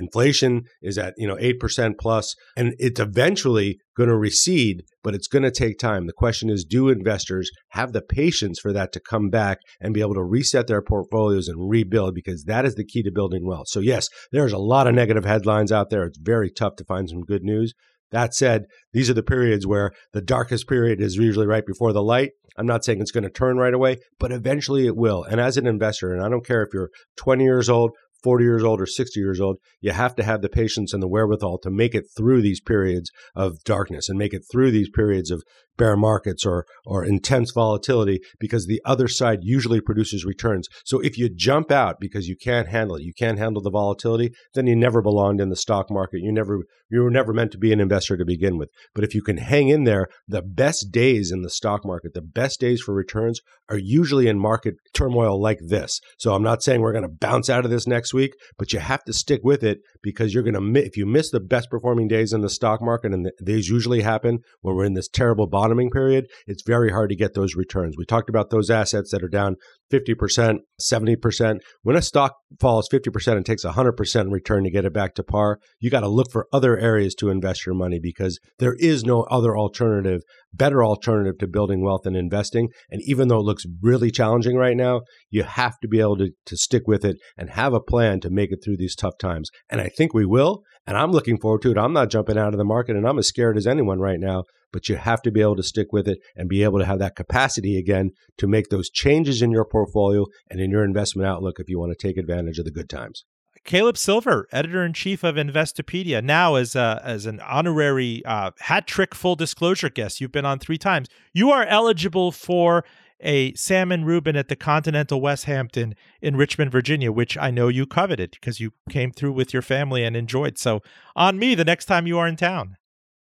inflation 0.00 0.64
is 0.82 0.98
at 0.98 1.14
you 1.16 1.28
know 1.28 1.36
8% 1.36 1.94
plus 1.98 2.34
and 2.56 2.74
it's 2.78 2.98
eventually 2.98 3.78
going 3.96 4.08
to 4.08 4.16
recede 4.16 4.82
but 5.02 5.14
it's 5.14 5.28
going 5.28 5.42
to 5.42 5.50
take 5.50 5.78
time. 5.78 6.06
The 6.06 6.12
question 6.12 6.50
is 6.50 6.64
do 6.64 6.88
investors 6.88 7.50
have 7.70 7.92
the 7.92 8.02
patience 8.02 8.58
for 8.58 8.72
that 8.72 8.92
to 8.92 9.00
come 9.00 9.30
back 9.30 9.58
and 9.80 9.94
be 9.94 10.00
able 10.00 10.14
to 10.14 10.24
reset 10.24 10.66
their 10.66 10.82
portfolios 10.82 11.48
and 11.48 11.70
rebuild? 11.70 12.14
Because 12.14 12.44
that 12.44 12.64
is 12.64 12.74
the 12.74 12.84
key 12.84 13.02
to 13.02 13.12
building 13.12 13.46
wealth. 13.46 13.68
So 13.68 13.80
yes 13.80 14.08
there's 14.32 14.52
a 14.52 14.58
lot 14.58 14.86
of 14.86 14.94
negative 14.94 15.24
headlines 15.24 15.70
out 15.70 15.90
there. 15.90 16.04
It's 16.04 16.18
very 16.18 16.50
tough 16.50 16.76
to 16.76 16.84
find 16.84 17.08
some 17.08 17.22
good 17.22 17.44
news. 17.44 17.74
That 18.10 18.34
said 18.34 18.64
these 18.92 19.08
are 19.08 19.14
the 19.14 19.22
periods 19.22 19.66
where 19.66 19.92
the 20.12 20.20
darkest 20.20 20.68
period 20.68 21.00
is 21.00 21.16
usually 21.16 21.46
right 21.46 21.64
before 21.64 21.92
the 21.92 22.02
light. 22.02 22.32
I'm 22.56 22.66
not 22.66 22.84
saying 22.84 23.00
it's 23.00 23.12
going 23.12 23.24
to 23.24 23.30
turn 23.30 23.56
right 23.56 23.72
away, 23.72 23.98
but 24.18 24.32
eventually 24.32 24.86
it 24.86 24.96
will. 24.96 25.22
And 25.22 25.40
as 25.40 25.56
an 25.56 25.66
investor, 25.66 26.12
and 26.12 26.22
I 26.22 26.28
don't 26.28 26.44
care 26.44 26.62
if 26.62 26.74
you're 26.74 26.90
20 27.16 27.44
years 27.44 27.68
old 27.68 27.92
40 28.22 28.44
years 28.44 28.62
old 28.62 28.80
or 28.80 28.86
60 28.86 29.18
years 29.18 29.40
old, 29.40 29.58
you 29.80 29.92
have 29.92 30.14
to 30.16 30.22
have 30.22 30.42
the 30.42 30.48
patience 30.48 30.92
and 30.92 31.02
the 31.02 31.08
wherewithal 31.08 31.58
to 31.58 31.70
make 31.70 31.94
it 31.94 32.04
through 32.16 32.42
these 32.42 32.60
periods 32.60 33.10
of 33.34 33.62
darkness 33.64 34.08
and 34.08 34.18
make 34.18 34.34
it 34.34 34.42
through 34.50 34.70
these 34.70 34.90
periods 34.90 35.30
of 35.30 35.42
bear 35.80 35.96
markets 35.96 36.44
or 36.44 36.66
or 36.84 37.04
intense 37.04 37.50
volatility 37.52 38.20
because 38.38 38.66
the 38.66 38.82
other 38.84 39.08
side 39.08 39.38
usually 39.42 39.80
produces 39.80 40.26
returns. 40.26 40.68
So 40.84 41.00
if 41.00 41.16
you 41.16 41.30
jump 41.34 41.72
out 41.72 41.96
because 41.98 42.28
you 42.28 42.36
can't 42.36 42.68
handle 42.68 42.96
it, 42.96 43.02
you 43.02 43.14
can't 43.14 43.38
handle 43.38 43.62
the 43.62 43.70
volatility, 43.70 44.32
then 44.54 44.66
you 44.66 44.76
never 44.76 45.00
belonged 45.00 45.40
in 45.40 45.48
the 45.48 45.56
stock 45.56 45.90
market. 45.90 46.20
You 46.20 46.32
never 46.32 46.60
you 46.90 47.02
were 47.02 47.10
never 47.10 47.32
meant 47.32 47.52
to 47.52 47.58
be 47.58 47.72
an 47.72 47.80
investor 47.80 48.16
to 48.16 48.24
begin 48.24 48.58
with. 48.58 48.68
But 48.94 49.04
if 49.04 49.14
you 49.14 49.22
can 49.22 49.38
hang 49.38 49.68
in 49.68 49.84
there, 49.84 50.08
the 50.28 50.42
best 50.42 50.90
days 50.90 51.30
in 51.32 51.42
the 51.42 51.50
stock 51.50 51.84
market, 51.84 52.12
the 52.14 52.20
best 52.20 52.60
days 52.60 52.82
for 52.82 52.92
returns 52.92 53.40
are 53.68 53.78
usually 53.78 54.26
in 54.26 54.38
market 54.38 54.74
turmoil 54.92 55.40
like 55.40 55.60
this. 55.64 56.00
So 56.18 56.34
I'm 56.34 56.42
not 56.42 56.62
saying 56.62 56.80
we're 56.80 56.92
going 56.92 57.04
to 57.04 57.08
bounce 57.08 57.48
out 57.48 57.64
of 57.64 57.70
this 57.70 57.86
next 57.86 58.12
week, 58.12 58.34
but 58.58 58.72
you 58.72 58.80
have 58.80 59.04
to 59.04 59.12
stick 59.12 59.40
with 59.44 59.62
it 59.62 59.78
because 60.02 60.34
you're 60.34 60.42
going 60.42 60.54
to 60.54 60.80
if 60.84 60.96
you 60.96 61.06
miss 61.06 61.30
the 61.30 61.40
best 61.40 61.70
performing 61.70 62.08
days 62.08 62.32
in 62.32 62.40
the 62.40 62.50
stock 62.50 62.82
market 62.82 63.12
and 63.12 63.30
these 63.40 63.68
usually 63.68 64.02
happen 64.02 64.40
when 64.60 64.74
we're 64.74 64.84
in 64.84 64.94
this 64.94 65.08
terrible 65.08 65.46
bottom 65.46 65.69
bottoming 65.70 65.90
period, 65.90 66.26
it's 66.46 66.62
very 66.66 66.90
hard 66.90 67.10
to 67.10 67.16
get 67.16 67.34
those 67.34 67.54
returns. 67.54 67.94
We 67.96 68.04
talked 68.04 68.28
about 68.28 68.50
those 68.50 68.70
assets 68.70 69.12
that 69.12 69.22
are 69.22 69.28
down 69.28 69.56
50%, 69.92 70.58
70%. 70.80 71.58
When 71.82 71.96
a 71.96 72.02
stock 72.02 72.34
falls 72.60 72.88
50% 72.92 73.36
and 73.36 73.46
takes 73.46 73.64
100% 73.64 74.32
return 74.32 74.64
to 74.64 74.70
get 74.70 74.84
it 74.84 74.92
back 74.92 75.14
to 75.14 75.22
par, 75.22 75.60
you 75.78 75.90
got 75.90 76.00
to 76.00 76.08
look 76.08 76.30
for 76.32 76.48
other 76.52 76.76
areas 76.76 77.14
to 77.16 77.30
invest 77.30 77.66
your 77.66 77.74
money 77.74 78.00
because 78.02 78.40
there 78.58 78.74
is 78.78 79.04
no 79.04 79.22
other 79.24 79.56
alternative, 79.56 80.22
better 80.52 80.84
alternative 80.84 81.38
to 81.38 81.46
building 81.46 81.82
wealth 81.84 82.04
and 82.04 82.16
investing. 82.16 82.68
And 82.90 83.00
even 83.04 83.28
though 83.28 83.38
it 83.38 83.44
looks 83.44 83.64
really 83.80 84.10
challenging 84.10 84.56
right 84.56 84.76
now, 84.76 85.02
you 85.30 85.44
have 85.44 85.78
to 85.82 85.88
be 85.88 86.00
able 86.00 86.16
to, 86.18 86.30
to 86.46 86.56
stick 86.56 86.82
with 86.86 87.04
it 87.04 87.16
and 87.36 87.50
have 87.50 87.74
a 87.74 87.80
plan 87.80 88.20
to 88.20 88.30
make 88.30 88.50
it 88.50 88.58
through 88.64 88.78
these 88.78 88.96
tough 88.96 89.18
times. 89.18 89.50
And 89.68 89.80
I 89.80 89.88
think 89.88 90.14
we 90.14 90.26
will. 90.26 90.62
And 90.86 90.96
I'm 90.96 91.12
looking 91.12 91.38
forward 91.38 91.62
to 91.62 91.70
it. 91.70 91.78
I'm 91.78 91.92
not 91.92 92.10
jumping 92.10 92.38
out 92.38 92.52
of 92.52 92.58
the 92.58 92.64
market 92.64 92.96
and 92.96 93.06
I'm 93.06 93.18
as 93.18 93.28
scared 93.28 93.56
as 93.56 93.66
anyone 93.66 94.00
right 94.00 94.18
now 94.18 94.44
but 94.72 94.88
you 94.88 94.96
have 94.96 95.22
to 95.22 95.30
be 95.30 95.40
able 95.40 95.56
to 95.56 95.62
stick 95.62 95.92
with 95.92 96.08
it 96.08 96.18
and 96.36 96.48
be 96.48 96.62
able 96.62 96.78
to 96.78 96.84
have 96.84 96.98
that 96.98 97.16
capacity 97.16 97.78
again 97.78 98.10
to 98.38 98.46
make 98.46 98.68
those 98.68 98.90
changes 98.90 99.42
in 99.42 99.50
your 99.50 99.64
portfolio 99.64 100.26
and 100.50 100.60
in 100.60 100.70
your 100.70 100.84
investment 100.84 101.28
outlook 101.28 101.58
if 101.58 101.68
you 101.68 101.78
want 101.78 101.92
to 101.96 102.06
take 102.06 102.16
advantage 102.16 102.58
of 102.58 102.64
the 102.64 102.70
good 102.70 102.88
times. 102.88 103.24
Caleb 103.64 103.98
Silver, 103.98 104.48
editor 104.52 104.84
in 104.84 104.92
chief 104.92 105.22
of 105.22 105.34
Investopedia, 105.34 106.24
now 106.24 106.54
as 106.54 106.74
a, 106.74 107.00
as 107.04 107.26
an 107.26 107.40
honorary 107.40 108.24
uh, 108.24 108.52
hat 108.58 108.86
trick 108.86 109.14
full 109.14 109.36
disclosure 109.36 109.90
guest. 109.90 110.20
You've 110.20 110.32
been 110.32 110.46
on 110.46 110.58
three 110.58 110.78
times. 110.78 111.08
You 111.34 111.50
are 111.50 111.64
eligible 111.64 112.32
for 112.32 112.84
a 113.22 113.52
salmon 113.54 114.04
Reuben 114.04 114.34
at 114.34 114.48
the 114.48 114.56
Continental 114.56 115.20
Westhampton 115.20 115.94
in 116.22 116.36
Richmond, 116.36 116.72
Virginia, 116.72 117.12
which 117.12 117.36
I 117.36 117.50
know 117.50 117.68
you 117.68 117.86
coveted 117.86 118.30
because 118.32 118.60
you 118.60 118.72
came 118.88 119.12
through 119.12 119.32
with 119.32 119.52
your 119.52 119.62
family 119.62 120.04
and 120.04 120.16
enjoyed. 120.16 120.58
So 120.58 120.80
on 121.14 121.38
me 121.38 121.54
the 121.54 121.64
next 121.64 121.84
time 121.84 122.06
you 122.06 122.18
are 122.18 122.26
in 122.26 122.36
town. 122.36 122.76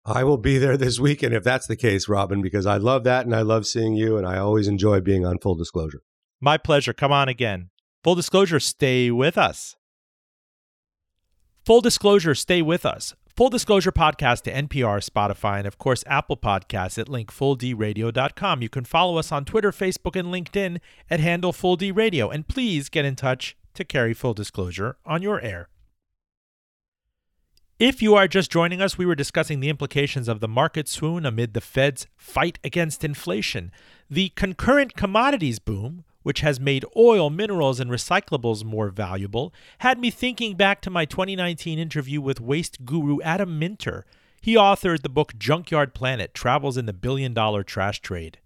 I 0.09 0.25
will 0.25 0.39
be 0.39 0.59
there 0.59 0.77
this 0.77 0.99
weekend 0.99 1.35
if 1.35 1.45
that's 1.45 1.67
the 1.67 1.77
case, 1.77 2.09
Robin, 2.09 2.41
because 2.41 2.65
I 2.65 2.79
love 2.79 3.05
that 3.05 3.27
and 3.27 3.35
I 3.35 3.43
love 3.43 3.67
seeing 3.67 3.95
you 3.95 4.17
and 4.17 4.27
I 4.27 4.39
always 4.39 4.67
enjoy 4.67 5.01
being 5.01 5.27
on 5.27 5.39
Full 5.39 5.55
Disclosure. 5.55 6.03
My 6.41 6.57
pleasure. 6.57 6.93
Come 6.93 7.13
on 7.13 7.29
again. 7.29 7.71
Full 8.05 8.15
disclosure, 8.15 8.61
stay 8.61 9.11
with 9.11 9.37
us. 9.37 9.77
Full 11.67 11.81
disclosure, 11.81 12.35
stay 12.35 12.63
with 12.63 12.87
us. 12.87 13.15
Full 13.37 13.51
disclosure 13.51 13.93
podcast 13.93 14.43
to 14.43 14.53
NPR, 14.53 15.05
Spotify, 15.05 15.59
and 15.59 15.67
of 15.67 15.79
course 15.79 16.03
Apple 16.07 16.37
Podcasts 16.37 16.99
at 16.99 17.07
linkfulldradio.com. 17.09 18.63
You 18.63 18.69
can 18.69 18.85
follow 18.85 19.17
us 19.17 19.31
on 19.31 19.45
Twitter, 19.45 19.71
Facebook, 19.71 20.19
and 20.19 20.29
LinkedIn 20.29 20.79
at 21.11 21.21
handle 21.21 21.53
Full 21.53 21.77
D 21.77 21.93
Radio. 21.93 22.31
And 22.31 22.49
please 22.49 22.89
get 22.89 23.05
in 23.05 23.15
touch 23.15 23.57
to 23.75 23.85
carry 23.85 24.15
full 24.15 24.35
disclosure 24.35 24.97
on 25.05 25.23
your 25.23 25.41
air. 25.41 25.69
If 27.79 28.03
you 28.03 28.17
are 28.17 28.27
just 28.27 28.51
joining 28.51 28.83
us, 28.83 28.99
we 28.99 29.07
were 29.07 29.15
discussing 29.15 29.61
the 29.61 29.69
implications 29.69 30.27
of 30.27 30.41
the 30.41 30.49
market 30.49 30.89
swoon 30.89 31.25
amid 31.25 31.55
the 31.55 31.61
Fed's 31.61 32.09
fight 32.17 32.59
against 32.65 33.05
inflation. 33.05 33.71
The 34.11 34.31
concurrent 34.31 34.97
commodities 34.97 35.61
boom, 35.61 36.03
which 36.25 36.41
has 36.41 36.59
made 36.59 36.85
oil, 36.97 37.31
minerals, 37.31 37.79
and 37.79 37.89
recyclables 37.89 38.65
more 38.65 38.89
valuable, 38.89 39.55
had 39.79 40.01
me 40.01 40.11
thinking 40.11 40.57
back 40.57 40.81
to 40.81 40.91
my 40.91 41.05
2019 41.05 41.79
interview 41.79 42.21
with 42.21 42.41
waste 42.41 42.85
guru 42.85 43.21
Adam 43.23 43.61
Minter. 43.61 44.05
He 44.41 44.57
authored 44.57 45.03
the 45.03 45.09
book 45.09 45.39
Junkyard 45.39 45.95
Planet 45.95 46.35
Travels 46.35 46.77
in 46.77 46.87
the 46.87 46.93
Billion 46.93 47.33
Dollar 47.33 47.63
Trash 47.63 48.01
Trade. 48.01 48.41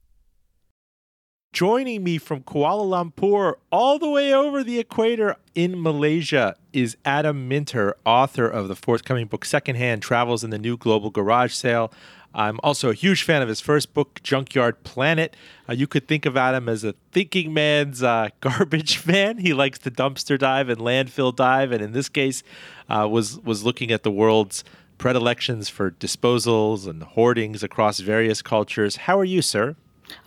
Joining 1.52 2.02
me 2.02 2.16
from 2.16 2.44
Kuala 2.44 3.12
Lumpur, 3.12 3.56
all 3.70 3.98
the 3.98 4.08
way 4.08 4.32
over 4.32 4.64
the 4.64 4.78
equator 4.78 5.36
in 5.54 5.82
Malaysia, 5.82 6.56
is 6.72 6.96
Adam 7.04 7.46
Minter, 7.46 7.94
author 8.06 8.48
of 8.48 8.68
the 8.68 8.74
forthcoming 8.74 9.26
book 9.26 9.44
Secondhand 9.44 10.00
Travels 10.00 10.42
in 10.42 10.48
the 10.48 10.56
New 10.56 10.78
Global 10.78 11.10
Garage 11.10 11.52
Sale. 11.52 11.92
I'm 12.34 12.58
also 12.62 12.88
a 12.88 12.94
huge 12.94 13.24
fan 13.24 13.42
of 13.42 13.50
his 13.50 13.60
first 13.60 13.92
book, 13.92 14.22
Junkyard 14.22 14.82
Planet. 14.82 15.36
Uh, 15.68 15.74
you 15.74 15.86
could 15.86 16.08
think 16.08 16.24
of 16.24 16.38
Adam 16.38 16.70
as 16.70 16.84
a 16.84 16.94
thinking 17.12 17.52
man's 17.52 18.02
uh, 18.02 18.30
garbage 18.40 19.04
man. 19.04 19.36
He 19.36 19.52
likes 19.52 19.78
to 19.80 19.90
dumpster 19.90 20.38
dive 20.38 20.70
and 20.70 20.80
landfill 20.80 21.36
dive, 21.36 21.70
and 21.70 21.82
in 21.82 21.92
this 21.92 22.08
case, 22.08 22.42
uh, 22.88 23.06
was 23.10 23.38
was 23.40 23.62
looking 23.62 23.90
at 23.90 24.04
the 24.04 24.10
world's 24.10 24.64
predilections 24.96 25.68
for 25.68 25.90
disposals 25.90 26.88
and 26.88 27.02
hoardings 27.02 27.62
across 27.62 28.00
various 28.00 28.40
cultures. 28.40 28.96
How 28.96 29.18
are 29.18 29.24
you, 29.24 29.42
sir? 29.42 29.76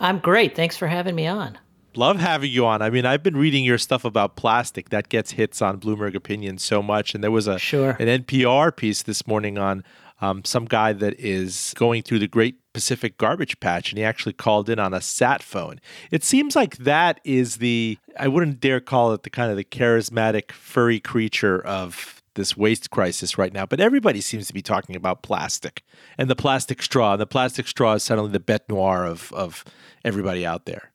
I'm 0.00 0.18
great. 0.18 0.54
Thanks 0.54 0.76
for 0.76 0.86
having 0.86 1.14
me 1.14 1.26
on. 1.26 1.58
Love 1.94 2.18
having 2.18 2.50
you 2.50 2.66
on. 2.66 2.82
I 2.82 2.90
mean, 2.90 3.06
I've 3.06 3.22
been 3.22 3.36
reading 3.36 3.64
your 3.64 3.78
stuff 3.78 4.04
about 4.04 4.36
plastic 4.36 4.90
that 4.90 5.08
gets 5.08 5.32
hits 5.32 5.62
on 5.62 5.80
Bloomberg 5.80 6.14
Opinion 6.14 6.58
so 6.58 6.82
much, 6.82 7.14
and 7.14 7.24
there 7.24 7.30
was 7.30 7.46
a 7.46 7.58
sure. 7.58 7.96
an 7.98 8.22
NPR 8.22 8.76
piece 8.76 9.02
this 9.02 9.26
morning 9.26 9.56
on 9.56 9.82
um, 10.20 10.44
some 10.44 10.64
guy 10.64 10.92
that 10.92 11.18
is 11.18 11.74
going 11.76 12.02
through 12.02 12.18
the 12.18 12.28
Great 12.28 12.56
Pacific 12.72 13.16
Garbage 13.18 13.58
Patch, 13.60 13.90
and 13.90 13.98
he 13.98 14.04
actually 14.04 14.32
called 14.32 14.68
in 14.68 14.78
on 14.78 14.94
a 14.94 15.00
sat 15.00 15.42
phone. 15.42 15.80
It 16.10 16.24
seems 16.24 16.54
like 16.54 16.76
that 16.78 17.20
is 17.24 17.56
the 17.56 17.98
I 18.18 18.28
wouldn't 18.28 18.60
dare 18.60 18.80
call 18.80 19.12
it 19.12 19.22
the 19.22 19.30
kind 19.30 19.50
of 19.50 19.56
the 19.56 19.64
charismatic 19.64 20.52
furry 20.52 21.00
creature 21.00 21.60
of 21.60 22.15
this 22.36 22.56
waste 22.56 22.90
crisis 22.90 23.36
right 23.36 23.52
now, 23.52 23.66
but 23.66 23.80
everybody 23.80 24.20
seems 24.20 24.46
to 24.46 24.54
be 24.54 24.62
talking 24.62 24.94
about 24.94 25.22
plastic 25.22 25.82
and 26.16 26.30
the 26.30 26.36
plastic 26.36 26.80
straw. 26.82 27.16
The 27.16 27.26
plastic 27.26 27.66
straw 27.66 27.94
is 27.94 28.04
suddenly 28.04 28.30
the 28.30 28.40
bête 28.40 28.68
noire 28.68 29.04
of 29.04 29.32
of 29.32 29.64
everybody 30.04 30.46
out 30.46 30.66
there. 30.66 30.92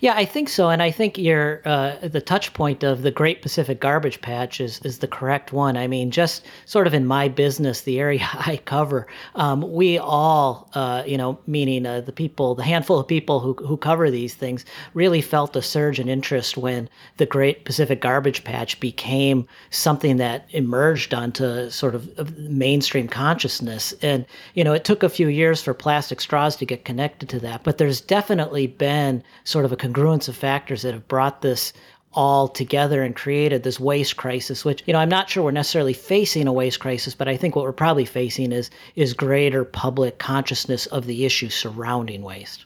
Yeah, 0.00 0.14
I 0.16 0.24
think 0.24 0.48
so, 0.48 0.68
and 0.70 0.82
I 0.82 0.90
think 0.90 1.16
your 1.16 1.62
uh, 1.64 1.96
the 2.02 2.20
touch 2.20 2.52
point 2.54 2.82
of 2.82 3.02
the 3.02 3.10
Great 3.12 3.40
Pacific 3.40 3.80
Garbage 3.80 4.20
Patch 4.20 4.60
is 4.60 4.80
is 4.80 4.98
the 4.98 5.06
correct 5.06 5.52
one. 5.52 5.76
I 5.76 5.86
mean, 5.86 6.10
just 6.10 6.44
sort 6.64 6.86
of 6.86 6.94
in 6.94 7.06
my 7.06 7.28
business, 7.28 7.82
the 7.82 8.00
area 8.00 8.20
I 8.32 8.56
cover, 8.64 9.06
um, 9.36 9.60
we 9.72 9.98
all, 9.98 10.68
uh, 10.74 11.04
you 11.06 11.16
know, 11.16 11.38
meaning 11.46 11.86
uh, 11.86 12.00
the 12.00 12.12
people, 12.12 12.54
the 12.56 12.64
handful 12.64 12.98
of 12.98 13.06
people 13.06 13.38
who 13.40 13.52
who 13.64 13.76
cover 13.76 14.10
these 14.10 14.34
things, 14.34 14.64
really 14.94 15.20
felt 15.20 15.54
a 15.54 15.62
surge 15.62 16.00
in 16.00 16.08
interest 16.08 16.56
when 16.56 16.88
the 17.18 17.26
Great 17.26 17.64
Pacific 17.64 18.00
Garbage 18.00 18.42
Patch 18.42 18.80
became 18.80 19.46
something 19.70 20.16
that 20.16 20.46
emerged 20.50 21.14
onto 21.14 21.70
sort 21.70 21.94
of 21.94 22.36
mainstream 22.38 23.06
consciousness. 23.06 23.94
And 24.02 24.26
you 24.54 24.64
know, 24.64 24.72
it 24.72 24.84
took 24.84 25.02
a 25.02 25.08
few 25.08 25.28
years 25.28 25.62
for 25.62 25.74
plastic 25.74 26.20
straws 26.20 26.56
to 26.56 26.66
get 26.66 26.84
connected 26.84 27.28
to 27.28 27.38
that, 27.40 27.62
but 27.62 27.78
there's 27.78 28.00
definitely 28.00 28.66
been 28.66 29.22
sort 29.44 29.59
sort 29.60 29.70
of 29.70 29.72
a 29.72 29.88
congruence 29.88 30.26
of 30.26 30.34
factors 30.34 30.80
that 30.80 30.94
have 30.94 31.06
brought 31.06 31.42
this 31.42 31.74
all 32.14 32.48
together 32.48 33.02
and 33.02 33.14
created 33.14 33.62
this 33.62 33.78
waste 33.78 34.16
crisis 34.16 34.64
which 34.64 34.82
you 34.86 34.92
know 34.94 34.98
i'm 34.98 35.08
not 35.08 35.28
sure 35.28 35.44
we're 35.44 35.50
necessarily 35.50 35.92
facing 35.92 36.48
a 36.48 36.52
waste 36.52 36.80
crisis 36.80 37.14
but 37.14 37.28
i 37.28 37.36
think 37.36 37.54
what 37.54 37.62
we're 37.66 37.72
probably 37.72 38.06
facing 38.06 38.52
is 38.52 38.70
is 38.96 39.12
greater 39.12 39.64
public 39.64 40.18
consciousness 40.18 40.86
of 40.86 41.04
the 41.06 41.26
issue 41.26 41.50
surrounding 41.50 42.22
waste. 42.22 42.64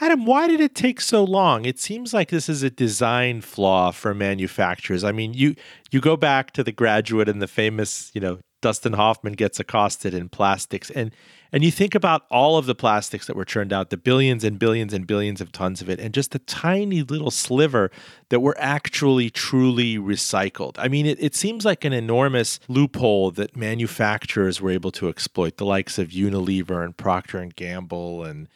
Adam 0.00 0.24
why 0.24 0.46
did 0.46 0.60
it 0.60 0.74
take 0.76 1.00
so 1.00 1.24
long? 1.24 1.64
It 1.64 1.80
seems 1.80 2.14
like 2.14 2.28
this 2.28 2.48
is 2.48 2.62
a 2.62 2.70
design 2.70 3.40
flaw 3.40 3.90
for 3.90 4.14
manufacturers. 4.14 5.02
I 5.02 5.10
mean 5.10 5.34
you 5.34 5.56
you 5.90 6.00
go 6.00 6.16
back 6.16 6.52
to 6.52 6.62
the 6.62 6.72
graduate 6.72 7.28
and 7.28 7.42
the 7.42 7.48
famous 7.48 8.12
you 8.14 8.20
know 8.20 8.38
dustin 8.62 8.92
hoffman 8.92 9.32
gets 9.32 9.58
accosted 9.58 10.14
in 10.14 10.28
plastics 10.28 10.90
and 10.90 11.10
and 11.56 11.64
you 11.64 11.70
think 11.70 11.94
about 11.94 12.26
all 12.30 12.58
of 12.58 12.66
the 12.66 12.74
plastics 12.74 13.26
that 13.26 13.34
were 13.34 13.46
churned 13.46 13.72
out, 13.72 13.88
the 13.88 13.96
billions 13.96 14.44
and 14.44 14.58
billions 14.58 14.92
and 14.92 15.06
billions 15.06 15.40
of 15.40 15.52
tons 15.52 15.80
of 15.80 15.88
it, 15.88 15.98
and 15.98 16.12
just 16.12 16.32
the 16.32 16.38
tiny 16.40 17.00
little 17.00 17.30
sliver 17.30 17.90
that 18.28 18.40
were 18.40 18.54
actually 18.58 19.30
truly 19.30 19.96
recycled. 19.96 20.74
I 20.76 20.88
mean, 20.88 21.06
it, 21.06 21.16
it 21.18 21.34
seems 21.34 21.64
like 21.64 21.82
an 21.86 21.94
enormous 21.94 22.60
loophole 22.68 23.30
that 23.30 23.56
manufacturers 23.56 24.60
were 24.60 24.70
able 24.70 24.90
to 24.92 25.08
exploit, 25.08 25.56
the 25.56 25.64
likes 25.64 25.96
of 25.96 26.08
Unilever 26.08 26.84
and 26.84 26.94
Procter 26.94 27.38
and 27.38 27.56
Gamble 27.56 28.22
and 28.22 28.48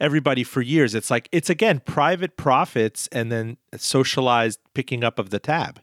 everybody 0.00 0.42
for 0.42 0.60
years. 0.60 0.96
It's 0.96 1.12
like 1.12 1.28
it's 1.30 1.48
again 1.48 1.78
private 1.78 2.36
profits 2.36 3.08
and 3.12 3.30
then 3.30 3.58
socialized 3.76 4.58
picking 4.74 5.04
up 5.04 5.20
of 5.20 5.30
the 5.30 5.38
tab. 5.38 5.80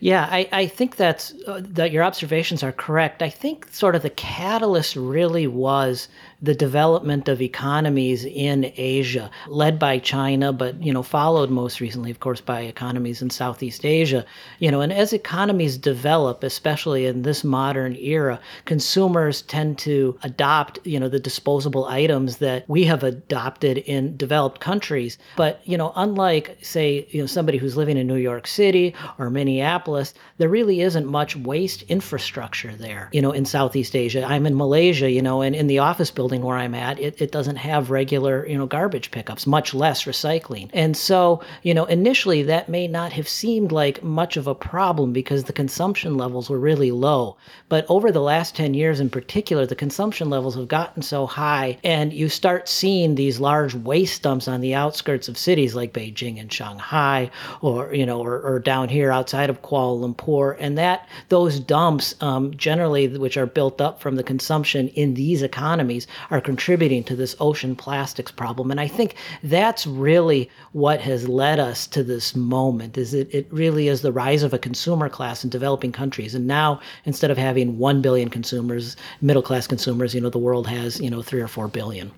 Yeah, 0.00 0.28
I, 0.30 0.48
I 0.52 0.66
think 0.66 0.96
that's 0.96 1.34
uh, 1.46 1.60
that 1.62 1.90
your 1.90 2.04
observations 2.04 2.62
are 2.62 2.72
correct. 2.72 3.22
I 3.22 3.30
think 3.30 3.68
sort 3.72 3.94
of 3.96 4.02
the 4.02 4.10
catalyst 4.10 4.96
really 4.96 5.46
was 5.46 6.08
the 6.42 6.54
development 6.54 7.28
of 7.28 7.40
economies 7.40 8.24
in 8.24 8.72
Asia, 8.76 9.30
led 9.48 9.78
by 9.78 9.98
China, 9.98 10.52
but 10.52 10.82
you 10.82 10.92
know 10.92 11.02
followed 11.02 11.50
most 11.50 11.80
recently, 11.80 12.10
of 12.10 12.20
course, 12.20 12.40
by 12.40 12.60
economies 12.60 13.22
in 13.22 13.30
Southeast 13.30 13.84
Asia. 13.84 14.24
You 14.58 14.70
know, 14.70 14.80
and 14.80 14.92
as 14.92 15.12
economies 15.12 15.78
develop, 15.78 16.42
especially 16.42 17.06
in 17.06 17.22
this 17.22 17.42
modern 17.42 17.96
era, 17.96 18.38
consumers 18.66 19.42
tend 19.42 19.78
to 19.78 20.18
adopt 20.22 20.78
you 20.84 21.00
know 21.00 21.08
the 21.08 21.18
disposable 21.18 21.86
items 21.86 22.36
that 22.38 22.68
we 22.68 22.84
have 22.84 23.02
adopted 23.02 23.78
in 23.78 24.16
developed 24.16 24.60
countries. 24.60 25.16
But 25.36 25.60
you 25.64 25.78
know, 25.78 25.92
unlike 25.96 26.58
say 26.60 27.06
you 27.10 27.22
know 27.22 27.26
somebody 27.26 27.56
who's 27.58 27.76
living 27.76 27.96
in 27.96 28.06
New 28.06 28.16
York 28.16 28.46
City 28.46 28.94
or 29.18 29.30
Minneapolis, 29.30 30.12
there 30.36 30.50
really 30.50 30.82
isn't 30.82 31.06
much 31.06 31.34
waste 31.34 31.82
infrastructure 31.82 32.74
there. 32.76 33.08
You 33.12 33.22
know, 33.22 33.32
in 33.32 33.46
Southeast 33.46 33.96
Asia, 33.96 34.24
I'm 34.26 34.44
in 34.44 34.56
Malaysia, 34.56 35.10
you 35.10 35.22
know, 35.22 35.40
and 35.40 35.56
in 35.56 35.66
the 35.66 35.78
office 35.78 36.10
building 36.10 36.25
building 36.26 36.42
where 36.42 36.56
I'm 36.56 36.74
at, 36.74 36.98
it, 36.98 37.22
it 37.22 37.30
doesn't 37.30 37.54
have 37.54 37.88
regular, 37.88 38.44
you 38.48 38.58
know, 38.58 38.66
garbage 38.66 39.12
pickups, 39.12 39.46
much 39.46 39.72
less 39.72 40.06
recycling. 40.06 40.68
And 40.72 40.96
so, 40.96 41.40
you 41.62 41.72
know, 41.72 41.84
initially 41.84 42.42
that 42.42 42.68
may 42.68 42.88
not 42.88 43.12
have 43.12 43.28
seemed 43.28 43.70
like 43.70 44.02
much 44.02 44.36
of 44.36 44.48
a 44.48 44.54
problem 44.56 45.12
because 45.12 45.44
the 45.44 45.52
consumption 45.52 46.16
levels 46.16 46.50
were 46.50 46.58
really 46.58 46.90
low. 46.90 47.36
But 47.68 47.86
over 47.88 48.10
the 48.10 48.20
last 48.20 48.56
10 48.56 48.74
years 48.74 48.98
in 48.98 49.08
particular, 49.08 49.66
the 49.66 49.76
consumption 49.76 50.28
levels 50.28 50.56
have 50.56 50.66
gotten 50.66 51.00
so 51.00 51.26
high 51.26 51.78
and 51.84 52.12
you 52.12 52.28
start 52.28 52.68
seeing 52.68 53.14
these 53.14 53.38
large 53.38 53.76
waste 53.76 54.22
dumps 54.22 54.48
on 54.48 54.60
the 54.60 54.74
outskirts 54.74 55.28
of 55.28 55.38
cities 55.38 55.76
like 55.76 55.92
Beijing 55.92 56.40
and 56.40 56.52
Shanghai 56.52 57.30
or, 57.60 57.94
you 57.94 58.04
know, 58.04 58.20
or, 58.20 58.40
or 58.40 58.58
down 58.58 58.88
here 58.88 59.12
outside 59.12 59.48
of 59.48 59.62
Kuala 59.62 60.12
Lumpur. 60.12 60.56
And 60.58 60.76
that 60.76 61.08
those 61.28 61.60
dumps 61.60 62.16
um, 62.20 62.52
generally, 62.56 63.06
which 63.16 63.36
are 63.36 63.46
built 63.46 63.80
up 63.80 64.00
from 64.00 64.16
the 64.16 64.24
consumption 64.24 64.88
in 64.88 65.14
these 65.14 65.42
economies, 65.42 66.08
are 66.30 66.40
contributing 66.40 67.04
to 67.04 67.16
this 67.16 67.36
ocean 67.40 67.76
plastics 67.76 68.30
problem. 68.30 68.70
And 68.70 68.80
I 68.80 68.88
think 68.88 69.16
that's 69.42 69.86
really 69.86 70.50
what 70.72 71.00
has 71.00 71.28
led 71.28 71.58
us 71.58 71.86
to 71.88 72.02
this 72.02 72.34
moment 72.34 72.98
is 72.98 73.14
it, 73.14 73.32
it 73.34 73.46
really 73.50 73.88
is 73.88 74.02
the 74.02 74.12
rise 74.12 74.42
of 74.42 74.52
a 74.52 74.58
consumer 74.58 75.08
class 75.08 75.44
in 75.44 75.50
developing 75.50 75.92
countries. 75.92 76.34
And 76.34 76.46
now 76.46 76.80
instead 77.04 77.30
of 77.30 77.38
having 77.38 77.78
1 77.78 78.02
billion 78.02 78.28
consumers, 78.28 78.96
middle 79.20 79.42
class 79.42 79.66
consumers, 79.66 80.14
you 80.14 80.20
know, 80.20 80.30
the 80.30 80.38
world 80.38 80.66
has, 80.66 81.00
you 81.00 81.10
know, 81.10 81.22
3 81.22 81.40
or 81.40 81.48
4 81.48 81.68
billion. 81.68 82.10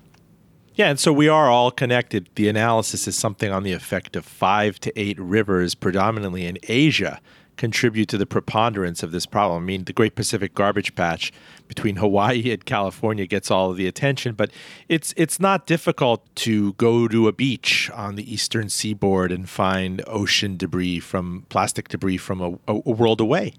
Yeah, 0.79 0.91
and 0.91 0.99
so 0.99 1.11
we 1.11 1.27
are 1.27 1.49
all 1.49 1.71
connected. 1.71 2.29
The 2.35 2.47
analysis 2.47 3.05
is 3.05 3.17
something 3.17 3.51
on 3.51 3.63
the 3.63 3.73
effect 3.73 4.15
of 4.15 4.25
five 4.25 4.79
to 4.79 4.97
eight 4.97 5.19
rivers, 5.19 5.75
predominantly 5.75 6.45
in 6.45 6.57
Asia, 6.69 7.19
contribute 7.57 8.07
to 8.07 8.17
the 8.17 8.25
preponderance 8.25 9.03
of 9.03 9.11
this 9.11 9.25
problem. 9.25 9.61
I 9.61 9.65
mean, 9.65 9.83
the 9.83 9.91
Great 9.91 10.15
Pacific 10.15 10.55
Garbage 10.55 10.95
Patch 10.95 11.33
between 11.69 11.95
Hawaii 12.03 12.51
and 12.51 12.65
California 12.65 13.25
gets 13.25 13.49
all 13.49 13.71
of 13.71 13.77
the 13.77 13.87
attention, 13.87 14.35
but 14.35 14.51
it's 14.89 15.13
it's 15.15 15.39
not 15.39 15.65
difficult 15.65 16.23
to 16.35 16.73
go 16.73 17.07
to 17.07 17.29
a 17.29 17.31
beach 17.31 17.89
on 17.93 18.15
the 18.15 18.33
eastern 18.33 18.67
seaboard 18.67 19.31
and 19.31 19.47
find 19.47 20.03
ocean 20.05 20.57
debris 20.57 20.99
from 20.99 21.45
plastic 21.47 21.87
debris 21.87 22.17
from 22.17 22.41
a, 22.41 22.57
a 22.67 22.91
world 22.91 23.21
away. 23.21 23.53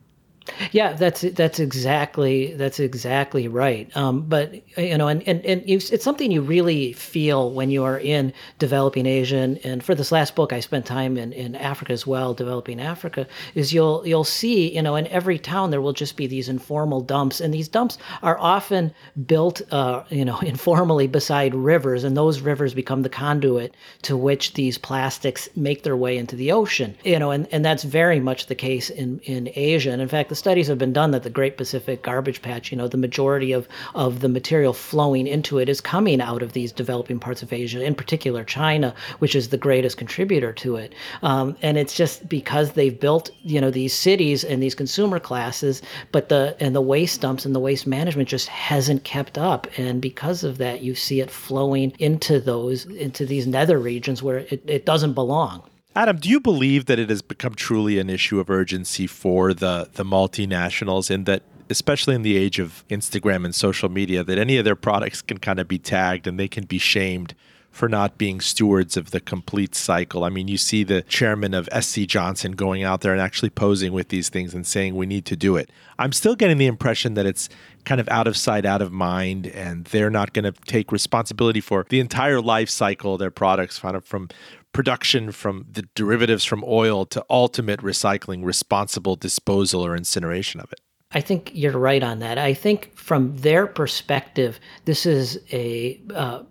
Yeah, 0.73 0.95
that's 0.95 1.21
that's 1.21 1.61
exactly 1.61 2.55
that's 2.55 2.81
exactly 2.81 3.47
right. 3.47 3.95
Um, 3.97 4.23
but 4.23 4.55
you 4.79 4.97
know, 4.97 5.09
and 5.09 5.23
and, 5.29 5.45
and 5.45 5.63
it's 5.67 6.03
something 6.03 6.31
you 6.31 6.41
really 6.41 6.93
feel 6.95 7.51
when 7.53 7.71
you 7.71 7.85
are 7.85 7.99
in 7.99 8.33
developing 8.59 9.07
Asia. 9.07 9.37
And, 9.37 9.65
and, 9.65 9.85
for 9.85 9.95
this 9.95 10.11
last 10.13 10.35
book, 10.35 10.53
I 10.53 10.61
spent 10.61 10.87
time 10.87 11.17
in, 11.17 11.33
in 11.33 11.55
Africa 11.57 11.93
as 11.93 12.07
well, 12.07 12.35
developing 12.35 12.81
Africa. 12.81 13.27
Is 13.55 13.73
you'll 13.73 14.07
you'll 14.07 14.25
see, 14.25 14.75
you 14.75 14.83
know, 14.83 14.97
in 14.97 15.07
every 15.09 15.39
town 15.39 15.71
there 15.71 15.81
will 15.81 15.93
just 15.93 16.17
be 16.17 16.27
these 16.27 16.49
informal 16.49 17.01
dumps, 17.03 17.41
and 17.41 17.53
these 17.53 17.69
dumps 17.69 17.99
are 18.23 18.39
often 18.39 18.93
built, 19.27 19.61
uh, 19.71 20.05
you 20.09 20.25
know, 20.25 20.39
informally 20.43 21.07
beside 21.07 21.55
rivers, 21.55 22.03
and 22.03 22.17
those 22.17 22.41
rivers 22.41 22.73
become 22.73 23.03
the 23.03 23.09
conduit 23.09 23.75
to 24.03 24.17
which 24.17 24.55
these 24.55 24.79
plastics 24.79 25.49
make 25.55 25.83
their 25.83 25.97
way 25.97 26.17
into 26.17 26.35
the 26.35 26.51
ocean. 26.51 26.97
You 27.05 27.19
know, 27.19 27.31
and 27.31 27.47
and 27.53 27.63
that's 27.63 27.85
very 27.85 28.21
much 28.21 28.47
the 28.47 28.55
case 28.55 28.89
in 28.89 29.21
in 29.21 29.51
Asia. 29.55 29.91
And 29.91 30.01
in 30.01 30.09
fact, 30.09 30.30
the 30.31 30.37
studies 30.37 30.69
have 30.69 30.79
been 30.79 30.93
done 30.93 31.11
that 31.11 31.25
the 31.25 31.29
Great 31.29 31.57
Pacific 31.57 32.03
Garbage 32.03 32.41
Patch, 32.41 32.71
you 32.71 32.79
know, 32.79 32.87
the 32.87 32.97
majority 32.97 33.51
of, 33.51 33.67
of 33.97 34.21
the 34.21 34.29
material 34.29 34.73
flowing 34.73 35.27
into 35.27 35.59
it 35.59 35.69
is 35.69 35.81
coming 35.81 36.21
out 36.21 36.41
of 36.41 36.53
these 36.53 36.71
developing 36.71 37.19
parts 37.19 37.43
of 37.43 37.53
Asia, 37.53 37.83
in 37.83 37.97
particular 37.97 38.45
China, 38.45 38.95
which 39.19 39.35
is 39.35 39.49
the 39.49 39.59
greatest 39.59 39.97
contributor 39.97 40.53
to 40.53 40.77
it. 40.77 40.95
Um, 41.23 41.57
and 41.63 41.77
it's 41.77 41.97
just 41.97 42.29
because 42.29 42.71
they've 42.73 42.99
built, 42.99 43.33
you 43.43 43.61
know, 43.61 43.73
these 43.73 43.93
cities 43.93 44.45
and 44.45 44.63
these 44.63 44.77
consumer 44.77 45.19
classes, 45.19 45.83
but 46.13 46.29
the 46.29 46.57
and 46.61 46.77
the 46.77 46.81
waste 46.81 47.21
dumps 47.21 47.45
and 47.45 47.53
the 47.53 47.59
waste 47.59 47.89
management 47.89 48.29
just 48.29 48.47
hasn't 48.47 49.03
kept 49.03 49.37
up. 49.37 49.67
And 49.77 50.01
because 50.01 50.45
of 50.45 50.59
that, 50.59 50.81
you 50.81 50.95
see 50.95 51.21
it 51.21 51.31
flowing 51.33 51.93
into 51.99 52.39
those 52.39 52.87
into 52.87 53.27
these 53.27 53.49
nether 53.49 53.81
regions 53.81 54.23
where 54.23 54.39
it, 54.39 54.63
it 54.69 54.87
doesn't 54.87 55.15
belong. 55.15 55.65
Adam, 55.97 56.17
do 56.17 56.29
you 56.29 56.39
believe 56.39 56.87
that 56.87 56.99
it 56.99 57.11
has 57.11 57.21
become 57.21 57.55
truly 57.55 57.99
an 57.99 58.09
issue 58.09 58.39
of 58.39 58.49
urgency 58.49 59.07
for 59.07 59.53
the 59.53 59.89
the 59.95 60.05
multinationals 60.05 61.11
in 61.11 61.25
that 61.25 61.43
especially 61.69 62.15
in 62.15 62.23
the 62.23 62.37
age 62.37 62.59
of 62.59 62.85
Instagram 62.89 63.45
and 63.45 63.55
social 63.55 63.89
media 63.89 64.25
that 64.25 64.39
any 64.39 64.57
of 64.57 64.65
their 64.65 64.77
products 64.77 65.23
can 65.23 65.39
kind 65.39 65.59
of 65.59 65.69
be 65.69 65.79
tagged 65.79 66.27
and 66.27 66.39
they 66.39 66.49
can 66.49 66.65
be 66.65 66.79
shamed 66.79 67.35
for 67.71 67.89
not 67.89 68.19
being 68.19 68.41
stewards 68.41 68.97
of 68.97 69.13
the 69.13 69.21
complete 69.21 69.77
cycle. 69.77 70.25
I 70.25 70.29
mean, 70.29 70.49
you 70.49 70.59
see 70.59 70.83
the 70.83 71.03
chairman 71.03 71.55
of 71.55 71.69
SC 71.81 72.01
Johnson 72.01 72.53
going 72.53 72.83
out 72.83 73.01
there 73.01 73.13
and 73.13 73.21
actually 73.21 73.51
posing 73.51 73.93
with 73.93 74.09
these 74.09 74.29
things 74.29 74.55
and 74.55 74.67
saying 74.67 74.97
we 74.97 75.07
need 75.07 75.25
to 75.27 75.37
do 75.37 75.57
it. 75.57 75.71
I'm 75.97 76.13
still 76.13 76.35
getting 76.35 76.59
the 76.59 76.67
impression 76.67 77.15
that 77.15 77.27
it's 77.27 77.49
kind 77.85 78.01
of 78.01 78.09
out 78.09 78.27
of 78.27 78.37
sight, 78.37 78.67
out 78.67 78.83
of 78.83 78.91
mind, 78.91 79.47
and 79.47 79.85
they're 79.87 80.11
not 80.11 80.33
going 80.33 80.53
to 80.53 80.53
take 80.67 80.91
responsibility 80.91 81.61
for 81.61 81.87
the 81.89 82.01
entire 82.01 82.41
life 82.41 82.69
cycle 82.69 83.15
of 83.15 83.21
their 83.21 83.31
products, 83.31 83.79
from 83.79 84.29
production 84.73 85.33
from 85.33 85.67
the 85.71 85.83
derivatives 85.95 86.45
from 86.45 86.65
oil 86.67 87.05
to 87.07 87.25
ultimate 87.29 87.81
recycling, 87.81 88.45
responsible 88.45 89.17
disposal 89.17 89.85
or 89.85 89.97
incineration 89.97 90.61
of 90.61 90.73
it. 90.73 90.81
I 91.13 91.21
think 91.21 91.51
you're 91.55 91.79
right 91.79 92.03
on 92.03 92.21
that. 92.21 92.39
I 92.39 92.55
think 92.55 92.97
from 92.97 93.37
their 93.39 93.67
perspective, 93.67 94.61
this 94.85 95.07
is 95.07 95.41
a 95.53 96.01
uh, 96.15 96.43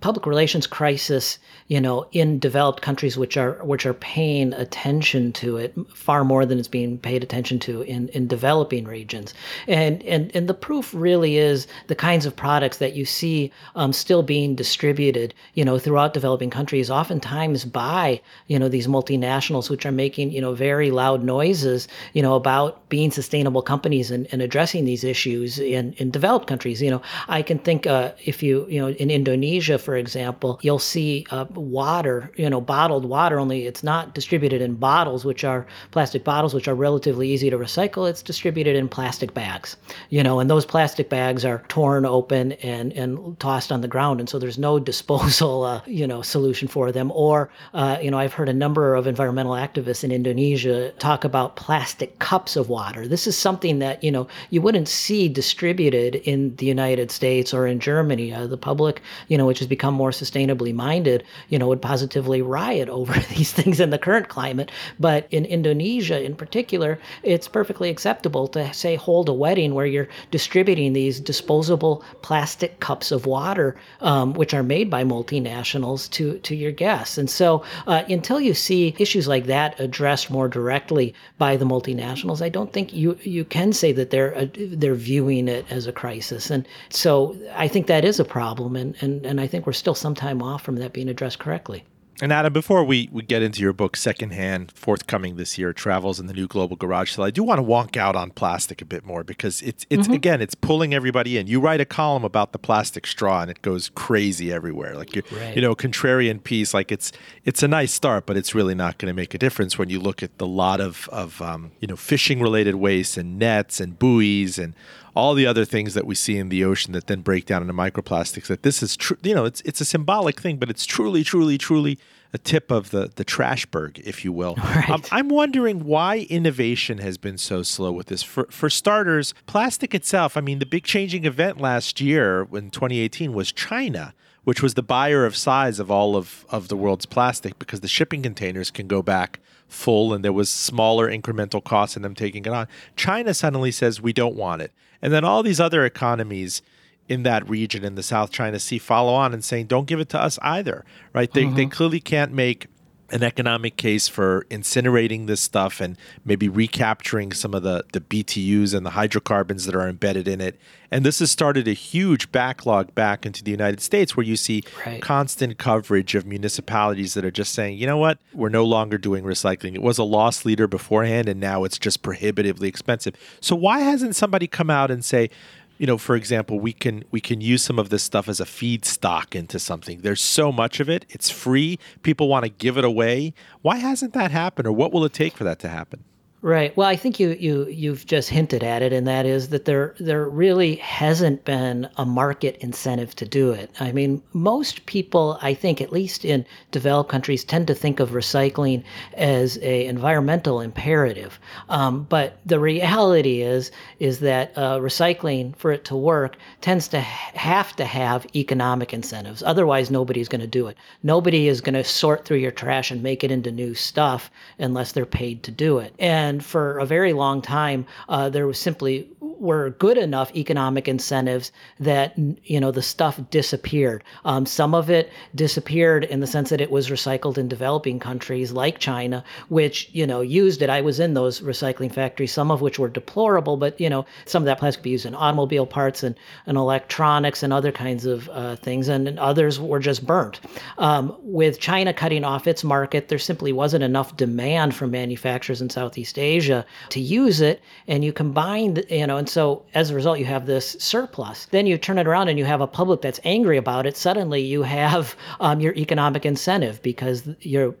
public 0.00 0.24
relations 0.24 0.66
crisis, 0.66 1.38
you 1.68 1.80
know, 1.80 2.06
in 2.12 2.38
developed 2.38 2.80
countries 2.80 3.18
which 3.18 3.36
are 3.36 3.62
which 3.62 3.84
are 3.84 3.92
paying 3.92 4.54
attention 4.54 5.32
to 5.34 5.58
it 5.58 5.74
far 5.92 6.24
more 6.24 6.46
than 6.46 6.58
it's 6.58 6.68
being 6.68 6.96
paid 6.98 7.22
attention 7.22 7.58
to 7.58 7.82
in, 7.82 8.08
in 8.10 8.26
developing 8.26 8.86
regions. 8.86 9.34
And 9.68 10.02
and 10.04 10.34
and 10.34 10.48
the 10.48 10.54
proof 10.54 10.94
really 10.94 11.36
is 11.36 11.66
the 11.88 11.94
kinds 11.94 12.24
of 12.24 12.34
products 12.34 12.78
that 12.78 12.94
you 12.94 13.04
see 13.04 13.52
um, 13.74 13.92
still 13.92 14.22
being 14.22 14.54
distributed, 14.54 15.34
you 15.52 15.64
know, 15.64 15.78
throughout 15.78 16.14
developing 16.14 16.48
countries, 16.48 16.90
oftentimes 16.90 17.66
by 17.66 18.20
you 18.46 18.58
know 18.58 18.70
these 18.70 18.86
multinationals 18.86 19.68
which 19.68 19.84
are 19.84 19.92
making 19.92 20.30
you 20.30 20.40
know 20.40 20.54
very 20.54 20.90
loud 20.90 21.22
noises, 21.22 21.86
you 22.14 22.22
know, 22.22 22.34
about 22.34 22.88
being 22.88 23.10
sustainable 23.10 23.60
companies 23.60 24.10
and, 24.10 24.26
and 24.32 24.40
addressing 24.40 24.86
these 24.86 25.04
issues 25.04 25.58
in 25.58 25.92
in 25.98 26.10
developed 26.10 26.46
countries. 26.46 26.80
You 26.80 26.92
know, 26.92 27.02
I 27.28 27.42
can 27.42 27.58
think 27.58 27.86
uh, 27.86 28.12
if 28.24 28.42
you 28.42 28.66
you 28.70 28.80
know 28.80 28.88
in 28.88 29.10
Indonesia, 29.10 29.65
for 29.78 29.96
example, 29.96 30.58
you'll 30.62 30.78
see 30.78 31.26
uh, 31.30 31.46
water, 31.54 32.30
you 32.36 32.48
know, 32.48 32.60
bottled 32.60 33.04
water. 33.04 33.38
Only 33.38 33.66
it's 33.66 33.82
not 33.82 34.14
distributed 34.14 34.62
in 34.62 34.74
bottles, 34.74 35.24
which 35.24 35.44
are 35.44 35.66
plastic 35.90 36.24
bottles, 36.24 36.54
which 36.54 36.68
are 36.68 36.74
relatively 36.74 37.28
easy 37.28 37.50
to 37.50 37.58
recycle. 37.58 38.08
It's 38.08 38.22
distributed 38.22 38.76
in 38.76 38.88
plastic 38.88 39.34
bags, 39.34 39.76
you 40.10 40.22
know, 40.22 40.40
and 40.40 40.48
those 40.48 40.64
plastic 40.64 41.08
bags 41.08 41.44
are 41.44 41.64
torn 41.68 42.04
open 42.06 42.52
and 42.52 42.92
and 42.92 43.38
tossed 43.40 43.72
on 43.72 43.80
the 43.80 43.88
ground, 43.88 44.20
and 44.20 44.28
so 44.28 44.38
there's 44.38 44.58
no 44.58 44.78
disposal, 44.92 45.64
uh, 45.64 45.80
you 45.86 46.06
know, 46.06 46.22
solution 46.22 46.68
for 46.68 46.92
them. 46.92 47.10
Or, 47.14 47.50
uh, 47.74 47.98
you 48.00 48.10
know, 48.10 48.18
I've 48.18 48.32
heard 48.32 48.48
a 48.48 48.54
number 48.54 48.94
of 48.94 49.06
environmental 49.06 49.52
activists 49.52 50.04
in 50.04 50.12
Indonesia 50.12 50.92
talk 50.98 51.24
about 51.24 51.56
plastic 51.56 52.18
cups 52.18 52.56
of 52.56 52.68
water. 52.68 53.06
This 53.06 53.26
is 53.26 53.36
something 53.36 53.78
that 53.80 54.02
you 54.02 54.10
know 54.10 54.28
you 54.50 54.60
wouldn't 54.60 54.88
see 54.88 55.28
distributed 55.28 56.16
in 56.16 56.54
the 56.56 56.66
United 56.66 57.10
States 57.10 57.52
or 57.52 57.66
in 57.66 57.80
Germany. 57.80 58.32
Uh, 58.32 58.46
the 58.46 58.56
public, 58.56 59.02
you 59.28 59.38
know, 59.38 59.48
which 59.56 59.60
has 59.60 59.68
become 59.68 59.94
more 59.94 60.10
sustainably 60.10 60.74
minded, 60.74 61.24
you 61.48 61.58
know, 61.58 61.66
would 61.66 61.80
positively 61.80 62.42
riot 62.42 62.88
over 62.98 63.14
these 63.34 63.52
things 63.52 63.80
in 63.80 63.88
the 63.88 63.96
current 63.96 64.28
climate. 64.28 64.70
But 65.00 65.26
in 65.30 65.46
Indonesia, 65.46 66.22
in 66.22 66.36
particular, 66.36 66.98
it's 67.22 67.48
perfectly 67.48 67.88
acceptable 67.88 68.48
to 68.48 68.70
say 68.74 68.96
hold 68.96 69.30
a 69.30 69.32
wedding 69.32 69.72
where 69.72 69.86
you're 69.86 70.08
distributing 70.30 70.92
these 70.92 71.20
disposable 71.20 72.04
plastic 72.20 72.80
cups 72.80 73.10
of 73.10 73.24
water, 73.24 73.76
um, 74.02 74.34
which 74.34 74.52
are 74.52 74.62
made 74.62 74.90
by 74.90 75.04
multinationals, 75.04 76.10
to 76.10 76.38
to 76.40 76.54
your 76.54 76.72
guests. 76.72 77.16
And 77.16 77.30
so, 77.30 77.64
uh, 77.86 78.02
until 78.10 78.42
you 78.42 78.52
see 78.52 78.94
issues 78.98 79.26
like 79.26 79.46
that 79.46 79.80
addressed 79.80 80.30
more 80.30 80.48
directly 80.48 81.14
by 81.38 81.56
the 81.56 81.64
multinationals, 81.64 82.42
I 82.42 82.50
don't 82.50 82.74
think 82.74 82.92
you 82.92 83.16
you 83.22 83.46
can 83.46 83.72
say 83.72 83.92
that 83.92 84.10
they're 84.10 84.36
uh, 84.36 84.48
they're 84.54 84.94
viewing 84.94 85.48
it 85.48 85.64
as 85.70 85.86
a 85.86 85.92
crisis. 85.92 86.50
And 86.50 86.68
so, 86.90 87.34
I 87.54 87.68
think 87.68 87.86
that 87.86 88.04
is 88.04 88.20
a 88.20 88.24
problem, 88.24 88.76
and 88.76 88.94
and 89.00 89.24
and 89.24 89.40
I 89.40 89.45
think 89.48 89.66
we're 89.66 89.72
still 89.72 89.94
some 89.94 90.14
time 90.14 90.42
off 90.42 90.62
from 90.62 90.76
that 90.76 90.92
being 90.92 91.08
addressed 91.08 91.38
correctly. 91.38 91.84
And 92.22 92.32
Adam, 92.32 92.50
before 92.50 92.82
we, 92.82 93.10
we 93.12 93.22
get 93.22 93.42
into 93.42 93.60
your 93.60 93.74
book, 93.74 93.94
Secondhand, 93.94 94.72
forthcoming 94.72 95.36
this 95.36 95.58
year, 95.58 95.74
Travels 95.74 96.18
in 96.18 96.26
the 96.26 96.32
New 96.32 96.46
Global 96.46 96.74
Garage 96.74 97.12
Sale, 97.12 97.26
I 97.26 97.30
do 97.30 97.42
want 97.42 97.58
to 97.58 97.62
wonk 97.62 97.98
out 97.98 98.16
on 98.16 98.30
plastic 98.30 98.80
a 98.80 98.86
bit 98.86 99.04
more 99.04 99.22
because 99.22 99.60
it's 99.60 99.84
it's 99.90 100.04
mm-hmm. 100.04 100.14
again, 100.14 100.40
it's 100.40 100.54
pulling 100.54 100.94
everybody 100.94 101.36
in. 101.36 101.46
You 101.46 101.60
write 101.60 101.82
a 101.82 101.84
column 101.84 102.24
about 102.24 102.52
the 102.52 102.58
plastic 102.58 103.06
straw 103.06 103.42
and 103.42 103.50
it 103.50 103.60
goes 103.60 103.90
crazy 103.90 104.50
everywhere. 104.50 104.94
Like 104.94 105.14
you 105.14 105.22
right. 105.30 105.54
you 105.54 105.60
know, 105.60 105.74
contrarian 105.74 106.42
piece, 106.42 106.72
like 106.72 106.90
it's 106.90 107.12
it's 107.44 107.62
a 107.62 107.68
nice 107.68 107.92
start, 107.92 108.24
but 108.24 108.38
it's 108.38 108.54
really 108.54 108.74
not 108.74 108.96
going 108.96 109.10
to 109.10 109.14
make 109.14 109.34
a 109.34 109.38
difference 109.38 109.78
when 109.78 109.90
you 109.90 110.00
look 110.00 110.22
at 110.22 110.38
the 110.38 110.46
lot 110.46 110.80
of 110.80 111.10
of 111.12 111.42
um, 111.42 111.72
you 111.80 111.88
know 111.88 111.96
fishing 111.96 112.40
related 112.40 112.76
waste 112.76 113.18
and 113.18 113.38
nets 113.38 113.78
and 113.78 113.98
buoys 113.98 114.58
and 114.58 114.74
all 115.16 115.34
the 115.34 115.46
other 115.46 115.64
things 115.64 115.94
that 115.94 116.06
we 116.06 116.14
see 116.14 116.36
in 116.36 116.50
the 116.50 116.62
ocean 116.62 116.92
that 116.92 117.06
then 117.06 117.22
break 117.22 117.46
down 117.46 117.62
into 117.62 117.72
microplastics. 117.72 118.46
That 118.48 118.62
this 118.62 118.82
is 118.82 118.96
true, 118.96 119.16
you 119.22 119.34
know, 119.34 119.46
it's 119.46 119.62
it's 119.62 119.80
a 119.80 119.84
symbolic 119.84 120.38
thing, 120.38 120.58
but 120.58 120.70
it's 120.70 120.84
truly, 120.84 121.24
truly, 121.24 121.56
truly 121.56 121.98
a 122.32 122.38
tip 122.38 122.70
of 122.70 122.90
the 122.90 123.10
the 123.14 123.24
trashberg, 123.24 123.98
if 124.00 124.24
you 124.24 124.32
will. 124.32 124.56
Right. 124.66 124.90
Um, 124.90 125.02
I'm 125.10 125.28
wondering 125.28 125.84
why 125.84 126.26
innovation 126.28 126.98
has 126.98 127.16
been 127.18 127.38
so 127.38 127.62
slow 127.62 127.92
with 127.92 128.08
this. 128.08 128.22
For 128.22 128.46
for 128.50 128.68
starters, 128.68 129.32
plastic 129.46 129.94
itself. 129.94 130.36
I 130.36 130.40
mean, 130.40 130.58
the 130.58 130.66
big 130.66 130.84
changing 130.84 131.24
event 131.24 131.60
last 131.60 132.00
year 132.00 132.46
in 132.52 132.70
2018 132.70 133.32
was 133.32 133.52
China 133.52 134.12
which 134.46 134.62
was 134.62 134.74
the 134.74 134.82
buyer 134.82 135.26
of 135.26 135.34
size 135.34 135.80
of 135.80 135.90
all 135.90 136.14
of, 136.14 136.46
of 136.50 136.68
the 136.68 136.76
world's 136.76 137.04
plastic 137.04 137.58
because 137.58 137.80
the 137.80 137.88
shipping 137.88 138.22
containers 138.22 138.70
can 138.70 138.86
go 138.86 139.02
back 139.02 139.40
full 139.66 140.14
and 140.14 140.24
there 140.24 140.32
was 140.32 140.48
smaller 140.48 141.10
incremental 141.10 141.62
costs 141.62 141.96
in 141.96 142.02
them 142.02 142.14
taking 142.14 142.44
it 142.44 142.52
on. 142.52 142.68
China 142.94 143.34
suddenly 143.34 143.72
says 143.72 144.00
we 144.00 144.12
don't 144.12 144.36
want 144.36 144.62
it. 144.62 144.70
And 145.02 145.12
then 145.12 145.24
all 145.24 145.42
these 145.42 145.58
other 145.58 145.84
economies 145.84 146.62
in 147.08 147.22
that 147.22 147.48
region 147.48 147.84
in 147.84 147.94
the 147.94 148.02
South 148.02 148.30
China 148.30 148.58
Sea 148.58 148.78
follow 148.78 149.14
on 149.14 149.32
and 149.32 149.44
saying, 149.44 149.66
don't 149.66 149.86
give 149.86 150.00
it 150.00 150.08
to 150.10 150.20
us 150.20 150.38
either, 150.42 150.84
right? 151.12 151.32
They, 151.32 151.44
mm-hmm. 151.44 151.56
they 151.56 151.66
clearly 151.66 152.00
can't 152.00 152.32
make 152.32 152.66
an 153.10 153.22
economic 153.22 153.76
case 153.76 154.08
for 154.08 154.46
incinerating 154.50 155.26
this 155.26 155.40
stuff 155.40 155.80
and 155.80 155.96
maybe 156.24 156.48
recapturing 156.48 157.32
some 157.32 157.54
of 157.54 157.62
the, 157.62 157.84
the 157.92 158.00
BTUs 158.00 158.74
and 158.74 158.84
the 158.84 158.90
hydrocarbons 158.90 159.64
that 159.64 159.76
are 159.76 159.88
embedded 159.88 160.26
in 160.26 160.40
it. 160.40 160.58
And 160.90 161.04
this 161.04 161.20
has 161.20 161.30
started 161.30 161.68
a 161.68 161.72
huge 161.72 162.32
backlog 162.32 162.94
back 162.94 163.24
into 163.24 163.44
the 163.44 163.50
United 163.50 163.80
States 163.80 164.16
where 164.16 164.26
you 164.26 164.36
see 164.36 164.64
right. 164.84 165.00
constant 165.00 165.58
coverage 165.58 166.14
of 166.14 166.26
municipalities 166.26 167.14
that 167.14 167.24
are 167.24 167.30
just 167.30 167.52
saying, 167.52 167.78
you 167.78 167.86
know 167.86 167.98
what, 167.98 168.18
we're 168.32 168.48
no 168.48 168.64
longer 168.64 168.98
doing 168.98 169.22
recycling. 169.22 169.74
It 169.74 169.82
was 169.82 169.98
a 169.98 170.04
loss 170.04 170.44
leader 170.44 170.66
beforehand 170.66 171.28
and 171.28 171.40
now 171.40 171.64
it's 171.64 171.78
just 171.78 172.02
prohibitively 172.02 172.68
expensive. 172.68 173.14
So 173.40 173.54
why 173.54 173.80
hasn't 173.80 174.16
somebody 174.16 174.48
come 174.48 174.70
out 174.70 174.90
and 174.90 175.04
say, 175.04 175.30
you 175.78 175.86
know, 175.86 175.98
for 175.98 176.16
example, 176.16 176.58
we 176.58 176.72
can 176.72 177.04
we 177.10 177.20
can 177.20 177.40
use 177.40 177.62
some 177.62 177.78
of 177.78 177.90
this 177.90 178.02
stuff 178.02 178.28
as 178.28 178.40
a 178.40 178.44
feedstock 178.44 179.34
into 179.34 179.58
something. 179.58 180.00
There's 180.00 180.22
so 180.22 180.50
much 180.50 180.80
of 180.80 180.88
it. 180.88 181.04
It's 181.10 181.30
free. 181.30 181.78
People 182.02 182.28
want 182.28 182.44
to 182.44 182.48
give 182.48 182.78
it 182.78 182.84
away. 182.84 183.34
Why 183.62 183.76
hasn't 183.76 184.12
that 184.14 184.30
happened 184.30 184.66
or 184.66 184.72
what 184.72 184.92
will 184.92 185.04
it 185.04 185.12
take 185.12 185.36
for 185.36 185.44
that 185.44 185.58
to 185.60 185.68
happen? 185.68 186.04
Right. 186.46 186.76
Well, 186.76 186.86
I 186.86 186.94
think 186.94 187.18
you 187.18 187.30
you 187.30 187.66
you've 187.66 188.06
just 188.06 188.28
hinted 188.28 188.62
at 188.62 188.80
it, 188.80 188.92
and 188.92 189.04
that 189.08 189.26
is 189.26 189.48
that 189.48 189.64
there 189.64 189.96
there 189.98 190.28
really 190.28 190.76
hasn't 190.76 191.44
been 191.44 191.88
a 191.96 192.06
market 192.06 192.56
incentive 192.60 193.16
to 193.16 193.26
do 193.26 193.50
it. 193.50 193.68
I 193.80 193.90
mean, 193.90 194.22
most 194.32 194.86
people, 194.86 195.40
I 195.42 195.54
think, 195.54 195.80
at 195.80 195.90
least 195.90 196.24
in 196.24 196.46
developed 196.70 197.10
countries, 197.10 197.42
tend 197.42 197.66
to 197.66 197.74
think 197.74 197.98
of 197.98 198.10
recycling 198.10 198.84
as 199.14 199.58
a 199.60 199.86
environmental 199.86 200.60
imperative. 200.60 201.40
Um, 201.68 202.06
but 202.08 202.38
the 202.46 202.60
reality 202.60 203.42
is 203.42 203.72
is 203.98 204.20
that 204.20 204.52
uh, 204.54 204.78
recycling, 204.78 205.56
for 205.56 205.72
it 205.72 205.84
to 205.86 205.96
work, 205.96 206.36
tends 206.60 206.86
to 206.88 207.00
have 207.00 207.74
to 207.74 207.84
have 207.84 208.24
economic 208.36 208.94
incentives. 208.94 209.42
Otherwise, 209.42 209.90
nobody's 209.90 210.28
going 210.28 210.42
to 210.42 210.46
do 210.46 210.68
it. 210.68 210.76
Nobody 211.02 211.48
is 211.48 211.60
going 211.60 211.74
to 211.74 211.82
sort 211.82 212.24
through 212.24 212.36
your 212.36 212.52
trash 212.52 212.92
and 212.92 213.02
make 213.02 213.24
it 213.24 213.32
into 213.32 213.50
new 213.50 213.74
stuff 213.74 214.30
unless 214.60 214.92
they're 214.92 215.04
paid 215.04 215.42
to 215.42 215.50
do 215.50 215.78
it. 215.78 215.92
And 215.98 216.35
and 216.36 216.44
for 216.44 216.78
a 216.78 216.84
very 216.84 217.14
long 217.14 217.40
time, 217.40 217.86
uh, 218.10 218.28
there 218.28 218.46
was 218.46 218.58
simply 218.58 219.08
were 219.20 219.70
good 219.70 219.96
enough 219.96 220.34
economic 220.34 220.86
incentives 220.86 221.50
that 221.80 222.14
you 222.44 222.60
know 222.60 222.70
the 222.70 222.82
stuff 222.82 223.18
disappeared. 223.30 224.04
Um, 224.26 224.44
some 224.44 224.74
of 224.74 224.90
it 224.90 225.10
disappeared 225.34 226.04
in 226.04 226.20
the 226.20 226.26
sense 226.26 226.50
that 226.50 226.60
it 226.60 226.70
was 226.70 226.90
recycled 226.90 227.38
in 227.38 227.48
developing 227.48 227.98
countries 227.98 228.52
like 228.52 228.78
China, 228.78 229.24
which 229.48 229.88
you 229.92 230.06
know 230.06 230.20
used 230.20 230.60
it. 230.60 230.68
I 230.68 230.82
was 230.82 231.00
in 231.00 231.14
those 231.14 231.40
recycling 231.40 231.90
factories, 231.90 232.32
some 232.32 232.50
of 232.50 232.60
which 232.60 232.78
were 232.78 232.88
deplorable, 232.88 233.56
but 233.56 233.80
you 233.80 233.88
know 233.88 234.04
some 234.26 234.42
of 234.42 234.46
that 234.46 234.58
plastic 234.58 234.80
could 234.80 234.84
be 234.84 234.90
used 234.90 235.06
in 235.06 235.14
automobile 235.14 235.66
parts 235.66 236.02
and, 236.02 236.14
and 236.44 236.58
electronics 236.58 237.42
and 237.42 237.50
other 237.50 237.72
kinds 237.72 238.04
of 238.04 238.28
uh, 238.28 238.56
things, 238.56 238.88
and, 238.88 239.08
and, 239.08 239.18
others 239.18 239.58
were 239.58 239.80
just 239.80 240.06
burnt. 240.06 240.40
Um, 240.76 241.16
with 241.22 241.58
China 241.58 241.94
cutting 241.94 242.24
off 242.24 242.46
its 242.46 242.62
market, 242.62 243.08
there 243.08 243.18
simply 243.18 243.52
wasn't 243.52 243.82
enough 243.82 244.14
demand 244.18 244.74
from 244.74 244.90
manufacturers 244.90 245.62
in 245.62 245.70
Southeast 245.70 246.18
Asia 246.18 246.25
Asia 246.26 246.64
to 246.90 247.00
use 247.00 247.40
it, 247.40 247.62
and 247.88 248.04
you 248.04 248.12
combine, 248.12 248.82
you 248.90 249.06
know, 249.06 249.16
and 249.16 249.28
so 249.28 249.64
as 249.74 249.90
a 249.90 249.94
result, 249.94 250.18
you 250.18 250.24
have 250.26 250.46
this 250.46 250.76
surplus. 250.78 251.46
Then 251.46 251.66
you 251.66 251.78
turn 251.78 251.98
it 251.98 252.06
around 252.06 252.28
and 252.28 252.38
you 252.38 252.44
have 252.44 252.60
a 252.60 252.66
public 252.66 253.00
that's 253.00 253.20
angry 253.24 253.56
about 253.56 253.86
it. 253.86 253.96
Suddenly, 253.96 254.42
you 254.42 254.62
have 254.62 255.16
um, 255.40 255.60
your 255.60 255.74
economic 255.74 256.26
incentive 256.26 256.82
because 256.82 257.22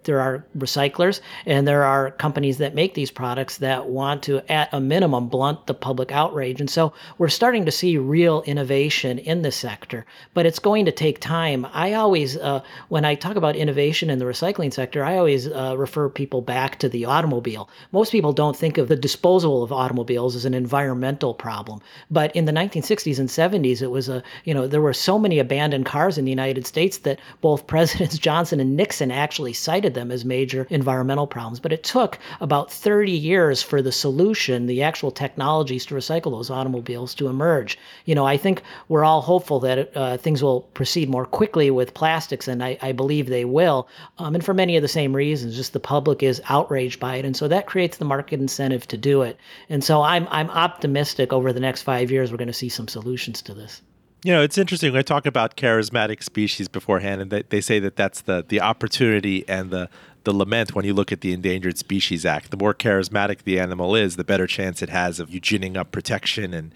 there 0.04 0.20
are 0.20 0.44
recyclers 0.56 1.20
and 1.44 1.66
there 1.66 1.84
are 1.84 2.10
companies 2.12 2.58
that 2.58 2.74
make 2.74 2.94
these 2.94 3.10
products 3.10 3.58
that 3.58 3.86
want 3.86 4.22
to, 4.24 4.40
at 4.50 4.68
a 4.72 4.80
minimum, 4.80 5.28
blunt 5.28 5.66
the 5.66 5.74
public 5.74 6.12
outrage. 6.12 6.60
And 6.60 6.70
so 6.70 6.92
we're 7.18 7.28
starting 7.28 7.64
to 7.66 7.72
see 7.72 7.98
real 7.98 8.42
innovation 8.42 9.18
in 9.18 9.42
this 9.42 9.56
sector, 9.56 10.06
but 10.34 10.46
it's 10.46 10.58
going 10.58 10.84
to 10.84 10.92
take 10.92 11.20
time. 11.20 11.66
I 11.72 11.94
always, 11.94 12.36
uh, 12.36 12.62
when 12.88 13.04
I 13.04 13.14
talk 13.14 13.36
about 13.36 13.56
innovation 13.56 14.10
in 14.10 14.18
the 14.18 14.24
recycling 14.24 14.72
sector, 14.72 15.04
I 15.04 15.16
always 15.16 15.48
uh, 15.48 15.74
refer 15.76 16.08
people 16.08 16.42
back 16.42 16.78
to 16.78 16.88
the 16.88 17.04
automobile. 17.04 17.68
Most 17.92 18.12
people 18.12 18.25
don't 18.32 18.56
think 18.56 18.78
of 18.78 18.88
the 18.88 18.96
disposal 18.96 19.62
of 19.62 19.72
automobiles 19.72 20.36
as 20.36 20.44
an 20.44 20.54
environmental 20.54 21.34
problem. 21.34 21.80
But 22.10 22.34
in 22.34 22.44
the 22.44 22.52
1960s 22.52 23.18
and 23.18 23.28
70s, 23.28 23.82
it 23.82 23.90
was 23.90 24.08
a, 24.08 24.22
you 24.44 24.54
know, 24.54 24.66
there 24.66 24.80
were 24.80 24.92
so 24.92 25.18
many 25.18 25.38
abandoned 25.38 25.86
cars 25.86 26.18
in 26.18 26.24
the 26.24 26.30
United 26.30 26.66
States 26.66 26.98
that 26.98 27.20
both 27.40 27.66
Presidents 27.76 28.18
Johnson 28.18 28.60
and 28.60 28.76
Nixon 28.76 29.10
actually 29.10 29.52
cited 29.52 29.94
them 29.94 30.10
as 30.10 30.24
major 30.24 30.66
environmental 30.70 31.26
problems. 31.26 31.60
But 31.60 31.72
it 31.72 31.84
took 31.84 32.18
about 32.40 32.72
30 32.72 33.12
years 33.12 33.62
for 33.62 33.82
the 33.82 33.92
solution, 33.92 34.66
the 34.66 34.82
actual 34.82 35.10
technologies 35.10 35.86
to 35.86 35.94
recycle 35.94 36.32
those 36.32 36.50
automobiles 36.50 37.14
to 37.14 37.28
emerge. 37.28 37.78
You 38.04 38.14
know, 38.14 38.26
I 38.26 38.36
think 38.36 38.62
we're 38.88 39.04
all 39.04 39.20
hopeful 39.20 39.60
that 39.60 39.96
uh, 39.96 40.16
things 40.16 40.42
will 40.42 40.62
proceed 40.74 41.08
more 41.08 41.26
quickly 41.26 41.70
with 41.70 41.94
plastics, 41.94 42.48
and 42.48 42.62
I, 42.62 42.78
I 42.82 42.92
believe 42.92 43.28
they 43.28 43.44
will. 43.44 43.88
Um, 44.18 44.34
and 44.34 44.44
for 44.44 44.54
many 44.54 44.76
of 44.76 44.82
the 44.82 44.88
same 44.88 45.14
reasons, 45.14 45.56
just 45.56 45.72
the 45.72 45.80
public 45.80 46.22
is 46.22 46.42
outraged 46.48 46.98
by 46.98 47.16
it. 47.16 47.24
And 47.24 47.36
so 47.36 47.48
that 47.48 47.66
creates 47.66 47.98
the 47.98 48.04
market 48.04 48.15
incentive 48.22 48.86
to 48.88 48.96
do 48.96 49.22
it. 49.22 49.38
And 49.68 49.82
so 49.82 50.02
I'm, 50.02 50.26
I'm 50.30 50.50
optimistic 50.50 51.32
over 51.32 51.52
the 51.52 51.60
next 51.60 51.82
five 51.82 52.10
years 52.10 52.30
we're 52.30 52.38
going 52.38 52.48
to 52.48 52.54
see 52.54 52.68
some 52.68 52.88
solutions 52.88 53.42
to 53.42 53.54
this. 53.54 53.82
You 54.24 54.32
know, 54.32 54.42
it's 54.42 54.58
interesting. 54.58 54.96
I 54.96 55.02
talk 55.02 55.26
about 55.26 55.56
charismatic 55.56 56.22
species 56.22 56.66
beforehand, 56.66 57.20
and 57.20 57.30
they, 57.30 57.42
they 57.42 57.60
say 57.60 57.78
that 57.78 57.94
that's 57.94 58.22
the 58.22 58.44
the 58.48 58.60
opportunity 58.60 59.48
and 59.48 59.70
the 59.70 59.88
the 60.24 60.32
lament 60.32 60.74
when 60.74 60.84
you 60.84 60.94
look 60.94 61.12
at 61.12 61.20
the 61.20 61.32
Endangered 61.32 61.78
Species 61.78 62.26
Act. 62.26 62.50
The 62.50 62.56
more 62.56 62.74
charismatic 62.74 63.44
the 63.44 63.60
animal 63.60 63.94
is, 63.94 64.16
the 64.16 64.24
better 64.24 64.48
chance 64.48 64.82
it 64.82 64.88
has 64.88 65.20
of 65.20 65.30
you 65.30 65.38
ginning 65.38 65.76
up 65.76 65.92
protection 65.92 66.52
and 66.54 66.74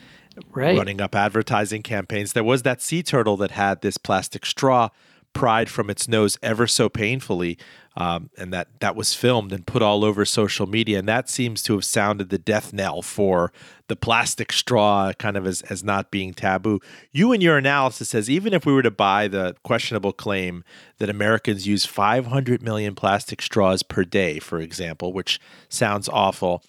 right. 0.53 0.77
running 0.77 1.01
up 1.01 1.15
advertising 1.17 1.83
campaigns. 1.83 2.35
There 2.35 2.45
was 2.45 2.63
that 2.63 2.81
sea 2.81 3.03
turtle 3.03 3.37
that 3.39 3.51
had 3.53 3.81
this 3.81 3.99
plastic 3.99 4.47
straw 4.47 4.91
pried 5.33 5.69
from 5.69 5.91
its 5.91 6.09
nose 6.09 6.39
ever 6.43 6.67
so 6.67 6.89
painfully 6.89 7.59
um, 7.97 8.31
and 8.39 8.53
that 8.53 8.69
that 8.81 8.95
was 8.95 9.15
filmed 9.15 9.53
and 9.53 9.67
put 9.67 9.83
all 9.83 10.05
over 10.05 10.25
social 10.25 10.67
media, 10.67 10.99
and 10.99 11.09
that 11.09 11.29
seems 11.29 11.63
to 11.65 11.75
have 11.75 11.85
sounded 11.85 12.31
the 12.31 12.39
death 12.39 12.73
knell 12.73 13.03
for 13.03 13.53
the 13.89 13.97
plastic 13.97 14.53
straw, 14.53 15.13
kind 15.19 15.37
of 15.37 15.47
as 15.47 15.63
as 15.63 15.83
not 15.83 16.11
being 16.11 16.33
taboo. 16.33 16.81
You 17.11 17.33
and 17.33 17.43
your 17.43 17.59
analysis 17.59 18.11
says 18.11 18.31
even 18.31 18.55
if 18.55 18.65
we 18.65 18.73
were 18.73 18.83
to 18.83 18.91
buy 18.93 19.27
the 19.27 19.57
questionable 19.65 20.13
claim 20.13 20.63
that 20.99 21.11
Americans 21.11 21.67
use 21.67 21.85
500 21.85 22.63
million 22.63 22.95
plastic 22.95 23.43
straws 23.43 23.83
per 23.83 24.05
day, 24.05 24.39
for 24.39 24.61
example, 24.61 25.13
which 25.13 25.41
sounds 25.69 26.09
awful. 26.09 26.63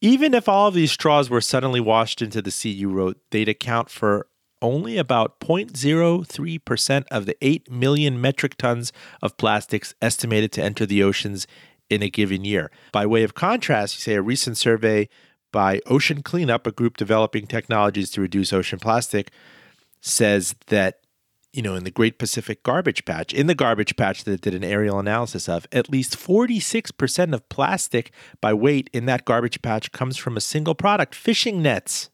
Even 0.00 0.32
if 0.32 0.48
all 0.48 0.68
of 0.68 0.74
these 0.74 0.92
straws 0.92 1.28
were 1.28 1.40
suddenly 1.40 1.80
washed 1.80 2.22
into 2.22 2.40
the 2.40 2.52
sea, 2.52 2.70
you 2.70 2.88
wrote, 2.88 3.18
they'd 3.30 3.48
account 3.48 3.90
for 3.90 4.28
only 4.60 4.96
about 4.96 5.40
0.03% 5.40 7.04
of 7.10 7.26
the 7.26 7.36
8 7.40 7.70
million 7.70 8.20
metric 8.20 8.56
tons 8.56 8.92
of 9.22 9.36
plastics 9.36 9.94
estimated 10.02 10.52
to 10.52 10.62
enter 10.62 10.86
the 10.86 11.02
oceans 11.02 11.46
in 11.90 12.02
a 12.02 12.10
given 12.10 12.44
year. 12.44 12.70
By 12.92 13.06
way 13.06 13.22
of 13.22 13.34
contrast, 13.34 13.96
you 13.96 14.00
say 14.00 14.14
a 14.14 14.22
recent 14.22 14.56
survey 14.56 15.08
by 15.52 15.80
Ocean 15.86 16.22
Cleanup, 16.22 16.66
a 16.66 16.72
group 16.72 16.96
developing 16.96 17.46
technologies 17.46 18.10
to 18.10 18.20
reduce 18.20 18.52
ocean 18.52 18.78
plastic, 18.78 19.30
says 20.00 20.54
that 20.66 21.00
you 21.52 21.62
know, 21.62 21.74
in 21.74 21.84
the 21.84 21.90
Great 21.90 22.18
Pacific 22.18 22.62
Garbage 22.62 23.04
Patch, 23.04 23.32
in 23.32 23.46
the 23.46 23.54
garbage 23.54 23.96
patch 23.96 24.24
that 24.24 24.32
it 24.32 24.40
did 24.42 24.54
an 24.54 24.62
aerial 24.62 24.98
analysis 24.98 25.48
of, 25.48 25.66
at 25.72 25.88
least 25.88 26.16
46% 26.16 27.32
of 27.32 27.48
plastic 27.48 28.12
by 28.40 28.52
weight 28.52 28.90
in 28.92 29.06
that 29.06 29.24
garbage 29.24 29.62
patch 29.62 29.90
comes 29.90 30.16
from 30.16 30.36
a 30.36 30.42
single 30.42 30.74
product 30.74 31.14
fishing 31.14 31.62
nets. 31.62 32.10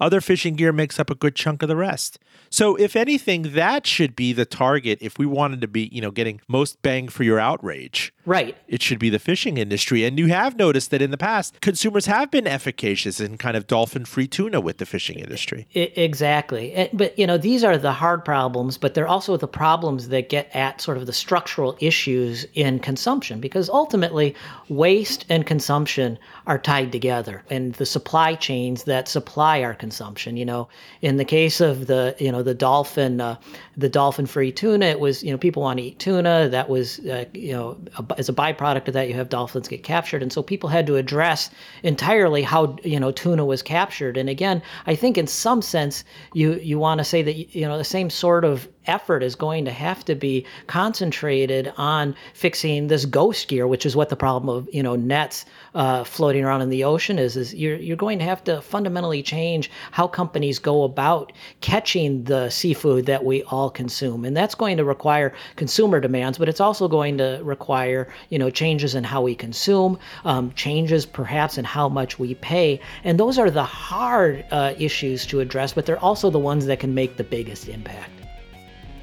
Other 0.00 0.20
fishing 0.20 0.54
gear 0.54 0.72
makes 0.72 0.98
up 0.98 1.10
a 1.10 1.14
good 1.14 1.34
chunk 1.34 1.62
of 1.62 1.68
the 1.68 1.76
rest. 1.76 2.18
So, 2.48 2.74
if 2.76 2.96
anything, 2.96 3.54
that 3.54 3.86
should 3.86 4.16
be 4.16 4.32
the 4.32 4.46
target 4.46 4.98
if 5.00 5.18
we 5.18 5.26
wanted 5.26 5.60
to 5.60 5.68
be, 5.68 5.88
you 5.92 6.00
know, 6.00 6.10
getting 6.10 6.40
most 6.48 6.80
bang 6.82 7.08
for 7.08 7.22
your 7.22 7.38
outrage. 7.38 8.12
Right. 8.26 8.56
It 8.66 8.82
should 8.82 8.98
be 8.98 9.10
the 9.10 9.18
fishing 9.18 9.56
industry. 9.56 10.04
And 10.04 10.18
you 10.18 10.26
have 10.26 10.56
noticed 10.56 10.90
that 10.90 11.00
in 11.00 11.10
the 11.10 11.16
past, 11.16 11.60
consumers 11.60 12.06
have 12.06 12.30
been 12.30 12.46
efficacious 12.46 13.20
in 13.20 13.38
kind 13.38 13.56
of 13.56 13.66
dolphin 13.66 14.04
free 14.04 14.26
tuna 14.26 14.60
with 14.60 14.78
the 14.78 14.86
fishing 14.86 15.18
industry. 15.18 15.66
It, 15.72 15.96
exactly. 15.96 16.90
But, 16.92 17.16
you 17.18 17.26
know, 17.26 17.38
these 17.38 17.62
are 17.62 17.78
the 17.78 17.92
hard 17.92 18.24
problems, 18.24 18.76
but 18.76 18.94
they're 18.94 19.08
also 19.08 19.36
the 19.36 19.48
problems 19.48 20.08
that 20.08 20.28
get 20.28 20.54
at 20.54 20.80
sort 20.80 20.96
of 20.96 21.06
the 21.06 21.12
structural 21.12 21.76
issues 21.80 22.46
in 22.54 22.80
consumption 22.80 23.40
because 23.40 23.68
ultimately 23.68 24.34
waste 24.68 25.24
and 25.28 25.46
consumption 25.46 26.18
are 26.48 26.58
tied 26.58 26.90
together 26.90 27.44
and 27.48 27.74
the 27.74 27.86
supply 27.86 28.34
chains 28.34 28.84
that 28.84 29.06
supply 29.06 29.62
our 29.62 29.74
consumption. 29.74 30.36
You 30.36 30.44
know, 30.44 30.68
in 31.00 31.16
the 31.16 31.24
case 31.24 31.60
of 31.60 31.86
the, 31.86 32.16
you 32.18 32.32
know, 32.32 32.40
know 32.40 32.44
the 32.44 32.54
dolphin 32.54 33.20
uh, 33.20 33.36
the 33.76 33.88
dolphin 33.88 34.26
free 34.26 34.52
tuna 34.52 34.86
it 34.86 35.00
was 35.00 35.22
you 35.22 35.30
know 35.30 35.38
people 35.38 35.62
want 35.62 35.78
to 35.78 35.84
eat 35.84 35.98
tuna 35.98 36.48
that 36.48 36.68
was 36.68 36.98
uh, 37.00 37.24
you 37.34 37.52
know 37.52 37.78
a, 37.96 38.09
as 38.18 38.28
a 38.28 38.32
byproduct 38.32 38.88
of 38.88 38.94
that 38.94 39.08
you 39.08 39.14
have 39.14 39.28
dolphins 39.28 39.68
get 39.68 39.82
captured. 39.82 40.22
And 40.22 40.32
so 40.32 40.42
people 40.42 40.68
had 40.68 40.86
to 40.86 40.96
address 40.96 41.50
entirely 41.82 42.42
how 42.42 42.76
you 42.84 42.98
know 42.98 43.12
tuna 43.12 43.44
was 43.44 43.62
captured. 43.62 44.16
And 44.16 44.28
again 44.28 44.62
i 44.86 44.94
think 44.94 45.18
in 45.18 45.26
some 45.26 45.62
sense 45.62 46.04
you 46.32 46.54
you 46.54 46.78
want 46.78 46.98
to 46.98 47.04
say 47.04 47.22
that 47.22 47.54
you 47.54 47.66
know 47.66 47.78
the 47.78 47.84
same 47.84 48.10
sort 48.10 48.44
of 48.44 48.68
effort 48.86 49.22
is 49.22 49.34
going 49.34 49.64
to 49.64 49.70
have 49.70 50.04
to 50.04 50.14
be 50.14 50.46
concentrated 50.66 51.72
on 51.76 52.14
fixing 52.34 52.88
this 52.88 53.04
ghost 53.04 53.48
gear, 53.48 53.66
which 53.66 53.84
is 53.84 53.94
what 53.94 54.08
the 54.08 54.16
problem 54.16 54.54
of 54.56 54.68
you 54.72 54.82
know 54.82 54.96
nets 54.96 55.44
uh, 55.74 56.04
floating 56.04 56.44
around 56.44 56.62
in 56.62 56.70
the 56.70 56.84
ocean 56.84 57.18
is. 57.18 57.36
Is 57.36 57.54
you're 57.54 57.76
you're 57.76 57.96
going 57.96 58.18
to 58.18 58.24
have 58.24 58.42
to 58.44 58.60
fundamentally 58.62 59.22
change 59.22 59.70
how 59.90 60.06
companies 60.06 60.58
go 60.58 60.82
about 60.84 61.32
catching 61.60 62.24
the 62.24 62.50
seafood 62.50 63.06
that 63.06 63.24
we 63.24 63.42
all 63.44 63.70
consume, 63.70 64.24
and 64.24 64.36
that's 64.36 64.54
going 64.54 64.76
to 64.76 64.84
require 64.84 65.32
consumer 65.56 66.00
demands, 66.00 66.38
but 66.38 66.48
it's 66.48 66.60
also 66.60 66.88
going 66.88 67.18
to 67.18 67.40
require 67.42 68.08
you 68.30 68.38
know 68.38 68.50
changes 68.50 68.94
in 68.94 69.04
how 69.04 69.22
we 69.22 69.34
consume, 69.34 69.98
um, 70.24 70.52
changes 70.52 71.06
perhaps 71.06 71.58
in 71.58 71.64
how 71.64 71.88
much 71.88 72.18
we 72.18 72.34
pay, 72.34 72.80
and 73.04 73.18
those 73.18 73.38
are 73.38 73.50
the 73.50 73.64
hard 73.64 74.44
uh, 74.50 74.74
issues 74.78 75.26
to 75.26 75.40
address, 75.40 75.72
but 75.72 75.86
they're 75.86 75.98
also 75.98 76.30
the 76.30 76.38
ones 76.38 76.66
that 76.66 76.80
can 76.80 76.94
make 76.94 77.16
the 77.16 77.24
biggest 77.24 77.68
impact. 77.68 78.19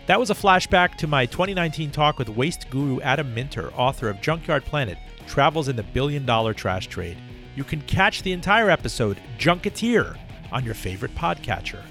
That 0.08 0.20
was 0.22 0.30
a 0.30 0.36
flashback 0.36 0.96
to 0.96 1.08
my 1.08 1.26
2019 1.26 1.92
talk 1.92 2.18
with 2.18 2.30
waste 2.30 2.70
guru 2.70 3.02
Adam 3.02 3.34
Minter, 3.34 3.74
author 3.74 4.10
of 4.10 4.22
Junkyard 4.22 4.64
Planet 4.64 4.98
Travels 5.28 5.68
in 5.68 5.76
the 5.76 5.84
Billion 5.84 6.26
Dollar 6.26 6.54
Trash 6.54 6.88
Trade. 6.88 7.18
You 7.58 7.66
can 7.66 7.82
catch 7.82 8.24
the 8.24 8.32
entire 8.32 8.70
episode, 8.70 9.20
Junketeer, 9.38 10.18
on 10.54 10.64
your 10.64 10.76
favorite 10.76 11.14
podcatcher. 11.14 11.82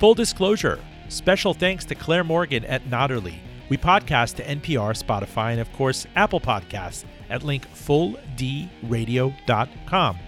Full 0.00 0.14
disclosure 0.14 0.80
special 1.08 1.54
thanks 1.54 1.84
to 1.84 1.94
Claire 1.94 2.24
Morgan 2.24 2.64
at 2.64 2.86
Nodderly. 2.86 3.36
We 3.68 3.76
podcast 3.76 4.34
to 4.36 4.44
NPR, 4.44 5.00
Spotify, 5.00 5.52
and 5.52 5.60
of 5.60 5.72
course, 5.74 6.06
Apple 6.16 6.40
Podcasts 6.40 7.04
at 7.30 7.44
link 7.44 7.68
fulldradio.com. 7.68 10.18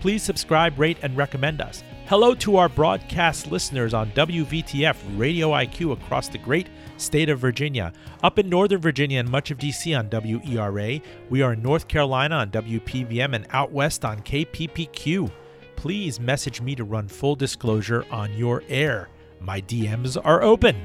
Please 0.00 0.22
subscribe, 0.22 0.78
rate, 0.78 0.98
and 1.02 1.16
recommend 1.16 1.60
us. 1.60 1.82
Hello 2.06 2.34
to 2.34 2.56
our 2.58 2.68
broadcast 2.68 3.50
listeners 3.50 3.94
on 3.94 4.10
WVTF 4.10 4.94
Radio 5.16 5.52
IQ 5.52 5.92
across 5.92 6.28
the 6.28 6.36
great 6.36 6.68
state 6.98 7.30
of 7.30 7.38
Virginia. 7.38 7.94
Up 8.22 8.38
in 8.38 8.50
Northern 8.50 8.82
Virginia 8.82 9.20
and 9.20 9.30
much 9.30 9.50
of 9.50 9.56
DC 9.56 9.98
on 9.98 10.10
WERA. 10.10 11.00
We 11.30 11.40
are 11.40 11.54
in 11.54 11.62
North 11.62 11.88
Carolina 11.88 12.34
on 12.36 12.50
WPVM 12.50 13.34
and 13.34 13.46
out 13.52 13.72
west 13.72 14.04
on 14.04 14.20
KPPQ. 14.20 15.32
Please 15.76 16.20
message 16.20 16.60
me 16.60 16.74
to 16.74 16.84
run 16.84 17.08
full 17.08 17.36
disclosure 17.36 18.04
on 18.10 18.34
your 18.34 18.62
air. 18.68 19.08
My 19.40 19.62
DMs 19.62 20.20
are 20.22 20.42
open. 20.42 20.76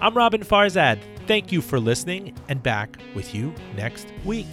I'm 0.00 0.16
Robin 0.16 0.42
Farzad. 0.42 0.98
Thank 1.28 1.52
you 1.52 1.62
for 1.62 1.78
listening 1.78 2.36
and 2.48 2.60
back 2.60 2.98
with 3.14 3.32
you 3.32 3.54
next 3.76 4.08
week. 4.24 4.48